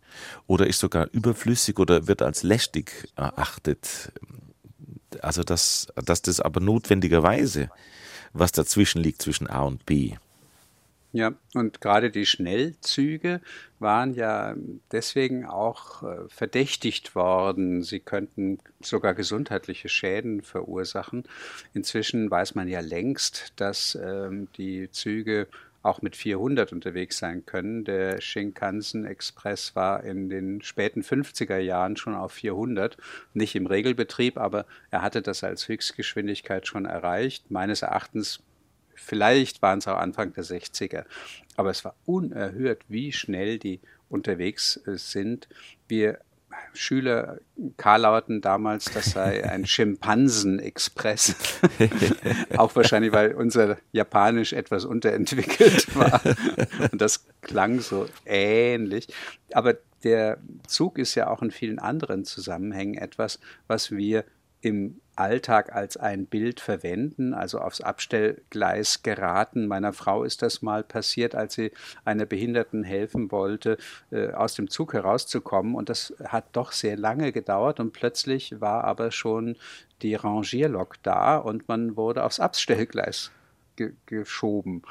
oder 0.48 0.68
ist 0.68 0.80
sogar 0.80 1.08
überflüssig 1.12 1.80
oder 1.80 2.08
wird 2.08 2.22
als 2.22 2.44
lästig 2.44 3.08
erachtet. 3.16 4.12
Also 5.22 5.44
dass, 5.44 5.88
dass 5.96 6.22
das 6.22 6.40
aber 6.40 6.60
notwendigerweise 6.60 7.70
was 8.34 8.52
dazwischen 8.52 9.02
liegt 9.02 9.22
zwischen 9.22 9.48
A 9.48 9.64
und 9.64 9.86
B. 9.86 10.16
Ja, 11.12 11.34
und 11.56 11.82
gerade 11.82 12.12
die 12.12 12.28
Schnellzüge 12.28 13.42
waren 13.80 14.14
ja 14.14 14.56
deswegen 14.92 15.44
auch 15.46 16.04
äh, 16.04 16.30
verdächtigt 16.30 17.16
worden. 17.16 17.82
Sie 17.82 18.00
könnten 18.00 18.60
sogar 18.80 19.16
gesundheitliche 19.16 19.90
Schäden 19.90 20.44
verursachen. 20.44 21.24
Inzwischen 21.74 22.30
weiß 22.30 22.54
man 22.54 22.68
ja 22.68 22.82
längst, 22.82 23.54
dass 23.56 23.98
ähm, 24.00 24.50
die 24.58 24.92
Züge 24.92 25.48
auch 25.82 26.02
mit 26.02 26.16
400 26.16 26.74
unterwegs 26.74 27.18
sein 27.18 27.46
können. 27.46 27.86
Der 27.86 28.22
Shinkansen 28.22 29.06
Express 29.06 29.76
war 29.76 30.04
in 30.04 30.30
den 30.30 30.62
späten 30.62 31.02
50er 31.02 31.58
Jahren 31.58 31.96
schon 31.96 32.16
auf 32.16 32.34
400, 32.34 32.98
nicht 33.34 33.56
im 33.56 33.66
Regelbetrieb, 33.66 34.38
aber 34.38 34.66
er 34.92 35.02
hatte 35.02 35.22
das 35.22 35.44
als 35.44 35.68
Höchstgeschwindigkeit 35.68 36.68
schon 36.68 36.86
erreicht. 36.86 37.50
Meines 37.50 37.82
Erachtens 37.82 38.42
Vielleicht 39.02 39.62
waren 39.62 39.80
es 39.80 39.88
auch 39.88 39.98
Anfang 39.98 40.34
der 40.34 40.44
60er. 40.44 41.06
Aber 41.56 41.70
es 41.70 41.86
war 41.86 41.96
unerhört, 42.06 42.84
wie 42.90 43.14
schnell 43.14 43.58
die 43.58 43.80
unterwegs 44.10 44.78
äh, 44.86 44.98
sind. 44.98 45.48
Wir 45.88 46.20
Schüler 46.74 47.40
karlauten 47.78 48.42
damals, 48.42 48.86
das 48.86 49.12
sei 49.12 49.44
ein 49.44 49.66
Schimpansen-Express. 49.68 51.36
auch 52.58 52.76
wahrscheinlich, 52.76 53.12
weil 53.12 53.34
unser 53.34 53.78
Japanisch 53.92 54.54
etwas 54.54 54.86
unterentwickelt 54.86 55.96
war. 55.96 56.22
Und 56.92 57.02
das 57.02 57.26
klang 57.42 57.80
so 57.80 58.08
ähnlich. 58.26 59.08
Aber 59.54 59.76
der 60.04 60.38
Zug 60.68 60.98
ist 60.98 61.16
ja 61.16 61.30
auch 61.30 61.42
in 61.42 61.52
vielen 61.52 61.80
anderen 61.80 62.24
Zusammenhängen 62.26 62.96
etwas, 62.96 63.40
was 63.68 63.92
wir 63.92 64.24
im 64.62 65.00
Alltag 65.20 65.74
als 65.76 65.98
ein 65.98 66.26
Bild 66.26 66.60
verwenden, 66.60 67.34
also 67.34 67.60
aufs 67.60 67.82
Abstellgleis 67.82 69.04
geraten. 69.04 69.68
Meiner 69.68 69.94
Frau 69.94 70.24
ist 70.24 70.42
das 70.42 70.62
mal 70.62 70.84
passiert, 70.84 71.36
als 71.36 71.54
sie 71.54 71.72
einer 72.06 72.26
Behinderten 72.26 72.84
helfen 72.84 73.32
wollte, 73.32 73.78
äh, 74.12 74.32
aus 74.32 74.56
dem 74.56 74.70
Zug 74.70 74.94
herauszukommen. 74.94 75.76
Und 75.76 75.90
das 75.90 76.14
hat 76.24 76.46
doch 76.54 76.72
sehr 76.72 76.98
lange 76.98 77.32
gedauert 77.32 77.80
und 77.80 77.94
plötzlich 77.94 78.60
war 78.62 78.84
aber 78.84 79.12
schon 79.12 79.56
die 80.02 80.16
Rangierlok 80.16 80.96
da 81.04 81.38
und 81.38 81.68
man 81.68 81.98
wurde 81.98 82.24
aufs 82.24 82.40
Abstellgleis 82.40 83.32
geschoben. 84.06 84.82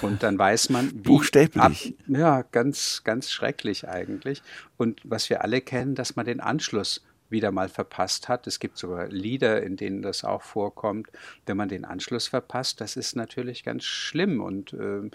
Und 0.00 0.22
dann 0.22 0.38
weiß 0.38 0.70
man, 0.70 0.90
wie. 0.92 1.02
Buchstäblich. 1.02 1.62
Ab, 1.62 1.72
ja, 2.06 2.42
ganz, 2.42 3.02
ganz 3.04 3.30
schrecklich 3.30 3.88
eigentlich. 3.88 4.42
Und 4.76 5.00
was 5.04 5.28
wir 5.28 5.42
alle 5.42 5.60
kennen, 5.60 5.94
dass 5.94 6.16
man 6.16 6.24
den 6.24 6.40
Anschluss 6.40 7.02
wieder 7.30 7.50
mal 7.50 7.68
verpasst 7.68 8.28
hat. 8.28 8.46
Es 8.46 8.60
gibt 8.60 8.78
sogar 8.78 9.08
Lieder, 9.08 9.62
in 9.62 9.76
denen 9.76 10.02
das 10.02 10.24
auch 10.24 10.42
vorkommt. 10.42 11.08
Wenn 11.46 11.56
man 11.56 11.68
den 11.68 11.84
Anschluss 11.84 12.28
verpasst, 12.28 12.80
das 12.80 12.96
ist 12.96 13.16
natürlich 13.16 13.64
ganz 13.64 13.84
schlimm. 13.84 14.40
Und 14.40 14.72
äh, 14.72 15.10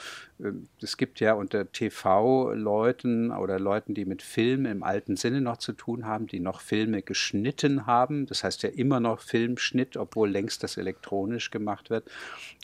es 0.82 0.98
gibt 0.98 1.20
ja 1.20 1.34
unter 1.34 1.72
TV-Leuten 1.72 3.32
oder 3.32 3.60
Leuten, 3.60 3.94
die 3.94 4.06
mit 4.06 4.22
Film 4.22 4.66
im 4.66 4.84
alten 4.84 5.16
Sinne 5.16 5.42
noch 5.42 5.58
zu 5.58 5.74
tun 5.74 6.06
haben, 6.06 6.28
die 6.28 6.40
noch 6.40 6.62
Filme 6.62 7.02
geschnitten 7.02 7.86
haben. 7.86 8.26
Das 8.26 8.44
heißt 8.44 8.64
ja 8.64 8.70
immer 8.70 9.00
noch 9.00 9.20
Filmschnitt, 9.20 9.98
obwohl 9.98 10.30
längst 10.30 10.64
das 10.64 10.78
elektronisch 10.78 11.52
gemacht 11.52 11.90
wird. 11.90 12.10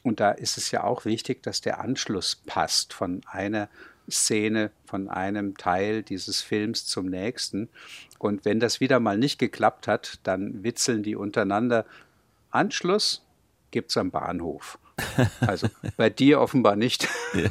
Und 0.03 0.19
da 0.19 0.31
ist 0.31 0.57
es 0.57 0.71
ja 0.71 0.83
auch 0.83 1.05
wichtig, 1.05 1.43
dass 1.43 1.61
der 1.61 1.79
Anschluss 1.79 2.41
passt 2.45 2.93
von 2.93 3.21
einer 3.27 3.69
Szene 4.11 4.71
von 4.85 5.09
einem 5.09 5.57
Teil 5.57 6.03
dieses 6.03 6.41
Films 6.41 6.85
zum 6.85 7.07
nächsten. 7.07 7.69
Und 8.17 8.45
wenn 8.45 8.59
das 8.59 8.79
wieder 8.79 8.99
mal 8.99 9.17
nicht 9.17 9.39
geklappt 9.39 9.87
hat, 9.87 10.19
dann 10.23 10.63
witzeln 10.63 11.03
die 11.03 11.15
untereinander. 11.15 11.85
Anschluss 12.51 13.25
gibt 13.71 13.91
es 13.91 13.97
am 13.97 14.11
Bahnhof. 14.11 14.79
Also 15.41 15.67
bei 15.97 16.09
dir 16.09 16.41
offenbar 16.41 16.75
nicht. 16.75 17.07
Ja. 17.33 17.49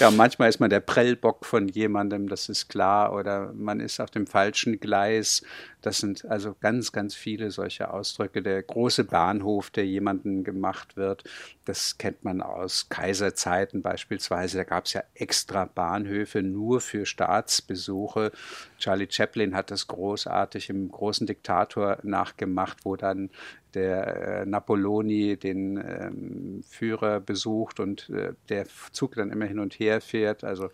ja, 0.00 0.10
manchmal 0.10 0.48
ist 0.48 0.60
man 0.60 0.70
der 0.70 0.80
Prellbock 0.80 1.44
von 1.44 1.68
jemandem, 1.68 2.28
das 2.28 2.48
ist 2.48 2.68
klar, 2.68 3.12
oder 3.12 3.52
man 3.54 3.80
ist 3.80 4.00
auf 4.00 4.10
dem 4.10 4.26
falschen 4.26 4.80
Gleis. 4.80 5.42
Das 5.84 5.98
sind 5.98 6.24
also 6.24 6.56
ganz, 6.60 6.92
ganz 6.92 7.14
viele 7.14 7.50
solche 7.50 7.92
Ausdrücke. 7.92 8.40
Der 8.40 8.62
große 8.62 9.04
Bahnhof, 9.04 9.68
der 9.68 9.84
jemanden 9.84 10.42
gemacht 10.42 10.96
wird, 10.96 11.24
das 11.66 11.98
kennt 11.98 12.24
man 12.24 12.40
aus 12.40 12.88
Kaiserzeiten 12.88 13.82
beispielsweise. 13.82 14.56
Da 14.56 14.64
gab 14.64 14.86
es 14.86 14.94
ja 14.94 15.02
extra 15.12 15.66
Bahnhöfe 15.66 16.42
nur 16.42 16.80
für 16.80 17.04
Staatsbesuche. 17.04 18.32
Charlie 18.78 19.08
Chaplin 19.10 19.54
hat 19.54 19.70
das 19.70 19.86
großartig 19.86 20.70
im 20.70 20.90
großen 20.90 21.26
Diktator 21.26 21.98
nachgemacht, 22.02 22.78
wo 22.84 22.96
dann 22.96 23.28
der 23.74 24.06
äh, 24.06 24.46
Napoloni 24.46 25.36
den 25.36 25.76
ähm, 25.76 26.62
Führer 26.66 27.20
besucht 27.20 27.78
und 27.78 28.08
äh, 28.08 28.32
der 28.48 28.66
Zug 28.92 29.16
dann 29.16 29.30
immer 29.30 29.44
hin 29.44 29.58
und 29.58 29.74
her 29.74 30.00
fährt. 30.00 30.44
Also 30.44 30.70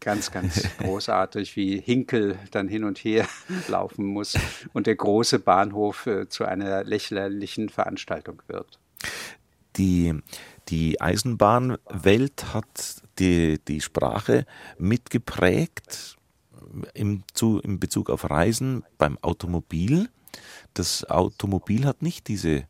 ganz, 0.00 0.30
ganz 0.30 0.68
großartig, 0.78 1.56
wie 1.56 1.80
Hinkel 1.80 2.38
dann 2.50 2.68
hin 2.68 2.84
und 2.84 2.98
her 2.98 3.26
laufen 3.68 4.04
muss 4.04 4.36
und 4.72 4.86
der 4.86 4.96
große 4.96 5.38
Bahnhof 5.38 6.06
äh, 6.06 6.28
zu 6.28 6.44
einer 6.44 6.84
lächerlichen 6.84 7.68
Veranstaltung 7.68 8.42
wird. 8.46 8.78
Die, 9.76 10.14
die 10.68 11.00
Eisenbahnwelt 11.00 12.54
hat 12.54 13.02
die, 13.18 13.58
die 13.66 13.80
Sprache 13.80 14.46
mitgeprägt 14.78 16.16
im, 16.94 17.24
zu, 17.32 17.60
in 17.60 17.80
Bezug 17.80 18.10
auf 18.10 18.30
Reisen 18.30 18.84
beim 18.98 19.18
Automobil 19.18 20.08
das 20.74 21.08
Automobil 21.08 21.86
hat 21.86 22.02
nicht 22.02 22.28
diese 22.28 22.64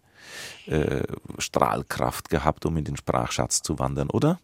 äh, 0.66 1.02
Strahlkraft 1.38 2.28
gehabt, 2.28 2.66
um 2.66 2.76
in 2.76 2.84
den 2.84 2.96
Sprachschatz 2.96 3.62
zu 3.62 3.78
wandern, 3.78 4.10
oder? 4.10 4.38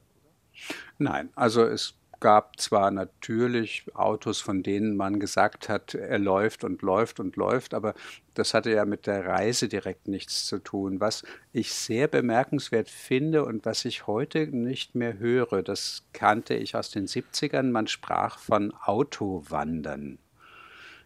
Nein, 0.98 1.30
also 1.34 1.62
es 1.62 1.94
gab 2.20 2.60
zwar 2.60 2.90
natürlich 2.90 3.84
Autos, 3.94 4.40
von 4.40 4.62
denen 4.62 4.96
man 4.96 5.18
gesagt 5.18 5.68
hat, 5.68 5.94
er 5.94 6.18
läuft 6.18 6.64
und 6.64 6.82
läuft 6.82 7.18
und 7.18 7.36
läuft, 7.36 7.74
aber 7.74 7.94
das 8.34 8.54
hatte 8.54 8.70
ja 8.70 8.84
mit 8.84 9.06
der 9.06 9.26
Reise 9.26 9.68
direkt 9.68 10.06
nichts 10.06 10.46
zu 10.46 10.58
tun. 10.58 11.00
Was 11.00 11.24
ich 11.52 11.72
sehr 11.72 12.08
bemerkenswert 12.08 12.88
finde 12.88 13.44
und 13.44 13.64
was 13.64 13.84
ich 13.84 14.06
heute 14.06 14.46
nicht 14.46 14.94
mehr 14.94 15.18
höre, 15.18 15.62
das 15.62 16.04
kannte 16.12 16.54
ich 16.54 16.76
aus 16.76 16.90
den 16.90 17.06
70ern, 17.06 17.70
man 17.70 17.86
sprach 17.86 18.38
von 18.38 18.72
Autowandern. 18.74 20.18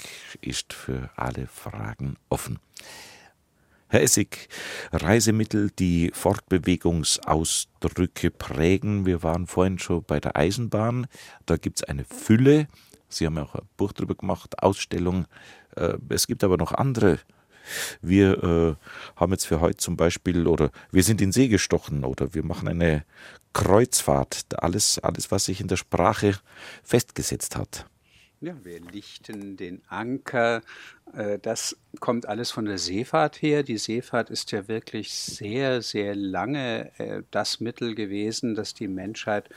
ist 0.41 0.71
für 0.73 1.09
alle 1.15 1.47
Fragen 1.47 2.15
offen. 2.29 2.59
Herr 3.89 4.01
Essig, 4.01 4.47
Reisemittel, 4.91 5.69
die 5.69 6.09
Fortbewegungsausdrücke 6.13 8.31
prägen. 8.31 9.05
Wir 9.05 9.21
waren 9.21 9.45
vorhin 9.45 9.77
schon 9.77 10.03
bei 10.03 10.19
der 10.19 10.35
Eisenbahn. 10.35 11.05
Da 11.45 11.57
gibt 11.57 11.79
es 11.79 11.83
eine 11.83 12.05
Fülle. 12.05 12.67
Sie 13.09 13.27
haben 13.27 13.35
ja 13.35 13.43
auch 13.43 13.55
ein 13.55 13.67
Buch 13.77 13.91
darüber 13.91 14.15
gemacht, 14.15 14.63
Ausstellung. 14.63 15.27
Äh, 15.75 15.97
es 16.09 16.25
gibt 16.25 16.43
aber 16.43 16.57
noch 16.57 16.71
andere. 16.71 17.19
Wir 18.01 18.43
äh, 18.43 19.19
haben 19.19 19.31
jetzt 19.31 19.45
für 19.45 19.61
heute 19.61 19.77
zum 19.77 19.97
Beispiel, 19.97 20.47
oder 20.47 20.71
wir 20.91 21.03
sind 21.03 21.21
in 21.21 21.31
See 21.31 21.47
gestochen, 21.47 22.03
oder 22.03 22.33
wir 22.33 22.43
machen 22.43 22.67
eine 22.67 23.05
Kreuzfahrt. 23.53 24.61
Alles, 24.61 24.99
alles, 24.99 25.31
was 25.31 25.45
sich 25.45 25.61
in 25.61 25.67
der 25.67 25.77
Sprache 25.77 26.35
festgesetzt 26.83 27.55
hat. 27.55 27.85
Ja, 28.43 28.57
wir 28.65 28.81
lichten 28.81 29.55
den 29.55 29.81
Anker. 29.87 30.63
Äh, 31.13 31.39
das 31.39 31.77
kommt 32.01 32.25
alles 32.27 32.51
von 32.51 32.65
der 32.65 32.77
Seefahrt 32.77 33.41
her. 33.41 33.63
Die 33.63 33.77
Seefahrt 33.77 34.29
ist 34.29 34.51
ja 34.51 34.67
wirklich 34.67 35.13
sehr, 35.13 35.81
sehr 35.81 36.13
lange 36.13 36.91
äh, 36.97 37.23
das 37.31 37.61
Mittel 37.61 37.95
gewesen, 37.95 38.53
das 38.53 38.73
die 38.73 38.89
Menschheit 38.89 39.49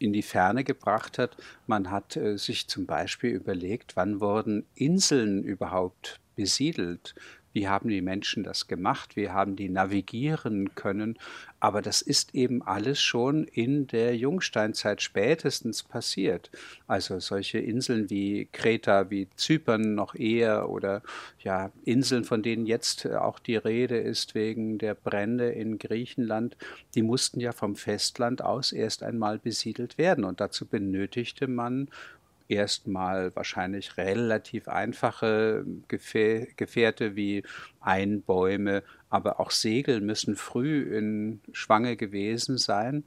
in 0.00 0.12
die 0.12 0.22
Ferne 0.22 0.64
gebracht 0.64 1.18
hat. 1.18 1.36
Man 1.68 1.92
hat 1.92 2.16
äh, 2.16 2.36
sich 2.36 2.66
zum 2.66 2.84
Beispiel 2.84 3.30
überlegt, 3.30 3.94
wann 3.94 4.20
wurden 4.20 4.66
Inseln 4.74 5.44
überhaupt 5.44 6.18
besiedelt. 6.40 7.14
Wie 7.52 7.68
haben 7.68 7.90
die 7.90 8.00
Menschen 8.00 8.44
das 8.44 8.66
gemacht? 8.66 9.14
Wie 9.14 9.28
haben 9.28 9.56
die 9.56 9.68
navigieren 9.68 10.74
können? 10.74 11.18
Aber 11.58 11.82
das 11.82 12.00
ist 12.00 12.34
eben 12.34 12.62
alles 12.62 13.02
schon 13.02 13.44
in 13.44 13.88
der 13.88 14.16
Jungsteinzeit 14.16 15.02
spätestens 15.02 15.82
passiert. 15.82 16.50
Also 16.86 17.18
solche 17.18 17.58
Inseln 17.58 18.08
wie 18.08 18.48
Kreta, 18.52 19.10
wie 19.10 19.28
Zypern 19.36 19.94
noch 19.94 20.14
eher 20.14 20.70
oder 20.70 21.02
ja, 21.40 21.72
Inseln, 21.84 22.24
von 22.24 22.42
denen 22.42 22.66
jetzt 22.66 23.06
auch 23.06 23.38
die 23.38 23.56
Rede 23.56 23.98
ist 23.98 24.34
wegen 24.34 24.78
der 24.78 24.94
Brände 24.94 25.50
in 25.50 25.78
Griechenland, 25.78 26.56
die 26.94 27.02
mussten 27.02 27.40
ja 27.40 27.52
vom 27.52 27.76
Festland 27.76 28.42
aus 28.42 28.72
erst 28.72 29.02
einmal 29.02 29.38
besiedelt 29.38 29.98
werden. 29.98 30.24
Und 30.24 30.40
dazu 30.40 30.66
benötigte 30.66 31.48
man 31.48 31.88
erstmal 32.50 33.34
wahrscheinlich 33.34 33.96
relativ 33.96 34.68
einfache 34.68 35.64
Gefährte 35.88 37.16
wie 37.16 37.42
Einbäume, 37.80 38.82
aber 39.08 39.40
auch 39.40 39.50
Segel 39.50 40.00
müssen 40.00 40.36
früh 40.36 40.96
in 40.96 41.40
Schwange 41.52 41.96
gewesen 41.96 42.58
sein 42.58 43.04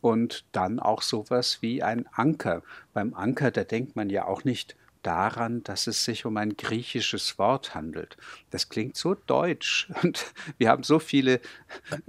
und 0.00 0.44
dann 0.52 0.80
auch 0.80 1.02
sowas 1.02 1.62
wie 1.62 1.82
ein 1.82 2.06
Anker. 2.12 2.62
Beim 2.92 3.14
Anker, 3.14 3.50
da 3.50 3.64
denkt 3.64 3.96
man 3.96 4.10
ja 4.10 4.26
auch 4.26 4.44
nicht 4.44 4.76
daran, 5.04 5.62
dass 5.62 5.86
es 5.86 6.04
sich 6.04 6.24
um 6.24 6.36
ein 6.36 6.56
griechisches 6.56 7.38
Wort 7.38 7.74
handelt. 7.74 8.16
Das 8.50 8.68
klingt 8.68 8.96
so 8.96 9.14
deutsch 9.14 9.88
und 10.02 10.32
wir 10.58 10.68
haben 10.68 10.82
so 10.82 10.98
viele 10.98 11.40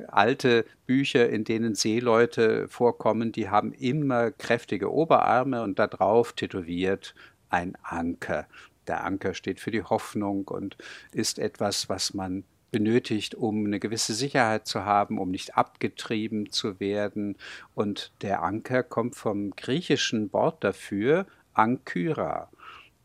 alte 0.07 0.65
Bücher, 0.87 1.29
in 1.29 1.43
denen 1.43 1.75
Seeleute 1.75 2.67
vorkommen, 2.67 3.31
die 3.31 3.49
haben 3.49 3.73
immer 3.73 4.31
kräftige 4.31 4.91
Oberarme 4.91 5.61
und 5.61 5.79
darauf 5.79 6.33
tätowiert 6.33 7.15
ein 7.49 7.77
Anker. 7.83 8.47
Der 8.87 9.03
Anker 9.03 9.33
steht 9.33 9.59
für 9.59 9.71
die 9.71 9.83
Hoffnung 9.83 10.47
und 10.47 10.77
ist 11.11 11.39
etwas, 11.39 11.89
was 11.89 12.13
man 12.13 12.43
benötigt, 12.71 13.35
um 13.35 13.65
eine 13.65 13.79
gewisse 13.79 14.13
Sicherheit 14.13 14.67
zu 14.67 14.83
haben, 14.83 15.17
um 15.17 15.31
nicht 15.31 15.57
abgetrieben 15.57 16.51
zu 16.51 16.79
werden. 16.79 17.37
Und 17.73 18.11
der 18.21 18.43
Anker 18.43 18.83
kommt 18.83 19.15
vom 19.15 19.51
griechischen 19.51 20.31
Wort 20.33 20.63
dafür, 20.63 21.25
Ankyra. 21.53 22.49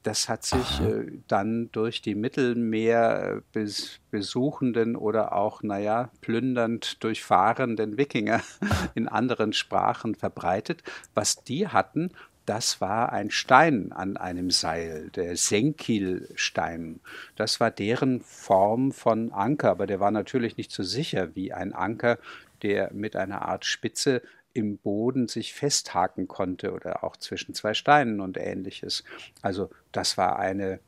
Das 0.03 0.31
hat 0.31 0.45
sich 0.45 0.81
äh, 0.81 1.13
dann 1.29 1.71
durch 1.73 2.01
die 2.01 2.15
Mittelmeerbesuchenden 2.15 4.97
oder 4.97 5.35
auch, 5.35 5.63
naja, 5.63 6.09
plündernd 6.23 7.05
durchfahrenden 7.05 7.99
Wikinger 7.99 8.41
in 8.95 9.09
anderen 9.09 9.53
Sprachen 9.53 10.15
verbreitet. 10.15 10.83
Was 11.15 11.45
die 11.45 11.69
hatten, 11.69 12.13
das 12.47 12.81
war 12.81 13.13
ein 13.13 13.31
Stein 13.31 13.93
an 13.93 14.17
einem 14.17 14.51
Seil, 14.51 15.11
der 15.11 15.37
Senkilstein. 15.37 17.01
Das 17.37 17.61
war 17.61 17.71
deren 17.71 18.23
Form 18.23 18.93
von 18.93 19.31
Anker, 19.33 19.71
aber 19.71 19.87
der 19.87 20.01
war 20.01 20.11
natürlich 20.11 20.57
nicht 20.57 20.73
so 20.73 20.83
sicher 20.83 21.37
wie 21.37 21.53
ein 21.53 21.75
Anker, 21.75 22.19
der 22.63 22.91
mit 22.93 23.17
einer 23.17 23.43
Art 23.43 23.67
Spitze 23.67 24.23
im 24.53 24.79
Boden 24.79 25.29
sich 25.29 25.55
festhaken 25.55 26.29
konnte 26.29 26.73
oder 26.73 27.05
auch 27.05 27.17
zwischen 27.17 27.55
zwei 27.55 27.75
Steinen 27.75 28.21
und 28.21 28.37
ähnliches. 28.37 29.05
Also 29.43 29.71
das 29.93 30.17
war 30.17 30.39
eine 30.39 30.81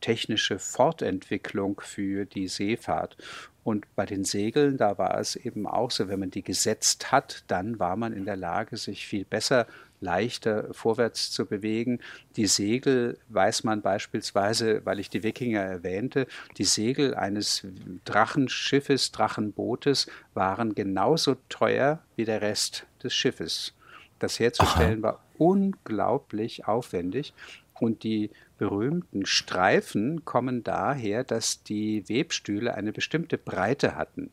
technische 0.00 0.58
Fortentwicklung 0.58 1.80
für 1.80 2.24
die 2.24 2.48
Seefahrt. 2.48 3.16
Und 3.68 3.84
bei 3.96 4.06
den 4.06 4.24
Segeln, 4.24 4.78
da 4.78 4.96
war 4.96 5.20
es 5.20 5.36
eben 5.36 5.66
auch 5.66 5.90
so, 5.90 6.08
wenn 6.08 6.20
man 6.20 6.30
die 6.30 6.42
gesetzt 6.42 7.12
hat, 7.12 7.44
dann 7.48 7.78
war 7.78 7.96
man 7.96 8.14
in 8.14 8.24
der 8.24 8.34
Lage, 8.34 8.78
sich 8.78 9.06
viel 9.06 9.26
besser 9.26 9.66
leichter 10.00 10.72
vorwärts 10.72 11.30
zu 11.32 11.44
bewegen. 11.44 12.00
Die 12.36 12.46
Segel 12.46 13.18
weiß 13.28 13.64
man 13.64 13.82
beispielsweise, 13.82 14.86
weil 14.86 14.98
ich 15.00 15.10
die 15.10 15.22
Wikinger 15.22 15.60
erwähnte, 15.60 16.26
die 16.56 16.64
Segel 16.64 17.14
eines 17.14 17.66
Drachenschiffes, 18.06 19.12
Drachenbootes 19.12 20.06
waren 20.32 20.74
genauso 20.74 21.36
teuer 21.50 21.98
wie 22.16 22.24
der 22.24 22.40
Rest 22.40 22.86
des 23.02 23.12
Schiffes. 23.12 23.74
Das 24.18 24.40
herzustellen 24.40 25.04
Aha. 25.04 25.12
war 25.12 25.24
unglaublich 25.36 26.66
aufwendig 26.66 27.34
und 27.80 28.02
die 28.02 28.30
berühmten 28.58 29.26
Streifen 29.26 30.24
kommen 30.24 30.64
daher, 30.64 31.24
dass 31.24 31.62
die 31.62 32.08
Webstühle 32.08 32.74
eine 32.74 32.92
bestimmte 32.92 33.38
Breite 33.38 33.94
hatten. 33.94 34.30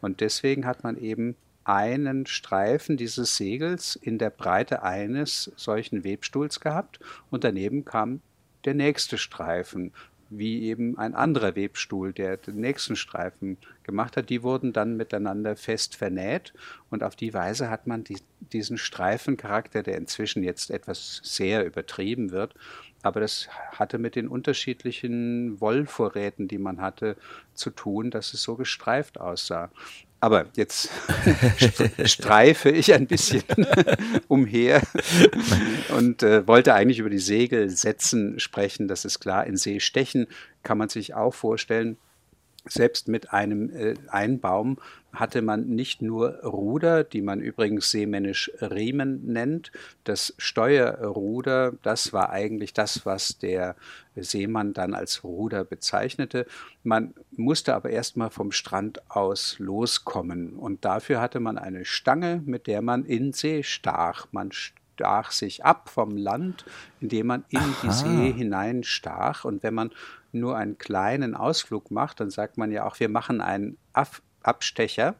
Und 0.00 0.20
deswegen 0.20 0.66
hat 0.66 0.84
man 0.84 0.96
eben 0.96 1.36
einen 1.64 2.26
Streifen 2.26 2.96
dieses 2.96 3.36
Segels 3.36 3.96
in 3.96 4.18
der 4.18 4.30
Breite 4.30 4.82
eines 4.82 5.50
solchen 5.56 6.04
Webstuhls 6.04 6.60
gehabt 6.60 7.00
und 7.30 7.42
daneben 7.42 7.84
kam 7.84 8.20
der 8.64 8.74
nächste 8.74 9.18
Streifen, 9.18 9.92
wie 10.30 10.64
eben 10.64 10.98
ein 10.98 11.14
anderer 11.14 11.54
Webstuhl, 11.54 12.12
der 12.12 12.36
den 12.36 12.56
nächsten 12.56 12.96
Streifen 12.96 13.56
gemacht 13.82 14.16
hat. 14.16 14.30
Die 14.30 14.42
wurden 14.42 14.72
dann 14.72 14.96
miteinander 14.96 15.56
fest 15.56 15.96
vernäht 15.96 16.54
und 16.90 17.02
auf 17.02 17.16
die 17.16 17.34
Weise 17.34 17.70
hat 17.70 17.86
man 17.86 18.04
die, 18.04 18.18
diesen 18.40 18.78
Streifencharakter, 18.78 19.82
der 19.82 19.96
inzwischen 19.96 20.42
jetzt 20.42 20.70
etwas 20.70 21.20
sehr 21.22 21.64
übertrieben 21.64 22.30
wird, 22.30 22.54
aber 23.04 23.20
das 23.20 23.48
hatte 23.72 23.98
mit 23.98 24.16
den 24.16 24.28
unterschiedlichen 24.28 25.60
Wollvorräten, 25.60 26.48
die 26.48 26.58
man 26.58 26.80
hatte, 26.80 27.16
zu 27.52 27.70
tun, 27.70 28.10
dass 28.10 28.32
es 28.32 28.42
so 28.42 28.56
gestreift 28.56 29.20
aussah. 29.20 29.70
Aber 30.20 30.46
jetzt 30.56 30.88
streife 32.06 32.70
ich 32.70 32.94
ein 32.94 33.06
bisschen 33.06 33.42
umher 34.28 34.80
und 35.94 36.22
äh, 36.22 36.46
wollte 36.48 36.72
eigentlich 36.72 36.98
über 36.98 37.10
die 37.10 37.18
Segelsätzen 37.18 38.40
sprechen. 38.40 38.88
Das 38.88 39.04
ist 39.04 39.20
klar. 39.20 39.46
In 39.46 39.58
See 39.58 39.80
stechen 39.80 40.26
kann 40.62 40.78
man 40.78 40.88
sich 40.88 41.12
auch 41.12 41.34
vorstellen, 41.34 41.98
selbst 42.66 43.08
mit 43.08 43.32
einem 43.32 43.70
äh, 43.74 43.94
Einbaum 44.08 44.78
hatte 45.12 45.42
man 45.42 45.66
nicht 45.66 46.02
nur 46.02 46.40
Ruder, 46.42 47.04
die 47.04 47.22
man 47.22 47.40
übrigens 47.40 47.90
seemännisch 47.90 48.50
Riemen 48.60 49.24
nennt. 49.26 49.70
Das 50.02 50.34
Steuerruder, 50.38 51.72
das 51.82 52.12
war 52.12 52.30
eigentlich 52.30 52.72
das, 52.72 53.06
was 53.06 53.38
der 53.38 53.76
Seemann 54.16 54.72
dann 54.72 54.94
als 54.94 55.22
Ruder 55.22 55.64
bezeichnete. 55.64 56.46
Man 56.82 57.14
musste 57.30 57.74
aber 57.74 57.90
erstmal 57.90 58.30
vom 58.30 58.50
Strand 58.50 59.08
aus 59.10 59.58
loskommen 59.58 60.54
und 60.54 60.84
dafür 60.84 61.20
hatte 61.20 61.40
man 61.40 61.58
eine 61.58 61.84
Stange, 61.84 62.42
mit 62.44 62.66
der 62.66 62.82
man 62.82 63.04
in 63.04 63.32
See 63.32 63.62
stach. 63.62 64.26
Man 64.32 64.50
stach 64.94 65.30
sich 65.30 65.64
ab 65.64 65.88
vom 65.88 66.16
Land, 66.16 66.64
indem 67.00 67.28
man 67.28 67.44
in 67.50 67.58
Aha. 67.58 67.76
die 67.82 67.90
See 67.90 68.32
hineinstach 68.32 69.44
und 69.44 69.62
wenn 69.62 69.74
man 69.74 69.90
nur 70.34 70.56
einen 70.56 70.78
kleinen 70.78 71.34
Ausflug 71.34 71.90
macht, 71.90 72.20
dann 72.20 72.30
sagt 72.30 72.58
man 72.58 72.70
ja 72.70 72.86
auch, 72.86 73.00
wir 73.00 73.08
machen 73.08 73.40
einen 73.40 73.76
Ab 73.92 74.20
Abstecher. 74.42 75.14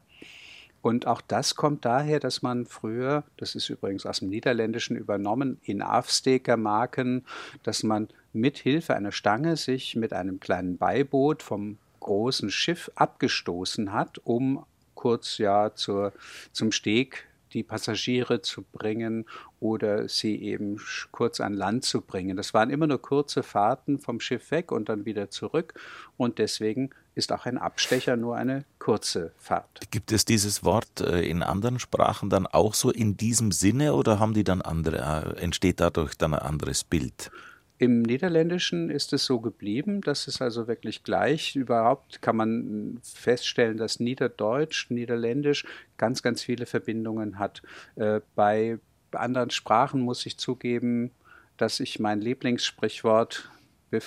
Und 0.81 1.07
auch 1.07 1.19
das 1.19 1.55
kommt 1.55 1.83
daher, 1.83 2.19
dass 2.19 2.43
man 2.43 2.67
früher, 2.67 3.23
das 3.37 3.55
ist 3.55 3.69
übrigens 3.69 4.05
aus 4.05 4.19
dem 4.19 4.29
Niederländischen 4.29 4.95
übernommen, 4.95 5.59
in 5.63 5.81
Afsteker-Marken, 5.81 7.25
dass 7.63 7.81
man 7.81 8.07
mit 8.33 8.59
Hilfe 8.59 8.95
einer 8.95 9.11
Stange 9.11 9.57
sich 9.57 9.95
mit 9.95 10.13
einem 10.13 10.39
kleinen 10.39 10.77
Beiboot 10.77 11.41
vom 11.41 11.79
großen 12.01 12.51
Schiff 12.51 12.91
abgestoßen 12.93 13.93
hat, 13.93 14.19
um 14.25 14.63
kurz 14.93 15.39
ja 15.39 15.73
zur, 15.73 16.13
zum 16.51 16.71
Steg 16.71 17.27
die 17.55 17.63
Passagiere 17.63 18.41
zu 18.41 18.61
bringen 18.61 19.25
oder 19.59 20.07
sie 20.07 20.35
eben 20.41 20.79
kurz 21.11 21.39
an 21.39 21.53
Land 21.53 21.85
zu 21.85 22.01
bringen. 22.01 22.37
Das 22.37 22.53
waren 22.53 22.69
immer 22.69 22.85
nur 22.85 23.01
kurze 23.01 23.41
Fahrten 23.41 23.97
vom 23.97 24.19
Schiff 24.19 24.51
weg 24.51 24.71
und 24.71 24.89
dann 24.89 25.05
wieder 25.05 25.31
zurück 25.31 25.73
und 26.17 26.37
deswegen 26.37 26.91
ist 27.15 27.31
auch 27.31 27.45
ein 27.45 27.57
Abstecher 27.57 28.17
nur 28.17 28.35
eine 28.35 28.65
kurze 28.77 29.31
Fahrt. 29.37 29.79
Gibt 29.89 30.11
es 30.11 30.25
dieses 30.25 30.63
Wort 30.65 30.99
äh, 30.99 31.21
in 31.21 31.41
anderen 31.41 31.79
Sprachen 31.79 32.29
dann 32.29 32.45
auch 32.45 32.73
so 32.73 32.91
in 32.91 33.15
diesem 33.15 33.53
Sinne 33.53 33.93
oder 33.93 34.19
haben 34.19 34.33
die 34.33 34.43
dann 34.43 34.61
andere, 34.61 34.97
äh, 35.37 35.41
entsteht 35.41 35.79
dadurch 35.79 36.15
dann 36.17 36.33
ein 36.33 36.41
anderes 36.41 36.83
Bild? 36.83 37.31
Im 37.77 38.03
Niederländischen 38.03 38.89
ist 38.89 39.11
es 39.11 39.25
so 39.25 39.41
geblieben, 39.41 39.99
das 40.01 40.27
ist 40.27 40.41
also 40.41 40.67
wirklich 40.67 41.03
gleich. 41.03 41.55
Überhaupt 41.55 42.21
kann 42.21 42.37
man 42.37 42.99
feststellen, 43.03 43.77
dass 43.77 43.99
Niederdeutsch, 43.99 44.89
Niederländisch 44.89 45.65
ganz, 45.97 46.23
ganz 46.23 46.41
viele 46.41 46.65
Verbindungen 46.65 47.37
hat. 47.37 47.61
Äh, 47.95 48.21
bei 48.35 48.79
anderen 49.11 49.49
Sprachen 49.49 50.01
muss 50.01 50.25
ich 50.25 50.37
zugeben, 50.37 51.11
dass 51.57 51.79
ich 51.79 51.99
mein 51.99 52.21
Lieblingssprichwort 52.21 53.49
äh, 53.91 53.99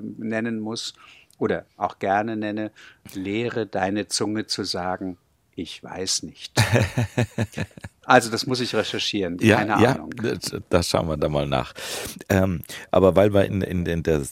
nennen 0.00 0.60
muss 0.60 0.94
oder 1.38 1.66
auch 1.76 1.98
gerne 1.98 2.36
nenne, 2.36 2.70
lehre 3.14 3.66
deine 3.66 4.08
Zunge 4.08 4.46
zu 4.46 4.64
sagen, 4.64 5.18
ich 5.54 5.82
weiß 5.82 6.22
nicht. 6.24 6.52
Also 8.04 8.30
das 8.30 8.46
muss 8.46 8.60
ich 8.60 8.74
recherchieren. 8.74 9.36
Keine 9.36 9.80
ja, 9.80 9.92
Ahnung. 9.94 10.10
Ja, 10.22 10.34
da 10.68 10.82
schauen 10.82 11.08
wir 11.08 11.16
da 11.16 11.28
mal 11.28 11.46
nach. 11.46 11.72
Ähm, 12.28 12.62
aber 12.90 13.14
weil 13.14 13.32
wir 13.32 13.44
in, 13.44 13.62
in, 13.62 13.86
in, 13.86 14.02
der 14.02 14.20
äh, 14.20 14.24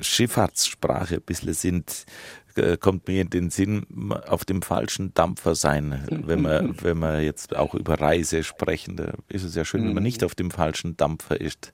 Schifffahrtssprache 0.00 1.16
ein 1.16 1.22
bisschen 1.22 1.52
sind, 1.52 2.06
äh, 2.56 2.76
kommt 2.78 3.08
mir 3.08 3.20
in 3.20 3.30
den 3.30 3.50
Sinn, 3.50 4.12
auf 4.26 4.44
dem 4.44 4.62
falschen 4.62 5.12
Dampfer 5.12 5.54
sein. 5.54 6.06
Wenn 6.08 6.42
wir, 6.42 6.74
wenn 6.82 6.98
wir 6.98 7.20
jetzt 7.20 7.54
auch 7.54 7.74
über 7.74 8.00
Reise 8.00 8.42
sprechen, 8.42 8.96
da 8.96 9.12
ist 9.28 9.44
es 9.44 9.54
ja 9.54 9.64
schön, 9.64 9.84
wenn 9.84 9.94
man 9.94 10.02
nicht 10.02 10.22
mhm. 10.22 10.26
auf 10.26 10.34
dem 10.34 10.50
falschen 10.50 10.96
Dampfer 10.96 11.40
ist. 11.40 11.72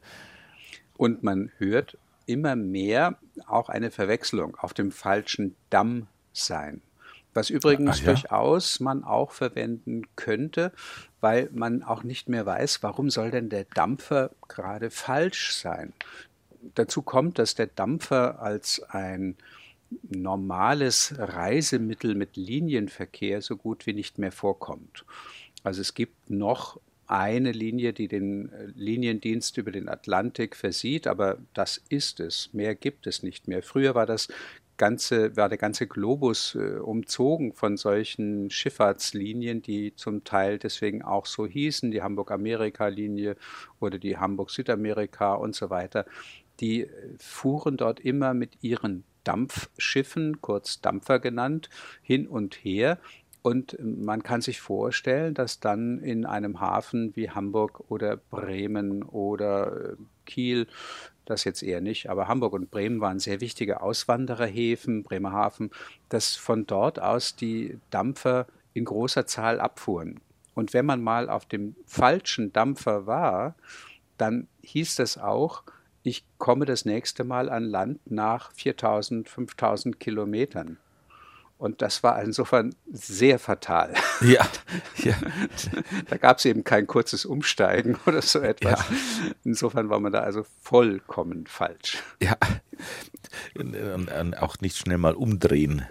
Und 0.96 1.22
man 1.22 1.50
hört 1.58 1.96
immer 2.26 2.56
mehr 2.56 3.18
auch 3.46 3.68
eine 3.68 3.90
Verwechslung 3.90 4.56
auf 4.56 4.74
dem 4.74 4.90
falschen 4.90 5.54
Damm 5.70 6.06
sein. 6.32 6.82
Was 7.32 7.50
übrigens 7.50 8.00
ja. 8.00 8.06
durchaus 8.06 8.80
man 8.80 9.04
auch 9.04 9.30
verwenden 9.30 10.02
könnte, 10.16 10.72
weil 11.20 11.48
man 11.52 11.82
auch 11.82 12.02
nicht 12.02 12.28
mehr 12.28 12.46
weiß, 12.46 12.82
warum 12.82 13.10
soll 13.10 13.30
denn 13.30 13.48
der 13.48 13.64
Dampfer 13.64 14.30
gerade 14.48 14.90
falsch 14.90 15.52
sein. 15.54 15.92
Dazu 16.74 17.02
kommt, 17.02 17.38
dass 17.38 17.54
der 17.54 17.66
Dampfer 17.66 18.40
als 18.40 18.82
ein 18.82 19.36
normales 20.02 21.14
Reisemittel 21.18 22.14
mit 22.14 22.36
Linienverkehr 22.36 23.42
so 23.42 23.56
gut 23.56 23.86
wie 23.86 23.92
nicht 23.92 24.18
mehr 24.18 24.32
vorkommt. 24.32 25.04
Also 25.62 25.80
es 25.80 25.94
gibt 25.94 26.30
noch 26.30 26.80
eine 27.06 27.50
Linie, 27.50 27.92
die 27.92 28.06
den 28.06 28.52
Liniendienst 28.76 29.58
über 29.58 29.72
den 29.72 29.88
Atlantik 29.88 30.54
versieht, 30.54 31.08
aber 31.08 31.38
das 31.54 31.82
ist 31.88 32.20
es. 32.20 32.50
Mehr 32.52 32.76
gibt 32.76 33.08
es 33.08 33.24
nicht 33.24 33.48
mehr. 33.48 33.64
Früher 33.64 33.96
war 33.96 34.06
das 34.06 34.28
ganze, 34.80 35.36
war 35.36 35.50
der 35.50 35.58
ganze 35.58 35.86
Globus 35.86 36.54
äh, 36.54 36.78
umzogen 36.78 37.52
von 37.52 37.76
solchen 37.76 38.48
Schifffahrtslinien, 38.48 39.60
die 39.60 39.94
zum 39.94 40.24
Teil 40.24 40.58
deswegen 40.58 41.02
auch 41.02 41.26
so 41.26 41.46
hießen, 41.46 41.90
die 41.90 42.00
Hamburg-Amerika-Linie 42.00 43.36
oder 43.78 43.98
die 43.98 44.16
Hamburg-Südamerika 44.16 45.34
und 45.34 45.54
so 45.54 45.68
weiter. 45.68 46.06
Die 46.60 46.84
äh, 46.84 46.88
fuhren 47.18 47.76
dort 47.76 48.00
immer 48.00 48.32
mit 48.32 48.62
ihren 48.62 49.04
Dampfschiffen, 49.22 50.40
kurz 50.40 50.80
Dampfer 50.80 51.18
genannt, 51.18 51.68
hin 52.00 52.26
und 52.26 52.54
her. 52.54 52.98
Und 53.42 53.76
man 53.82 54.22
kann 54.22 54.40
sich 54.40 54.62
vorstellen, 54.62 55.34
dass 55.34 55.60
dann 55.60 55.98
in 55.98 56.24
einem 56.24 56.58
Hafen 56.60 57.14
wie 57.16 57.28
Hamburg 57.28 57.90
oder 57.90 58.16
Bremen 58.16 59.02
oder 59.02 59.90
äh, 59.90 59.96
Kiel 60.24 60.68
das 61.30 61.44
jetzt 61.44 61.62
eher 61.62 61.80
nicht, 61.80 62.10
aber 62.10 62.28
Hamburg 62.28 62.52
und 62.52 62.70
Bremen 62.70 63.00
waren 63.00 63.18
sehr 63.18 63.40
wichtige 63.40 63.80
Auswandererhäfen, 63.80 65.02
Bremerhaven, 65.02 65.70
dass 66.08 66.36
von 66.36 66.66
dort 66.66 67.00
aus 67.00 67.36
die 67.36 67.78
Dampfer 67.90 68.46
in 68.74 68.84
großer 68.84 69.26
Zahl 69.26 69.60
abfuhren. 69.60 70.20
Und 70.54 70.74
wenn 70.74 70.86
man 70.86 71.02
mal 71.02 71.30
auf 71.30 71.46
dem 71.46 71.74
falschen 71.86 72.52
Dampfer 72.52 73.06
war, 73.06 73.54
dann 74.18 74.48
hieß 74.62 74.96
das 74.96 75.16
auch, 75.16 75.62
ich 76.02 76.24
komme 76.38 76.66
das 76.66 76.84
nächste 76.84 77.24
Mal 77.24 77.48
an 77.48 77.64
Land 77.64 78.10
nach 78.10 78.52
4000, 78.52 79.28
5000 79.28 80.00
Kilometern. 80.00 80.78
Und 81.60 81.82
das 81.82 82.02
war 82.02 82.22
insofern 82.22 82.74
sehr 82.90 83.38
fatal. 83.38 83.92
Ja. 84.22 84.48
ja. 84.96 85.14
Da 86.08 86.16
gab 86.16 86.38
es 86.38 86.46
eben 86.46 86.64
kein 86.64 86.86
kurzes 86.86 87.26
Umsteigen 87.26 87.98
oder 88.06 88.22
so 88.22 88.38
etwas. 88.38 88.80
Ja. 88.88 88.96
Insofern 89.44 89.90
war 89.90 90.00
man 90.00 90.10
da 90.10 90.20
also 90.20 90.46
vollkommen 90.62 91.46
falsch. 91.46 91.98
Ja. 92.22 92.38
Und, 93.54 93.76
und 93.76 94.38
auch 94.38 94.56
nicht 94.62 94.78
schnell 94.78 94.96
mal 94.96 95.12
umdrehen. 95.12 95.84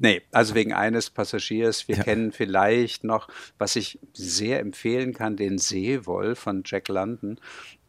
Nee, 0.00 0.22
also 0.32 0.56
wegen 0.56 0.72
eines 0.72 1.08
Passagiers. 1.08 1.86
Wir 1.86 1.98
ja. 1.98 2.02
kennen 2.02 2.32
vielleicht 2.32 3.04
noch, 3.04 3.28
was 3.58 3.76
ich 3.76 4.00
sehr 4.12 4.58
empfehlen 4.58 5.14
kann, 5.14 5.36
den 5.36 5.58
Seewolf 5.58 6.40
von 6.40 6.64
Jack 6.66 6.88
London. 6.88 7.38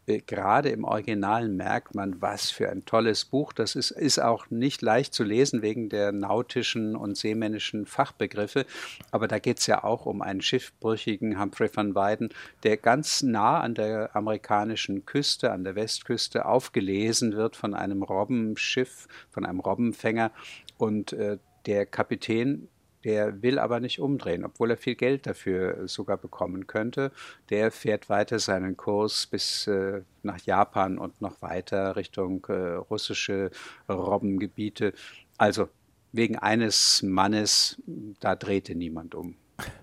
Äh, 0.08 0.22
gerade 0.26 0.70
im 0.70 0.84
Original 0.84 1.50
merkt 1.50 1.96
man, 1.96 2.22
was 2.22 2.52
für 2.52 2.70
ein 2.70 2.86
tolles 2.86 3.26
Buch 3.26 3.54
das 3.54 3.76
ist. 3.76 3.92
Ist 3.92 4.20
auch 4.20 4.50
nicht 4.50 4.82
leicht 4.82 5.14
zu 5.14 5.24
lesen 5.24 5.62
wegen 5.62 5.90
der 5.90 6.12
nautischen 6.12 6.96
und 6.96 7.18
seemännischen 7.18 7.86
Fachbegriffe. 7.86 8.66
Aber 9.12 9.28
da 9.28 9.40
geht 9.40 9.60
es 9.60 9.68
ja 9.68 9.84
auch 9.84 10.06
um 10.06 10.22
einen 10.22 10.42
schiffbrüchigen 10.42 11.40
Humphrey 11.40 11.70
van 11.74 11.96
Weyden, 11.96 12.30
der 12.64 12.78
ganz 12.78 13.24
nah 13.24 13.60
an 13.60 13.76
der 13.76 14.16
amerikanischen 14.16 15.06
Küste, 15.06 15.52
an 15.52 15.64
der 15.64 15.76
Westküste 15.76 16.46
aufgelesen 16.46 17.34
wird 17.36 17.56
von 17.56 17.74
einem 17.74 18.04
Robbenschiff, 18.04 19.08
von 19.30 19.46
einem 19.46 19.60
Robbenfänger. 19.60 20.32
Und 20.78 21.14
äh, 21.14 21.38
der 21.66 21.86
Kapitän 21.86 22.68
der 23.06 23.42
will 23.42 23.60
aber 23.60 23.80
nicht 23.80 24.00
umdrehen, 24.00 24.44
obwohl 24.44 24.72
er 24.72 24.78
viel 24.78 24.96
Geld 24.96 25.28
dafür 25.28 25.88
sogar 25.88 26.18
bekommen 26.18 26.68
könnte. 26.68 27.12
Der 27.50 27.72
fährt 27.72 28.10
weiter 28.10 28.40
seinen 28.40 28.76
Kurs 28.76 29.28
bis 29.28 29.68
äh, 29.68 30.02
nach 30.24 30.40
Japan 30.40 30.98
und 30.98 31.22
noch 31.22 31.42
weiter 31.42 31.96
Richtung 31.96 32.44
äh, 32.50 32.54
russische 32.54 33.52
Robbengebiete. 33.88 34.94
Also 35.38 35.70
wegen 36.12 36.38
eines 36.38 37.04
Mannes, 37.04 37.82
da 38.20 38.36
drehte 38.36 38.74
niemand 38.74 39.16
um 39.16 39.36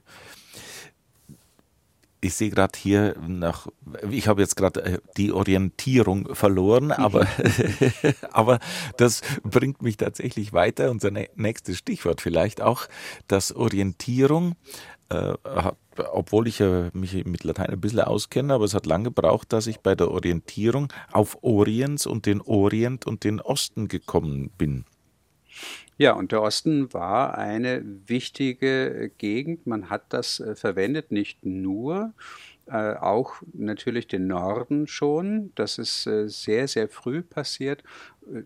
ich 2.23 2.35
sehe 2.35 2.51
gerade 2.51 2.79
hier 2.79 3.17
nach, 3.27 3.67
ich 4.09 4.29
habe 4.29 4.41
jetzt 4.41 4.57
gerade 4.57 4.85
äh, 4.85 4.99
die 5.17 5.33
Orientierung 5.33 6.35
verloren, 6.35 6.93
aber, 6.93 7.27
aber 8.31 8.61
das 8.97 9.23
bringt 9.43 9.83
mich 9.83 9.97
tatsächlich 9.97 10.53
weiter. 10.53 10.91
Unser 10.93 11.11
nächstes 11.11 11.79
Stichwort 11.79 12.21
vielleicht 12.21 12.61
auch, 12.61 12.87
dass 13.27 13.55
Orientierung, 13.55 14.55
äh, 15.09 15.35
obwohl 16.13 16.47
ich 16.47 16.61
äh, 16.61 16.91
mich 16.93 17.25
mit 17.25 17.43
Latein 17.43 17.71
ein 17.71 17.81
bisschen 17.81 18.01
auskenne, 18.01 18.55
aber 18.55 18.67
es 18.67 18.75
hat 18.75 18.87
lange 18.87 19.05
gebraucht, 19.05 19.53
dass 19.53 19.67
ich 19.67 19.81
bei 19.81 19.97
der 19.97 20.13
Orientierung 20.13 20.93
auf 21.11 21.43
Orients 21.43 22.07
und 22.07 22.27
den 22.27 22.41
Orient 22.41 23.05
und 23.05 23.25
den 23.25 23.41
Osten 23.41 23.89
gekommen 23.89 24.51
bin. 24.57 24.85
Ja, 25.99 26.13
und 26.13 26.33
der 26.33 26.43
Osten 26.43 26.93
war 26.93 27.37
eine 27.37 27.83
wichtige 28.07 29.11
Gegend. 29.19 29.67
Man 29.67 29.91
hat 29.91 30.05
das 30.09 30.41
äh, 30.41 30.57
verwendet, 30.57 31.13
nicht 31.13 31.45
nur, 31.45 32.13
äh, 32.67 32.95
auch 32.95 33.43
natürlich 33.53 34.07
den 34.07 34.27
Norden 34.27 34.87
schon. 34.87 35.53
Das 35.55 35.79
ist 35.79 36.07
äh, 36.07 36.29
sehr, 36.29 36.69
sehr 36.69 36.89
früh 36.89 37.23
passiert. 37.23 37.83
Äh, 38.33 38.43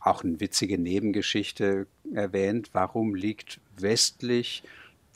auch 0.00 0.24
eine 0.24 0.40
witzige 0.40 0.78
Nebengeschichte 0.78 1.86
erwähnt, 2.12 2.70
warum 2.72 3.14
liegt 3.14 3.60
westlich 3.76 4.62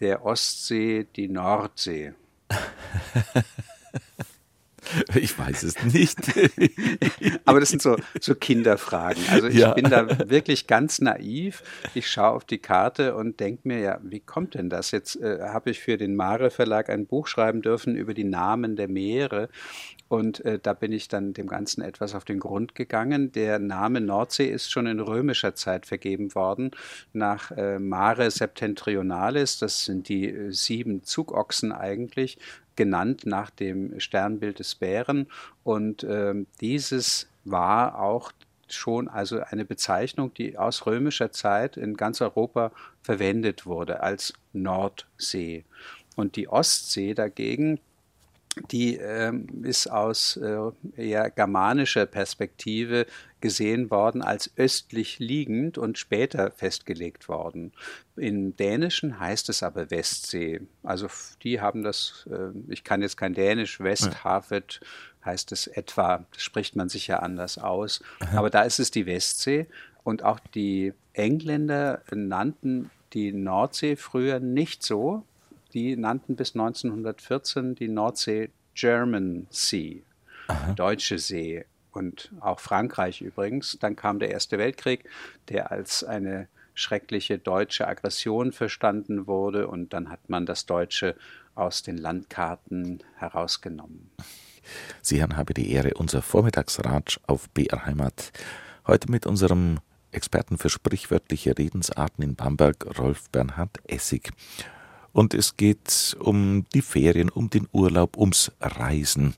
der 0.00 0.24
Ostsee 0.24 1.06
die 1.16 1.28
Nordsee? 1.28 2.14
Ich 5.14 5.38
weiß 5.38 5.62
es 5.62 5.82
nicht. 5.84 6.18
Aber 7.44 7.60
das 7.60 7.70
sind 7.70 7.82
so, 7.82 7.96
so 8.20 8.34
Kinderfragen. 8.34 9.22
Also 9.30 9.48
ich 9.48 9.56
ja. 9.56 9.72
bin 9.72 9.90
da 9.90 10.28
wirklich 10.28 10.66
ganz 10.66 11.00
naiv. 11.00 11.62
Ich 11.94 12.10
schaue 12.10 12.30
auf 12.30 12.44
die 12.44 12.58
Karte 12.58 13.14
und 13.14 13.40
denke 13.40 13.66
mir, 13.68 13.78
ja, 13.78 13.98
wie 14.02 14.20
kommt 14.20 14.54
denn 14.54 14.70
das? 14.70 14.90
Jetzt 14.90 15.16
äh, 15.16 15.40
habe 15.42 15.70
ich 15.70 15.80
für 15.80 15.96
den 15.96 16.16
Mare 16.16 16.50
Verlag 16.50 16.90
ein 16.90 17.06
Buch 17.06 17.26
schreiben 17.26 17.62
dürfen 17.62 17.96
über 17.96 18.14
die 18.14 18.24
Namen 18.24 18.76
der 18.76 18.88
Meere. 18.88 19.48
Und 20.08 20.42
äh, 20.44 20.58
da 20.58 20.72
bin 20.72 20.92
ich 20.92 21.08
dann 21.08 21.34
dem 21.34 21.46
Ganzen 21.46 21.82
etwas 21.82 22.14
auf 22.14 22.24
den 22.24 22.40
Grund 22.40 22.74
gegangen. 22.74 23.30
Der 23.32 23.58
Name 23.58 24.00
Nordsee 24.00 24.48
ist 24.48 24.70
schon 24.70 24.86
in 24.86 25.00
römischer 25.00 25.54
Zeit 25.54 25.84
vergeben 25.84 26.34
worden 26.34 26.70
nach 27.12 27.50
äh, 27.50 27.78
Mare 27.78 28.30
Septentrionalis. 28.30 29.58
Das 29.58 29.84
sind 29.84 30.08
die 30.08 30.30
äh, 30.30 30.50
sieben 30.50 31.04
Zugochsen 31.04 31.72
eigentlich 31.72 32.38
genannt 32.78 33.26
nach 33.26 33.50
dem 33.50 33.98
Sternbild 33.98 34.60
des 34.60 34.76
Bären. 34.76 35.26
Und 35.64 36.04
äh, 36.04 36.32
dieses 36.60 37.28
war 37.44 37.98
auch 37.98 38.30
schon 38.68 39.08
also 39.08 39.40
eine 39.40 39.64
Bezeichnung, 39.64 40.32
die 40.32 40.56
aus 40.56 40.86
römischer 40.86 41.32
Zeit 41.32 41.76
in 41.76 41.96
ganz 41.96 42.20
Europa 42.20 42.70
verwendet 43.02 43.66
wurde 43.66 44.00
als 44.00 44.32
Nordsee. 44.52 45.64
Und 46.14 46.36
die 46.36 46.48
Ostsee 46.48 47.14
dagegen, 47.14 47.80
die 48.70 48.96
äh, 48.96 49.32
ist 49.62 49.90
aus 49.90 50.36
äh, 50.36 50.70
eher 50.96 51.30
germanischer 51.30 52.06
Perspektive 52.06 53.06
gesehen 53.40 53.90
worden 53.90 54.22
als 54.22 54.50
östlich 54.56 55.18
liegend 55.18 55.78
und 55.78 55.98
später 55.98 56.50
festgelegt 56.50 57.28
worden. 57.28 57.72
Im 58.16 58.56
Dänischen 58.56 59.20
heißt 59.20 59.48
es 59.48 59.62
aber 59.62 59.90
Westsee. 59.90 60.60
Also 60.82 61.08
die 61.42 61.60
haben 61.60 61.82
das, 61.82 62.28
äh, 62.30 62.50
ich 62.68 62.84
kann 62.84 63.02
jetzt 63.02 63.16
kein 63.16 63.34
Dänisch, 63.34 63.80
Westhavet 63.80 64.80
heißt 65.24 65.52
es 65.52 65.66
etwa, 65.66 66.24
das 66.32 66.42
spricht 66.42 66.76
man 66.76 66.88
sicher 66.88 67.22
anders 67.22 67.58
aus. 67.58 68.02
Aber 68.34 68.50
da 68.50 68.62
ist 68.62 68.80
es 68.80 68.90
die 68.90 69.06
Westsee 69.06 69.66
und 70.04 70.22
auch 70.22 70.40
die 70.54 70.94
Engländer 71.12 72.02
nannten 72.10 72.90
die 73.12 73.32
Nordsee 73.32 73.96
früher 73.96 74.40
nicht 74.40 74.82
so. 74.82 75.24
Die 75.78 75.96
nannten 75.96 76.34
bis 76.34 76.56
1914 76.56 77.76
die 77.76 77.86
Nordsee 77.86 78.50
German 78.74 79.46
Sea, 79.48 80.00
Aha. 80.48 80.72
Deutsche 80.72 81.20
See 81.20 81.66
und 81.92 82.32
auch 82.40 82.58
Frankreich 82.58 83.20
übrigens. 83.20 83.78
Dann 83.78 83.94
kam 83.94 84.18
der 84.18 84.32
Erste 84.32 84.58
Weltkrieg, 84.58 85.04
der 85.48 85.70
als 85.70 86.02
eine 86.02 86.48
schreckliche 86.74 87.38
deutsche 87.38 87.86
Aggression 87.86 88.50
verstanden 88.50 89.28
wurde 89.28 89.68
und 89.68 89.92
dann 89.92 90.10
hat 90.10 90.28
man 90.28 90.46
das 90.46 90.66
Deutsche 90.66 91.14
aus 91.54 91.84
den 91.84 91.96
Landkarten 91.96 93.04
herausgenommen. 93.14 94.10
Sie, 95.00 95.20
Herrn, 95.20 95.36
habe 95.36 95.54
die 95.54 95.70
Ehre, 95.70 95.94
unser 95.94 96.22
Vormittagsratsch 96.22 97.20
auf 97.28 97.48
BR 97.50 97.86
Heimat. 97.86 98.32
Heute 98.84 99.12
mit 99.12 99.26
unserem 99.26 99.78
Experten 100.10 100.58
für 100.58 100.70
sprichwörtliche 100.70 101.56
Redensarten 101.56 102.24
in 102.24 102.34
Bamberg, 102.34 102.98
Rolf 102.98 103.30
Bernhard 103.30 103.78
Essig. 103.84 104.32
Und 105.18 105.34
es 105.34 105.56
geht 105.56 106.16
um 106.20 106.64
die 106.74 106.80
Ferien, 106.80 107.28
um 107.28 107.50
den 107.50 107.66
Urlaub, 107.72 108.16
ums 108.16 108.52
Reisen 108.60 109.34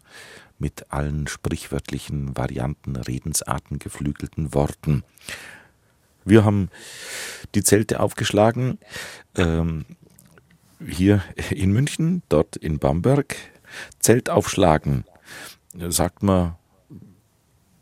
mit 0.59 0.93
allen 0.93 1.26
sprichwörtlichen 1.26 2.37
Varianten, 2.37 2.97
Redensarten, 2.97 3.78
geflügelten 3.78 4.53
Worten. 4.53 5.05
Wir 6.26 6.45
haben 6.45 6.68
die 7.55 7.62
Zelte 7.62 8.01
aufgeschlagen, 8.01 8.78
ähm, 9.37 9.87
hier 10.87 11.24
in 11.49 11.72
München, 11.72 12.22
dort 12.28 12.57
in 12.57 12.78
Bamberg. 12.78 13.37
Zelt 14.01 14.28
aufschlagen, 14.28 15.07
sagt 15.89 16.22
man 16.22 16.57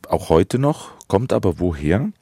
auch 0.06 0.28
heute 0.28 0.60
noch, 0.60 0.92
kommt 1.08 1.32
aber 1.32 1.58
woher? 1.58 2.12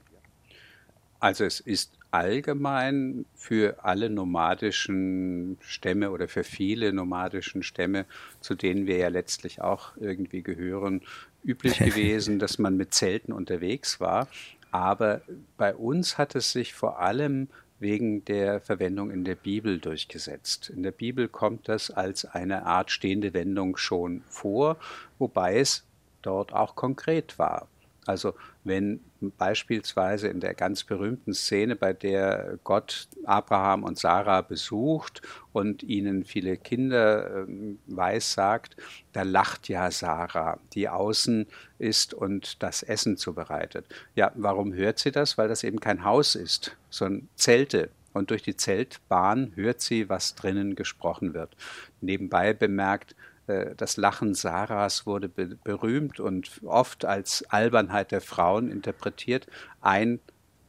Also 1.20 1.44
es 1.44 1.60
ist 1.60 1.95
allgemein 2.16 3.26
für 3.34 3.84
alle 3.84 4.08
nomadischen 4.08 5.58
Stämme 5.60 6.10
oder 6.10 6.28
für 6.28 6.44
viele 6.44 6.94
nomadischen 6.94 7.62
Stämme, 7.62 8.06
zu 8.40 8.54
denen 8.54 8.86
wir 8.86 8.96
ja 8.96 9.08
letztlich 9.08 9.60
auch 9.60 9.94
irgendwie 9.98 10.42
gehören, 10.42 11.02
üblich 11.44 11.78
gewesen, 11.90 12.38
dass 12.38 12.58
man 12.58 12.78
mit 12.78 12.94
Zelten 12.94 13.32
unterwegs 13.32 14.00
war. 14.00 14.28
Aber 14.70 15.20
bei 15.58 15.74
uns 15.74 16.16
hat 16.16 16.34
es 16.34 16.52
sich 16.52 16.72
vor 16.72 17.00
allem 17.00 17.48
wegen 17.80 18.24
der 18.24 18.62
Verwendung 18.62 19.10
in 19.10 19.24
der 19.24 19.34
Bibel 19.34 19.78
durchgesetzt. 19.78 20.70
In 20.70 20.82
der 20.82 20.92
Bibel 20.92 21.28
kommt 21.28 21.68
das 21.68 21.90
als 21.90 22.24
eine 22.24 22.64
Art 22.64 22.90
stehende 22.90 23.34
Wendung 23.34 23.76
schon 23.76 24.22
vor, 24.30 24.78
wobei 25.18 25.58
es 25.58 25.84
dort 26.22 26.54
auch 26.54 26.76
konkret 26.76 27.38
war. 27.38 27.68
Also 28.06 28.34
wenn 28.64 29.00
beispielsweise 29.20 30.28
in 30.28 30.40
der 30.40 30.54
ganz 30.54 30.84
berühmten 30.84 31.34
Szene, 31.34 31.76
bei 31.76 31.92
der 31.92 32.58
Gott 32.64 33.08
Abraham 33.24 33.84
und 33.84 33.98
Sarah 33.98 34.42
besucht 34.42 35.22
und 35.52 35.82
ihnen 35.82 36.24
viele 36.24 36.56
Kinder 36.56 37.46
äh, 37.46 37.76
weissagt, 37.86 38.76
da 39.12 39.22
lacht 39.22 39.68
ja 39.68 39.90
Sarah, 39.90 40.58
die 40.72 40.88
außen 40.88 41.46
ist 41.78 42.14
und 42.14 42.62
das 42.62 42.82
Essen 42.82 43.16
zubereitet. 43.16 43.86
Ja, 44.14 44.32
warum 44.34 44.72
hört 44.72 44.98
sie 44.98 45.12
das? 45.12 45.38
Weil 45.38 45.48
das 45.48 45.64
eben 45.64 45.80
kein 45.80 46.04
Haus 46.04 46.34
ist, 46.34 46.76
sondern 46.90 47.28
Zelte. 47.36 47.90
Und 48.12 48.30
durch 48.30 48.42
die 48.42 48.56
Zeltbahn 48.56 49.52
hört 49.56 49.82
sie, 49.82 50.08
was 50.08 50.34
drinnen 50.34 50.74
gesprochen 50.74 51.34
wird. 51.34 51.54
Nebenbei 52.00 52.54
bemerkt, 52.54 53.14
das 53.46 53.96
Lachen 53.96 54.34
Sarahs 54.34 55.06
wurde 55.06 55.28
be 55.28 55.56
berühmt 55.62 56.20
und 56.20 56.60
oft 56.64 57.04
als 57.04 57.44
Albernheit 57.48 58.10
der 58.10 58.20
Frauen 58.20 58.70
interpretiert. 58.70 59.46
Ein 59.80 60.20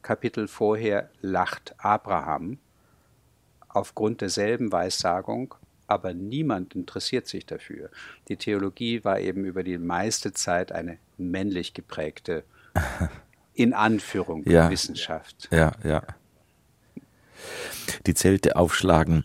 Kapitel 0.02 0.48
vorher 0.48 1.10
lacht 1.20 1.74
Abraham 1.78 2.58
aufgrund 3.68 4.20
derselben 4.20 4.72
Weissagung, 4.72 5.54
aber 5.86 6.14
niemand 6.14 6.74
interessiert 6.74 7.26
sich 7.26 7.46
dafür. 7.46 7.90
Die 8.28 8.36
Theologie 8.36 9.04
war 9.04 9.18
eben 9.20 9.44
über 9.44 9.62
die 9.62 9.78
meiste 9.78 10.32
Zeit 10.32 10.72
eine 10.72 10.98
männlich 11.16 11.74
geprägte, 11.74 12.44
in 13.54 13.74
Anführung, 13.74 14.48
ja, 14.48 14.70
Wissenschaft. 14.70 15.48
Ja, 15.50 15.72
ja. 15.82 16.02
Die 18.06 18.14
Zelte 18.14 18.56
aufschlagen 18.56 19.24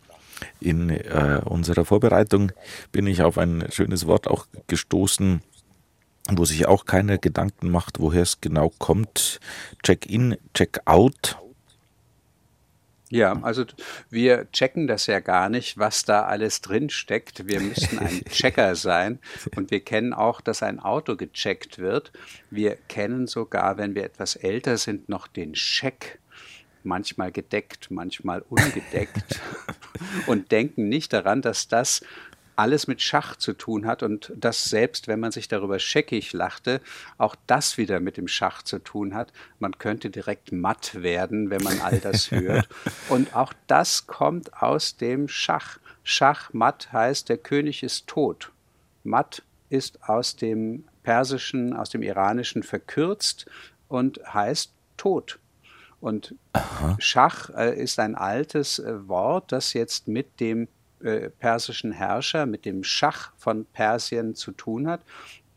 in 0.60 0.90
äh, 0.90 1.42
unserer 1.46 1.86
Vorbereitung 1.86 2.52
bin 2.92 3.08
ich 3.08 3.22
auf 3.22 3.38
ein 3.38 3.66
schönes 3.72 4.08
Wort 4.08 4.28
auch 4.28 4.46
gestoßen, 4.68 5.42
wo 6.30 6.46
sich 6.46 6.68
auch 6.68 6.86
keiner 6.86 7.18
Gedanken 7.18 7.70
macht, 7.70 8.00
woher 8.00 8.22
es 8.22 8.42
genau 8.42 8.72
kommt. 8.80 9.40
Check-in, 9.84 10.38
Check-out. 10.54 11.38
Ja, 13.14 13.40
also 13.44 13.64
wir 14.10 14.52
checken 14.52 14.88
das 14.88 15.06
ja 15.06 15.20
gar 15.20 15.48
nicht, 15.48 15.78
was 15.78 16.04
da 16.04 16.24
alles 16.24 16.62
drin 16.62 16.90
steckt. 16.90 17.48
Wir 17.48 17.60
müssen 17.60 18.00
ein 18.00 18.24
Checker 18.30 18.76
sein 18.76 19.20
und 19.56 19.70
wir 19.70 19.82
kennen 19.82 20.14
auch, 20.14 20.42
dass 20.42 20.64
ein 20.64 20.80
Auto 20.80 21.16
gecheckt 21.16 21.78
wird. 21.78 22.12
Wir 22.50 22.76
kennen 22.88 23.28
sogar, 23.28 23.78
wenn 23.78 23.94
wir 23.94 24.04
etwas 24.04 24.36
älter 24.36 24.78
sind, 24.78 25.10
noch 25.10 25.28
den 25.28 25.54
Scheck 25.54 26.18
manchmal 26.86 27.32
gedeckt, 27.32 27.92
manchmal 27.92 28.44
ungedeckt 28.50 29.42
und 30.28 30.52
denken 30.52 30.90
nicht 30.90 31.14
daran, 31.14 31.42
dass 31.42 31.68
das 31.68 32.02
alles 32.56 32.88
mit 32.88 33.02
Schach 33.02 33.36
zu 33.36 33.54
tun 33.54 33.86
hat 33.86 34.04
und 34.04 34.32
dass 34.36 34.66
selbst 34.66 35.08
wenn 35.08 35.20
man 35.20 35.32
sich 35.32 35.48
darüber 35.48 35.80
scheckig 35.80 36.34
lachte, 36.34 36.82
auch 37.18 37.36
das 37.48 37.78
wieder 37.78 38.00
mit 38.00 38.18
dem 38.18 38.28
Schach 38.28 38.62
zu 38.64 38.80
tun 38.80 39.14
hat. 39.16 39.34
Man 39.60 39.78
könnte 39.78 40.10
direkt 40.10 40.52
matt 40.52 41.02
werden, 41.02 41.50
wenn 41.50 41.64
man 41.64 41.82
all 41.82 42.00
das 42.00 42.32
hört. 42.32 42.68
Und 43.10 43.36
auch 43.36 43.54
das 43.68 44.08
kommt 44.08 44.62
aus 44.62 44.98
dem 44.98 45.28
Schach. 45.28 45.80
Schach 46.04 46.54
matt 46.54 46.92
heißt, 46.92 47.30
der 47.30 47.38
König 47.38 47.84
ist 47.84 48.08
tot. 48.08 48.52
Matt 49.04 49.44
ist 49.70 50.08
aus 50.08 50.36
dem 50.36 50.86
Persischen, 51.04 51.76
aus 51.76 51.90
dem 51.90 52.04
Iranischen 52.04 52.64
verkürzt 52.64 53.46
und 53.88 54.20
heißt 54.34 54.72
tot. 54.98 55.40
Und 56.04 56.36
Aha. 56.52 56.98
Schach 57.00 57.50
äh, 57.56 57.82
ist 57.82 57.98
ein 57.98 58.16
altes 58.16 58.78
äh, 58.78 59.08
Wort, 59.08 59.54
das 59.54 59.72
jetzt 59.72 60.10
mit 60.10 60.42
dem 60.42 60.68
äh, 61.02 61.30
persischen 61.30 61.94
Herrscher, 61.94 62.46
mit 62.46 62.66
dem 62.66 62.84
Schach 62.84 63.32
von 63.38 63.64
Persien 63.64 64.36
zu 64.36 64.52
tun 64.52 64.90
hat, 64.90 65.00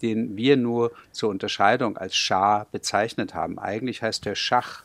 den 0.03 0.37
wir 0.37 0.57
nur 0.57 0.93
zur 1.11 1.31
Unterscheidung 1.31 1.97
als 1.97 2.15
Schah 2.15 2.65
bezeichnet 2.71 3.35
haben. 3.35 3.59
Eigentlich 3.59 4.03
heißt 4.03 4.25
der 4.25 4.37
Schach. 4.37 4.85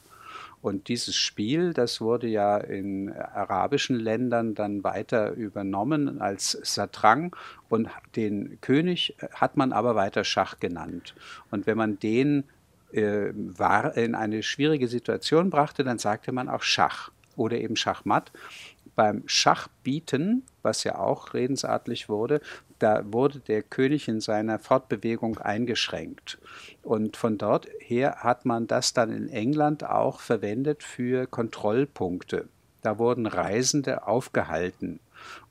Und 0.64 0.88
dieses 0.88 1.16
Spiel, 1.16 1.74
das 1.74 2.02
wurde 2.02 2.26
ja 2.26 2.58
in 2.58 3.14
arabischen 3.14 4.00
Ländern 4.00 4.56
dann 4.56 4.84
weiter 4.84 5.34
übernommen 5.34 6.22
als 6.22 6.58
Satrang 6.64 7.36
und 7.70 7.88
den 8.16 8.60
König 8.62 9.16
hat 9.32 9.58
man 9.58 9.74
aber 9.74 9.94
weiter 9.96 10.24
Schach 10.24 10.60
genannt. 10.60 11.14
Und 11.52 11.68
wenn 11.68 11.78
man 11.78 12.00
den 12.00 12.46
äh, 12.94 13.32
war, 13.34 13.96
in 13.98 14.16
eine 14.16 14.44
schwierige 14.44 14.88
Situation 14.88 15.50
brachte, 15.50 15.84
dann 15.84 16.00
sagte 16.00 16.32
man 16.32 16.50
auch 16.50 16.64
Schach 16.64 17.12
oder 17.36 17.58
eben 17.58 17.76
Schachmatt. 17.76 18.32
Beim 18.96 19.24
Schachbieten, 19.26 20.44
was 20.62 20.84
ja 20.84 21.00
auch 21.00 21.34
redensartlich 21.34 22.10
wurde, 22.10 22.42
da 22.80 23.04
wurde 23.06 23.40
der 23.40 23.62
König 23.62 24.08
in 24.08 24.22
seiner 24.22 24.60
Fortbewegung 24.60 25.38
eingeschränkt. 25.38 26.40
Und 26.82 27.16
von 27.16 27.38
dort 27.38 27.68
her 27.80 28.18
hat 28.20 28.46
man 28.46 28.68
das 28.68 28.94
dann 28.94 29.12
in 29.12 29.30
England 29.30 29.84
auch 29.84 30.20
verwendet 30.20 30.84
für 30.84 31.28
Kontrollpunkte. 31.28 32.48
Da 32.82 32.98
wurden 32.98 33.28
Reisende 33.28 34.08
aufgehalten 34.08 35.00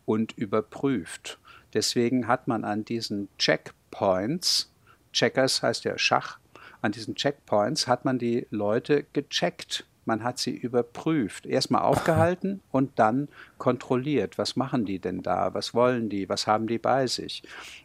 und 0.04 0.36
überprüft. 0.36 1.38
Deswegen 1.72 2.26
hat 2.26 2.48
man 2.48 2.64
an 2.64 2.84
diesen 2.84 3.28
Checkpoints, 3.38 4.72
Checkers 5.12 5.62
heißt 5.62 5.84
ja 5.84 5.96
Schach, 5.98 6.39
an 6.82 6.92
diesen 6.92 7.14
Checkpoints 7.14 7.86
hat 7.86 8.04
man 8.04 8.18
die 8.18 8.46
Leute 8.50 9.04
gecheckt. 9.12 9.86
Man 10.06 10.24
hat 10.24 10.38
sie 10.38 10.56
überprüft, 10.56 11.46
erstmal 11.46 11.82
aufgehalten 11.82 12.60
und 12.72 12.98
dann 12.98 13.28
kontrolliert. 13.58 14.38
Was 14.38 14.56
machen 14.56 14.86
die 14.86 14.98
denn 14.98 15.22
da? 15.22 15.54
Was 15.54 15.74
wollen 15.74 16.08
die? 16.08 16.28
Was 16.28 16.46
haben 16.46 16.66
die 16.66 16.78
bei 16.78 17.06
sich? 17.06 17.42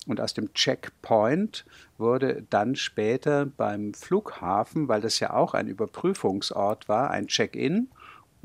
Und 0.07 0.21
aus 0.21 0.33
dem 0.33 0.53
Checkpoint 0.53 1.65
wurde 1.97 2.43
dann 2.49 2.75
später 2.75 3.45
beim 3.45 3.93
Flughafen, 3.93 4.87
weil 4.87 5.01
das 5.01 5.19
ja 5.19 5.33
auch 5.33 5.53
ein 5.53 5.67
Überprüfungsort 5.67 6.87
war, 6.87 7.11
ein 7.11 7.27
Check-in 7.27 7.89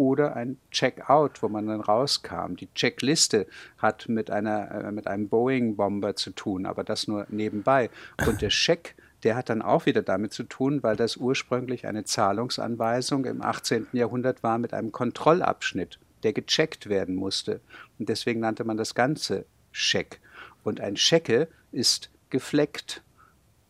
oder 0.01 0.35
ein 0.35 0.57
Check-out, 0.71 1.43
wo 1.43 1.49
man 1.49 1.67
dann 1.67 1.83
rauskam. 1.83 2.57
Die 2.57 2.73
Checkliste 2.75 3.47
hat 3.77 4.09
mit, 4.09 4.31
einer, 4.31 4.71
äh, 4.71 4.93
mit 4.93 5.07
einem 5.07 5.29
Boeing-Bomber 5.29 6.17
zu 6.17 6.31
tun, 6.31 6.65
aber 6.65 6.85
das 6.85 7.07
nur 7.07 7.27
nebenbei. 7.29 7.91
Und 8.27 8.41
der 8.41 8.49
Check 8.65 8.95
der 9.23 9.37
hat 9.37 9.51
dann 9.51 9.63
auch 9.63 9.87
wieder 9.87 10.03
damit 10.03 10.33
zu 10.33 10.45
tun, 10.45 10.83
weil 10.83 10.97
das 10.97 11.17
ursprünglich 11.17 11.87
eine 11.87 12.05
Zahlungsanweisung 12.05 13.25
im 13.27 13.43
18. 13.43 13.89
Jahrhundert 13.93 14.43
war 14.43 14.59
mit 14.59 14.73
einem 14.73 14.93
Kontrollabschnitt, 14.93 15.99
der 16.23 16.33
gecheckt 16.33 16.89
werden 16.89 17.15
musste. 17.15 17.61
Und 17.99 18.09
deswegen 18.09 18.41
nannte 18.41 18.65
man 18.65 18.77
das 18.77 18.95
Ganze 18.95 19.45
Scheck. 19.73 20.21
Und 20.65 20.81
ein 20.81 20.97
Schecke 20.97 21.49
ist 21.73 22.11
gefleckt. 22.31 23.03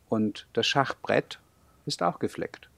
und 0.08 0.46
das 0.52 0.66
Schachbrett 0.66 1.38
ist 1.86 2.02
auch 2.02 2.18
gefleckt. 2.18 2.69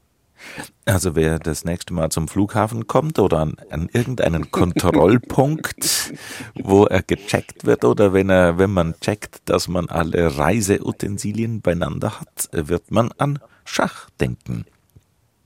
Also 0.84 1.14
wer 1.14 1.38
das 1.38 1.64
nächste 1.64 1.94
Mal 1.94 2.10
zum 2.10 2.28
Flughafen 2.28 2.86
kommt 2.86 3.18
oder 3.18 3.38
an, 3.38 3.56
an 3.70 3.88
irgendeinen 3.92 4.50
Kontrollpunkt, 4.50 6.14
wo 6.54 6.86
er 6.86 7.02
gecheckt 7.02 7.64
wird 7.64 7.84
oder 7.84 8.12
wenn 8.12 8.30
er, 8.30 8.58
wenn 8.58 8.72
man 8.72 8.98
checkt, 9.00 9.48
dass 9.48 9.68
man 9.68 9.88
alle 9.88 10.36
Reiseutensilien 10.36 11.60
beieinander 11.60 12.20
hat, 12.20 12.48
wird 12.52 12.90
man 12.90 13.12
an 13.18 13.38
Schach 13.64 14.10
denken. 14.20 14.64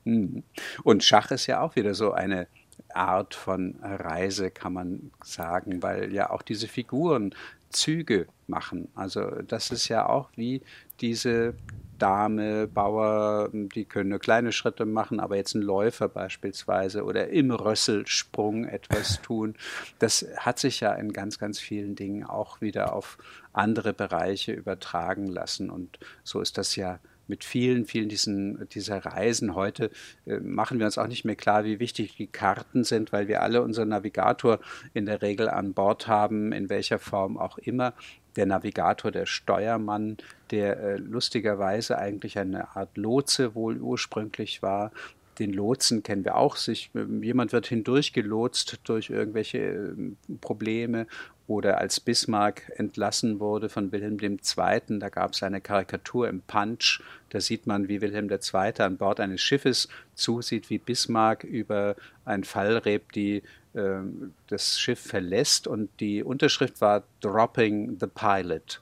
Hm. 0.05 0.43
Und 0.83 1.03
Schach 1.03 1.31
ist 1.31 1.47
ja 1.47 1.61
auch 1.61 1.75
wieder 1.75 1.93
so 1.93 2.13
eine 2.13 2.47
Art 2.93 3.35
von 3.35 3.75
Reise, 3.81 4.49
kann 4.49 4.73
man 4.73 5.11
sagen, 5.23 5.83
weil 5.83 6.13
ja 6.13 6.29
auch 6.31 6.41
diese 6.41 6.67
Figuren 6.67 7.35
Züge 7.69 8.27
machen. 8.47 8.87
Also 8.95 9.21
das 9.47 9.71
ist 9.71 9.87
ja 9.87 10.07
auch 10.07 10.29
wie 10.35 10.61
diese 11.01 11.55
Dame, 11.97 12.67
Bauer, 12.67 13.49
die 13.51 13.85
können 13.85 14.09
nur 14.09 14.19
kleine 14.19 14.51
Schritte 14.51 14.85
machen, 14.85 15.19
aber 15.19 15.35
jetzt 15.35 15.55
ein 15.55 15.61
Läufer 15.61 16.07
beispielsweise 16.07 17.03
oder 17.03 17.29
im 17.29 17.51
Rösselsprung 17.51 18.65
etwas 18.65 19.21
tun. 19.23 19.55
Das 19.99 20.25
hat 20.37 20.59
sich 20.59 20.79
ja 20.79 20.93
in 20.93 21.13
ganz, 21.13 21.39
ganz 21.39 21.59
vielen 21.59 21.95
Dingen 21.95 22.23
auch 22.23 22.61
wieder 22.61 22.93
auf 22.93 23.17
andere 23.53 23.93
Bereiche 23.93 24.53
übertragen 24.53 25.27
lassen. 25.27 25.69
Und 25.69 25.97
so 26.23 26.41
ist 26.41 26.57
das 26.57 26.75
ja 26.75 26.99
mit 27.27 27.43
vielen, 27.43 27.85
vielen 27.85 28.09
diesen, 28.09 28.67
dieser 28.69 29.05
Reisen 29.05 29.53
heute 29.55 29.91
äh, 30.25 30.39
machen 30.39 30.79
wir 30.79 30.85
uns 30.85 30.97
auch 30.97 31.07
nicht 31.07 31.25
mehr 31.25 31.35
klar, 31.35 31.65
wie 31.65 31.79
wichtig 31.79 32.15
die 32.15 32.27
Karten 32.27 32.83
sind, 32.83 33.11
weil 33.11 33.27
wir 33.27 33.41
alle 33.41 33.61
unseren 33.61 33.89
Navigator 33.89 34.59
in 34.93 35.05
der 35.05 35.21
Regel 35.21 35.49
an 35.49 35.73
Bord 35.73 36.07
haben, 36.07 36.53
in 36.53 36.69
welcher 36.69 36.99
Form 36.99 37.37
auch 37.37 37.57
immer. 37.57 37.93
Der 38.37 38.45
Navigator, 38.45 39.11
der 39.11 39.25
Steuermann, 39.25 40.17
der 40.51 40.79
äh, 40.79 40.97
lustigerweise 40.97 41.97
eigentlich 41.97 42.39
eine 42.39 42.75
Art 42.75 42.95
Lotse 42.95 43.55
wohl 43.55 43.81
ursprünglich 43.81 44.61
war, 44.61 44.91
den 45.39 45.53
Lotsen 45.53 46.03
kennen 46.03 46.25
wir 46.25 46.35
auch. 46.35 46.55
Sich, 46.55 46.89
jemand 46.93 47.53
wird 47.53 47.67
hindurchgelotst 47.67 48.79
durch 48.85 49.09
irgendwelche 49.09 49.57
ähm, 49.57 50.17
Probleme 50.41 51.07
oder 51.47 51.77
als 51.77 51.99
Bismarck 51.99 52.71
entlassen 52.75 53.39
wurde 53.39 53.69
von 53.69 53.91
Wilhelm 53.91 54.17
II., 54.19 54.99
da 54.99 55.09
gab 55.09 55.31
es 55.31 55.43
eine 55.43 55.61
Karikatur 55.61 56.27
im 56.27 56.41
Punch, 56.41 57.01
da 57.29 57.39
sieht 57.39 57.67
man, 57.67 57.87
wie 57.87 58.01
Wilhelm 58.01 58.29
II. 58.29 58.73
an 58.79 58.97
Bord 58.97 59.21
eines 59.21 59.41
Schiffes 59.41 59.87
zusieht, 60.13 60.69
wie 60.69 60.77
Bismarck 60.77 61.45
über 61.45 61.95
ein 62.25 62.43
Fallreb 62.43 63.13
die, 63.13 63.43
das 63.73 64.79
Schiff 64.79 64.99
verlässt 64.99 65.67
und 65.67 65.89
die 65.99 66.23
Unterschrift 66.23 66.81
war 66.81 67.03
Dropping 67.21 67.97
the 67.99 68.07
Pilot. 68.07 68.81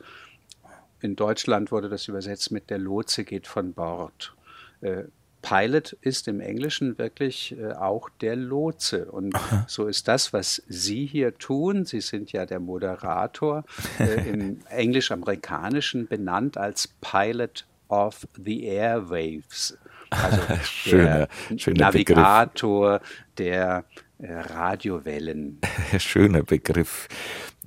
In 1.01 1.15
Deutschland 1.15 1.71
wurde 1.71 1.89
das 1.89 2.07
übersetzt 2.07 2.51
mit 2.51 2.69
Der 2.69 2.77
Lotse 2.77 3.23
geht 3.25 3.45
von 3.45 3.73
Bord. 3.73 4.33
Äh, 4.81 5.03
Pilot 5.45 5.93
ist 6.01 6.27
im 6.27 6.39
Englischen 6.39 6.97
wirklich 6.97 7.55
äh, 7.59 7.73
auch 7.73 8.09
der 8.21 8.35
Lotse. 8.35 9.05
Und 9.05 9.35
so 9.67 9.85
ist 9.85 10.07
das, 10.07 10.33
was 10.33 10.63
Sie 10.67 11.05
hier 11.05 11.37
tun. 11.37 11.85
Sie 11.85 12.01
sind 12.01 12.31
ja 12.31 12.47
der 12.47 12.59
Moderator, 12.59 13.63
äh, 13.99 14.27
im 14.29 14.59
Englisch-Amerikanischen 14.69 16.07
benannt 16.07 16.57
als 16.57 16.87
Pilot 16.87 17.65
of 17.89 18.27
the 18.43 18.63
Airwaves. 18.63 19.77
Also 20.09 20.41
schöner, 20.63 21.27
schöner 21.57 21.79
Navigator 21.79 22.99
Begriff. 22.99 23.13
der 23.37 23.85
Radiowellen. 24.19 25.59
Schöner 25.97 26.43
Begriff. 26.43 27.07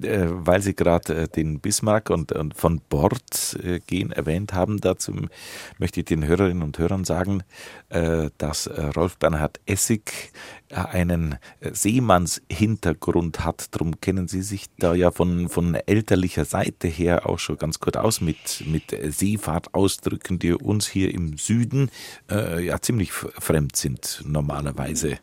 Äh, 0.01 0.27
weil 0.29 0.63
Sie 0.63 0.75
gerade 0.75 1.15
äh, 1.15 1.29
den 1.29 1.61
Bismarck 1.61 2.11
und, 2.11 2.33
von 2.55 2.81
Bord 2.89 3.59
gehen 3.87 4.13
erwähnt 4.13 4.53
haben, 4.53 4.81
dazu 4.81 5.13
möchte 5.79 6.01
ich 6.01 6.07
den 6.07 6.27
Hörerinnen 6.27 6.63
und 6.63 6.79
Hörern 6.79 7.05
sagen, 7.05 7.43
dass 7.89 8.69
Rolf 8.97 9.17
Bernhard 9.17 9.61
Essig 9.67 10.33
einen 10.71 11.39
Seemannshintergrund 11.61 13.45
hat. 13.45 13.75
Darum 13.75 14.01
kennen 14.01 14.29
Sie 14.29 14.43
sich 14.43 14.67
da 14.79 14.95
ja 14.95 15.11
von, 15.11 15.49
von 15.49 15.75
elterlicher 15.75 16.45
Seite 16.45 16.89
her 16.89 17.27
auch 17.27 17.39
schon 17.39 17.57
ganz 17.57 17.81
gut 17.81 17.97
aus 17.97 18.21
mit, 18.21 18.65
mit 18.67 18.95
Seefahrtausdrücken, 19.03 20.39
die 20.39 20.53
uns 20.53 20.87
hier 20.87 21.13
im 21.13 21.39
Süden 21.39 21.91
äh, 22.31 22.65
ja 22.65 22.81
ziemlich 22.81 23.13
fremd 23.13 23.77
sind 23.77 24.23
normalerweise. 24.27 25.19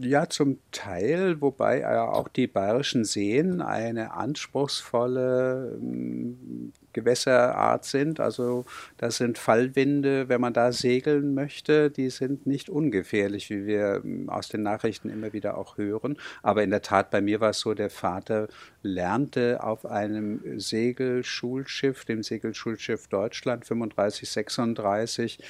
Ja, 0.00 0.28
zum 0.28 0.58
Teil, 0.70 1.40
wobei 1.40 1.80
ja 1.80 2.04
auch 2.04 2.28
die 2.28 2.46
bayerischen 2.46 3.04
Seen 3.04 3.60
eine 3.60 4.12
anspruchsvolle 4.12 5.76
ähm, 5.80 6.72
Gewässerart 6.92 7.84
sind. 7.84 8.20
Also 8.20 8.64
das 8.98 9.16
sind 9.16 9.38
Fallwinde, 9.38 10.28
wenn 10.28 10.40
man 10.40 10.52
da 10.52 10.70
segeln 10.70 11.34
möchte, 11.34 11.90
die 11.90 12.10
sind 12.10 12.46
nicht 12.46 12.68
ungefährlich, 12.68 13.50
wie 13.50 13.66
wir 13.66 14.02
ähm, 14.04 14.28
aus 14.28 14.48
den 14.48 14.62
Nachrichten 14.62 15.10
immer 15.10 15.32
wieder 15.32 15.58
auch 15.58 15.78
hören. 15.78 16.16
Aber 16.42 16.62
in 16.62 16.70
der 16.70 16.82
Tat, 16.82 17.10
bei 17.10 17.20
mir 17.20 17.40
war 17.40 17.50
es 17.50 17.58
so, 17.58 17.74
der 17.74 17.90
Vater 17.90 18.48
lernte 18.82 19.64
auf 19.64 19.84
einem 19.84 20.60
Segelschulschiff, 20.60 22.04
dem 22.04 22.22
Segelschulschiff 22.22 23.08
Deutschland 23.08 23.66
35, 23.66 24.30
36, 24.30 25.38
äh, 25.40 25.42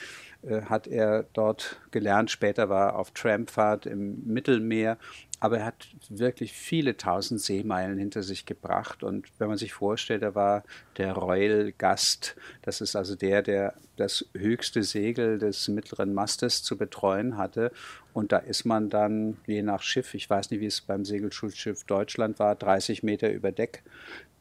hat 0.68 0.86
er 0.86 1.24
dort 1.32 1.80
gelernt. 1.90 2.30
Später 2.30 2.68
war 2.68 2.90
er 2.90 2.98
auf 2.98 3.12
Trampfahrt 3.12 3.86
im 3.86 4.24
Mittelmeer. 4.24 4.98
Aber 5.40 5.58
er 5.58 5.66
hat 5.66 5.88
wirklich 6.08 6.52
viele 6.52 6.96
tausend 6.96 7.40
Seemeilen 7.40 7.98
hinter 7.98 8.22
sich 8.22 8.46
gebracht. 8.46 9.02
Und 9.02 9.26
wenn 9.38 9.48
man 9.48 9.58
sich 9.58 9.72
vorstellt, 9.72 10.22
er 10.22 10.36
war 10.36 10.62
der 10.98 11.14
Royal 11.14 11.72
Gast. 11.72 12.36
Das 12.62 12.80
ist 12.80 12.94
also 12.94 13.16
der, 13.16 13.42
der 13.42 13.74
das 13.96 14.24
höchste 14.34 14.84
Segel 14.84 15.38
des 15.38 15.66
mittleren 15.66 16.14
Mastes 16.14 16.62
zu 16.62 16.76
betreuen 16.76 17.36
hatte. 17.36 17.72
Und 18.12 18.32
da 18.32 18.38
ist 18.38 18.64
man 18.64 18.90
dann 18.90 19.38
je 19.46 19.62
nach 19.62 19.82
Schiff, 19.82 20.14
ich 20.14 20.28
weiß 20.28 20.50
nicht, 20.50 20.60
wie 20.60 20.66
es 20.66 20.80
beim 20.80 21.04
Segelschulschiff 21.04 21.84
Deutschland 21.84 22.38
war, 22.38 22.54
30 22.54 23.02
Meter 23.02 23.30
über 23.30 23.52
Deck 23.52 23.82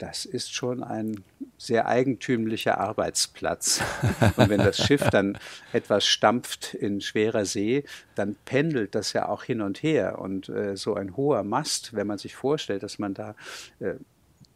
das 0.01 0.25
ist 0.25 0.53
schon 0.53 0.83
ein 0.83 1.23
sehr 1.57 1.87
eigentümlicher 1.87 2.79
Arbeitsplatz. 2.79 3.83
Und 4.35 4.49
wenn 4.49 4.59
das 4.59 4.77
Schiff 4.77 5.07
dann 5.11 5.37
etwas 5.73 6.07
stampft 6.07 6.73
in 6.73 7.01
schwerer 7.01 7.45
See, 7.45 7.83
dann 8.15 8.35
pendelt 8.45 8.95
das 8.95 9.13
ja 9.13 9.29
auch 9.29 9.43
hin 9.43 9.61
und 9.61 9.83
her. 9.83 10.17
Und 10.17 10.49
äh, 10.49 10.75
so 10.75 10.95
ein 10.95 11.15
hoher 11.15 11.43
Mast, 11.43 11.93
wenn 11.93 12.07
man 12.07 12.17
sich 12.17 12.35
vorstellt, 12.35 12.81
dass 12.81 12.97
man 12.97 13.13
da 13.13 13.35
äh, 13.79 13.93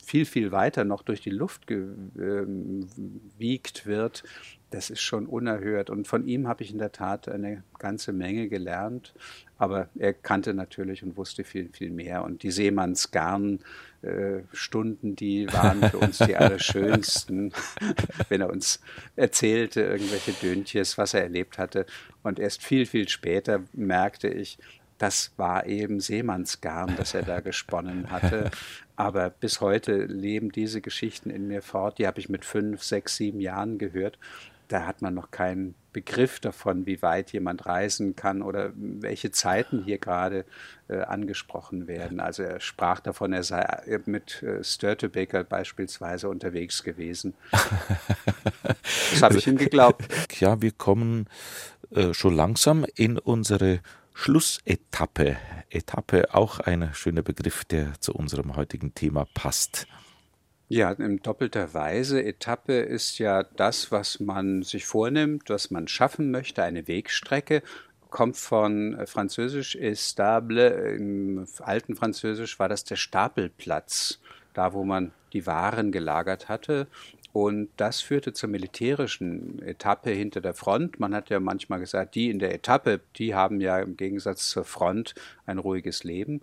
viel, 0.04 0.26
viel 0.26 0.52
weiter 0.52 0.84
noch 0.84 1.04
durch 1.04 1.22
die 1.22 1.30
Luft 1.30 1.68
gewiegt 1.68 2.14
ähm, 2.18 3.86
wird, 3.86 4.24
das 4.72 4.90
ist 4.90 5.02
schon 5.02 5.28
unerhört. 5.28 5.90
Und 5.90 6.08
von 6.08 6.26
ihm 6.28 6.48
habe 6.48 6.64
ich 6.64 6.72
in 6.72 6.80
der 6.80 6.92
Tat 6.92 7.30
eine 7.30 7.64
ganze 7.80 8.12
Menge 8.12 8.50
gelernt. 8.50 9.14
Aber 9.58 9.88
er 9.98 10.14
kannte 10.14 10.54
natürlich 10.54 11.02
und 11.04 11.16
wusste 11.18 11.44
viel, 11.44 11.70
viel 11.70 11.92
mehr. 11.92 12.24
Und 12.24 12.44
die 12.44 12.52
Seemannsgarn-Stunden, 12.52 15.12
äh, 15.12 15.16
die 15.16 15.52
waren 15.54 15.82
für 15.90 16.00
uns 16.00 16.18
die 16.18 16.36
allerschönsten, 16.38 17.54
wenn 18.30 18.42
er 18.42 18.50
uns 18.50 18.82
erzählte, 19.16 19.82
irgendwelche 19.82 20.34
Döntjes, 20.34 20.98
was 20.98 21.14
er 21.14 21.24
erlebt 21.24 21.58
hatte. 21.58 21.86
Und 22.24 22.40
erst 22.40 22.64
viel, 22.64 22.86
viel 22.86 23.08
später 23.08 23.62
merkte 23.74 24.28
ich, 24.28 24.58
das 24.98 25.32
war 25.38 25.66
eben 25.66 26.00
Seemannsgarn, 26.00 26.96
das 26.98 27.14
er 27.14 27.24
da 27.24 27.42
gesponnen 27.42 28.12
hatte. 28.12 28.50
Aber 28.96 29.30
bis 29.30 29.60
heute 29.60 30.06
leben 30.06 30.52
diese 30.52 30.82
Geschichten 30.82 31.30
in 31.30 31.48
mir 31.48 31.62
fort. 31.62 32.00
Die 32.00 32.08
habe 32.08 32.20
ich 32.20 32.30
mit 32.30 32.46
fünf, 32.46 32.82
sechs, 32.82 33.18
sieben 33.18 33.42
Jahren 33.42 33.78
gehört 33.78 34.18
da 34.68 34.86
hat 34.86 35.02
man 35.02 35.14
noch 35.14 35.32
keinen 35.32 35.76
Begriff 35.94 36.42
davon, 36.42 36.86
wie 36.86 37.02
weit 37.02 37.32
jemand 37.32 37.66
reisen 37.66 38.18
kann 38.18 38.42
oder 38.42 38.74
welche 38.76 39.32
Zeiten 39.32 39.84
hier 39.84 39.98
gerade 39.98 40.44
äh, 40.90 40.98
angesprochen 40.98 41.88
werden. 41.88 42.20
Also 42.20 42.44
er 42.44 42.60
sprach 42.60 43.00
davon, 43.00 43.32
er 43.32 43.44
sei 43.44 43.66
mit 44.06 44.44
äh, 44.44 44.62
Störtebeker 44.62 45.46
beispielsweise 45.46 46.28
unterwegs 46.28 46.84
gewesen. 46.84 47.34
das 49.12 49.22
habe 49.22 49.38
ich 49.38 49.48
ihm 49.48 49.58
geglaubt. 49.58 50.04
Ja, 50.40 50.62
wir 50.62 50.72
kommen 50.72 51.28
äh, 51.92 52.14
schon 52.14 52.36
langsam 52.36 52.86
in 52.96 53.18
unsere 53.18 53.80
Schlussetappe. 54.14 55.38
Etappe, 55.70 56.34
auch 56.34 56.60
ein 56.60 56.94
schöner 56.94 57.22
Begriff, 57.22 57.64
der 57.64 57.94
zu 58.02 58.14
unserem 58.14 58.58
heutigen 58.58 58.94
Thema 58.96 59.28
passt. 59.34 59.88
Ja, 60.76 60.92
in 60.92 61.22
doppelter 61.22 61.74
Weise. 61.74 62.22
Etappe 62.22 62.74
ist 62.74 63.18
ja 63.18 63.44
das, 63.44 63.94
was 63.94 64.20
man 64.20 64.62
sich 64.62 64.86
vornimmt, 64.86 65.50
was 65.50 65.72
man 65.72 65.88
schaffen 65.88 66.32
möchte, 66.32 66.64
eine 66.64 66.90
Wegstrecke 66.90 67.64
kommt 68.10 68.36
von 68.36 68.94
äh, 68.96 69.06
Französisch 69.06 69.78
Estable. 69.78 70.68
Im 70.98 71.48
alten 71.60 71.96
Französisch 71.96 72.60
war 72.60 72.68
das 72.68 72.84
der 72.84 72.98
Stapelplatz, 72.98 74.20
da 74.54 74.74
wo 74.74 74.84
man 74.84 75.14
die 75.32 75.48
Waren 75.48 75.94
gelagert 75.94 76.50
hatte. 76.50 76.88
Und 77.32 77.70
das 77.78 78.02
führte 78.02 78.34
zur 78.34 78.50
militärischen 78.50 79.62
Etappe 79.62 80.10
hinter 80.10 80.42
der 80.42 80.54
Front. 80.54 81.00
Man 81.00 81.16
hat 81.16 81.30
ja 81.30 81.40
manchmal 81.40 81.80
gesagt, 81.80 82.16
die 82.16 82.30
in 82.30 82.40
der 82.40 82.54
Etappe, 82.54 83.00
die 83.16 83.34
haben 83.34 83.62
ja 83.62 83.80
im 83.80 83.96
Gegensatz 83.96 84.50
zur 84.50 84.66
Front 84.66 85.16
ein 85.46 85.58
ruhiges 85.58 86.04
Leben. 86.04 86.42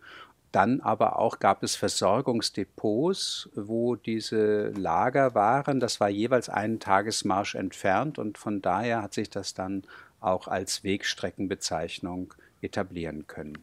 Dann 0.52 0.80
aber 0.80 1.18
auch 1.18 1.38
gab 1.38 1.62
es 1.62 1.76
Versorgungsdepots, 1.76 3.48
wo 3.54 3.96
diese 3.96 4.68
Lager 4.68 5.34
waren. 5.34 5.80
Das 5.80 5.98
war 5.98 6.08
jeweils 6.08 6.48
einen 6.48 6.78
Tagesmarsch 6.78 7.54
entfernt 7.54 8.18
und 8.18 8.38
von 8.38 8.62
daher 8.62 9.02
hat 9.02 9.14
sich 9.14 9.30
das 9.30 9.54
dann 9.54 9.84
auch 10.20 10.48
als 10.48 10.84
Wegstreckenbezeichnung 10.84 12.34
etablieren 12.60 13.26
können. 13.26 13.58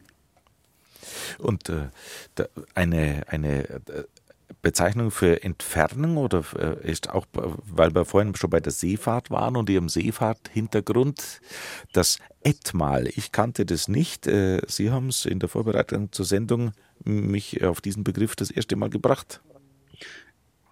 Und 1.38 1.70
äh, 1.70 1.88
eine, 2.74 3.22
eine 3.28 3.68
äh, 3.68 4.04
Bezeichnung 4.62 5.10
für 5.10 5.42
Entfernung 5.42 6.16
oder 6.16 6.44
äh, 6.56 6.90
ist 6.90 7.10
auch, 7.10 7.26
weil 7.32 7.94
wir 7.94 8.04
vorhin 8.04 8.34
schon 8.34 8.50
bei 8.50 8.60
der 8.60 8.72
Seefahrt 8.72 9.30
waren 9.30 9.56
und 9.56 9.70
ihrem 9.70 9.88
Seefahrthintergrund, 9.88 11.40
das 11.92 12.18
Etmal. 12.42 13.06
Ich 13.06 13.32
kannte 13.32 13.66
das 13.66 13.88
nicht. 13.88 14.26
Äh, 14.26 14.62
Sie 14.66 14.90
haben 14.90 15.08
es 15.08 15.26
in 15.26 15.40
der 15.40 15.48
Vorbereitung 15.48 16.10
zur 16.12 16.24
Sendung 16.24 16.72
mich 17.04 17.62
auf 17.64 17.80
diesen 17.80 18.04
Begriff 18.04 18.36
das 18.36 18.50
erste 18.50 18.76
Mal 18.76 18.90
gebracht. 18.90 19.40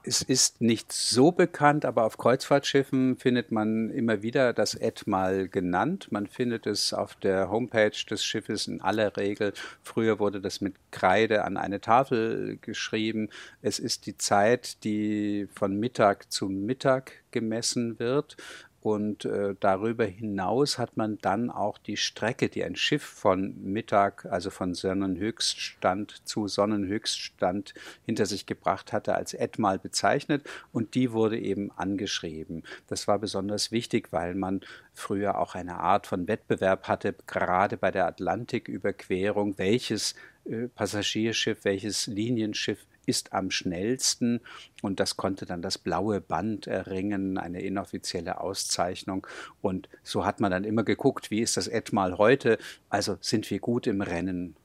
Es 0.04 0.22
ist 0.22 0.60
nicht 0.60 0.92
so 0.92 1.32
bekannt, 1.32 1.84
aber 1.84 2.04
auf 2.04 2.16
Kreuzfahrtschiffen 2.18 3.16
findet 3.16 3.50
man 3.50 3.90
immer 3.90 4.22
wieder 4.22 4.52
das 4.52 4.74
Etmal 4.74 5.48
genannt. 5.48 6.08
Man 6.10 6.26
findet 6.28 6.66
es 6.66 6.92
auf 6.94 7.16
der 7.16 7.50
Homepage 7.50 7.90
des 8.08 8.24
Schiffes 8.24 8.68
in 8.68 8.80
aller 8.80 9.16
Regel. 9.16 9.52
Früher 9.82 10.18
wurde 10.18 10.40
das 10.40 10.60
mit 10.60 10.76
Kreide 10.92 11.44
an 11.44 11.56
eine 11.56 11.80
Tafel 11.80 12.58
geschrieben. 12.62 13.28
Es 13.60 13.78
ist 13.80 14.06
die 14.06 14.16
Zeit, 14.16 14.84
die 14.84 15.48
von 15.52 15.78
Mittag 15.78 16.32
zu 16.32 16.48
Mittag 16.48 17.12
gemessen 17.30 17.98
wird. 17.98 18.36
Und 18.80 19.24
äh, 19.24 19.56
darüber 19.58 20.04
hinaus 20.04 20.78
hat 20.78 20.96
man 20.96 21.18
dann 21.18 21.50
auch 21.50 21.78
die 21.78 21.96
Strecke, 21.96 22.48
die 22.48 22.62
ein 22.62 22.76
Schiff 22.76 23.02
von 23.02 23.54
Mittag, 23.64 24.24
also 24.26 24.50
von 24.50 24.74
Sonnenhöchststand 24.74 26.26
zu 26.26 26.46
Sonnenhöchststand 26.46 27.74
hinter 28.06 28.26
sich 28.26 28.46
gebracht 28.46 28.92
hatte, 28.92 29.16
als 29.16 29.34
Etmal 29.34 29.80
bezeichnet. 29.80 30.48
Und 30.72 30.94
die 30.94 31.12
wurde 31.12 31.38
eben 31.38 31.72
angeschrieben. 31.72 32.62
Das 32.86 33.08
war 33.08 33.18
besonders 33.18 33.72
wichtig, 33.72 34.12
weil 34.12 34.36
man 34.36 34.60
früher 34.94 35.38
auch 35.38 35.56
eine 35.56 35.78
Art 35.80 36.06
von 36.06 36.28
Wettbewerb 36.28 36.86
hatte, 36.86 37.14
gerade 37.26 37.76
bei 37.76 37.90
der 37.90 38.06
Atlantiküberquerung, 38.06 39.58
welches 39.58 40.14
äh, 40.44 40.68
Passagierschiff, 40.68 41.64
welches 41.64 42.06
Linienschiff 42.06 42.86
ist 43.08 43.32
am 43.32 43.50
schnellsten 43.50 44.40
und 44.82 45.00
das 45.00 45.16
konnte 45.16 45.46
dann 45.46 45.62
das 45.62 45.78
blaue 45.78 46.20
Band 46.20 46.66
erringen, 46.66 47.38
eine 47.38 47.62
inoffizielle 47.62 48.40
Auszeichnung. 48.40 49.26
Und 49.60 49.88
so 50.02 50.24
hat 50.24 50.40
man 50.40 50.50
dann 50.50 50.64
immer 50.64 50.84
geguckt, 50.84 51.30
wie 51.30 51.40
ist 51.40 51.56
das 51.56 51.66
Etmal 51.66 52.18
heute? 52.18 52.58
Also 52.88 53.16
sind 53.20 53.50
wir 53.50 53.58
gut 53.58 53.86
im 53.86 54.02
Rennen. 54.02 54.56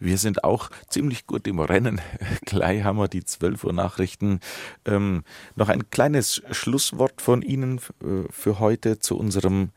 Wir 0.00 0.16
sind 0.16 0.44
auch 0.44 0.70
ziemlich 0.88 1.26
gut 1.26 1.46
im 1.46 1.60
Rennen. 1.60 2.00
Gleich 2.46 2.84
haben 2.84 2.98
wir 2.98 3.08
die 3.08 3.24
12 3.24 3.64
Uhr 3.64 3.72
Nachrichten. 3.72 4.40
Ähm, 4.86 5.24
noch 5.56 5.68
ein 5.68 5.90
kleines 5.90 6.42
Schlusswort 6.50 7.20
von 7.20 7.42
Ihnen 7.42 7.78
äh, 8.02 8.30
für 8.30 8.60
heute 8.60 8.98
zu 8.98 9.18
unserem 9.18 9.70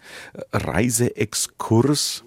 Reiseexkurs 0.53 2.23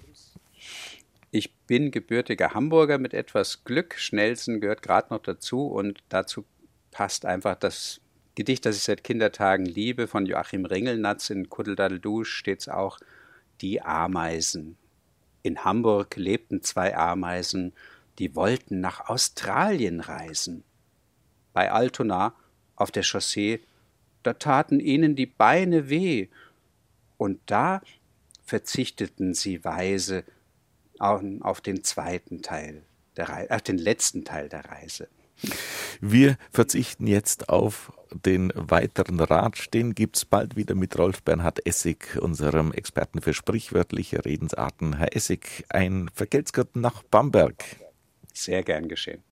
bin 1.69 1.91
gebürtiger 1.91 2.55
Hamburger 2.55 2.97
mit 2.97 3.13
etwas 3.13 3.63
Glück. 3.63 3.93
Schnellsen 3.95 4.59
gehört 4.59 4.81
gerade 4.81 5.13
noch 5.13 5.21
dazu 5.21 5.67
und 5.67 5.99
dazu 6.09 6.43
passt 6.89 7.27
einfach 7.27 7.53
das 7.53 8.01
Gedicht, 8.33 8.65
das 8.65 8.75
ich 8.75 8.81
seit 8.81 9.03
Kindertagen 9.03 9.67
liebe, 9.67 10.07
von 10.07 10.25
Joachim 10.25 10.65
Ringelnatz 10.65 11.29
in 11.29 11.47
Kuddeldadeldusch 11.47 12.33
steht 12.33 12.61
es 12.61 12.69
auch, 12.69 12.97
die 13.61 13.83
Ameisen. 13.83 14.77
In 15.43 15.63
Hamburg 15.63 16.15
lebten 16.15 16.63
zwei 16.63 16.97
Ameisen, 16.97 17.73
die 18.17 18.35
wollten 18.35 18.79
nach 18.79 19.07
Australien 19.07 19.99
reisen. 19.99 20.63
Bei 21.53 21.71
Altona 21.71 22.33
auf 22.77 22.89
der 22.89 23.03
Chaussee, 23.03 23.59
da 24.23 24.33
taten 24.33 24.79
ihnen 24.79 25.15
die 25.15 25.27
Beine 25.27 25.87
weh, 25.87 26.29
und 27.17 27.39
da 27.45 27.83
verzichteten 28.43 29.35
sie 29.35 29.63
weise 29.63 30.23
auf 30.99 31.61
den 31.61 31.83
zweiten 31.83 32.41
Teil 32.41 32.83
der 33.17 33.29
Reise, 33.29 33.51
auf 33.51 33.61
den 33.61 33.77
letzten 33.77 34.25
Teil 34.25 34.49
der 34.49 34.65
Reise. 34.65 35.07
Wir 36.01 36.37
verzichten 36.51 37.07
jetzt 37.07 37.49
auf 37.49 37.93
den 38.25 38.51
weiteren 38.55 39.19
Ratsch. 39.19 39.69
Den 39.73 39.95
gibt 39.95 40.17
es 40.17 40.25
bald 40.25 40.55
wieder 40.55 40.75
mit 40.75 40.97
Rolf 40.97 41.23
Bernhard 41.23 41.65
Essig, 41.65 42.17
unserem 42.21 42.71
Experten 42.73 43.21
für 43.21 43.33
sprichwörtliche 43.33 44.25
Redensarten. 44.25 44.97
Herr 44.97 45.15
Essig, 45.15 45.65
ein 45.69 46.09
Vergelt's 46.13 46.51
nach 46.73 47.03
Bamberg. 47.03 47.63
Sehr 48.33 48.63
gern 48.63 48.89
geschehen. 48.89 49.23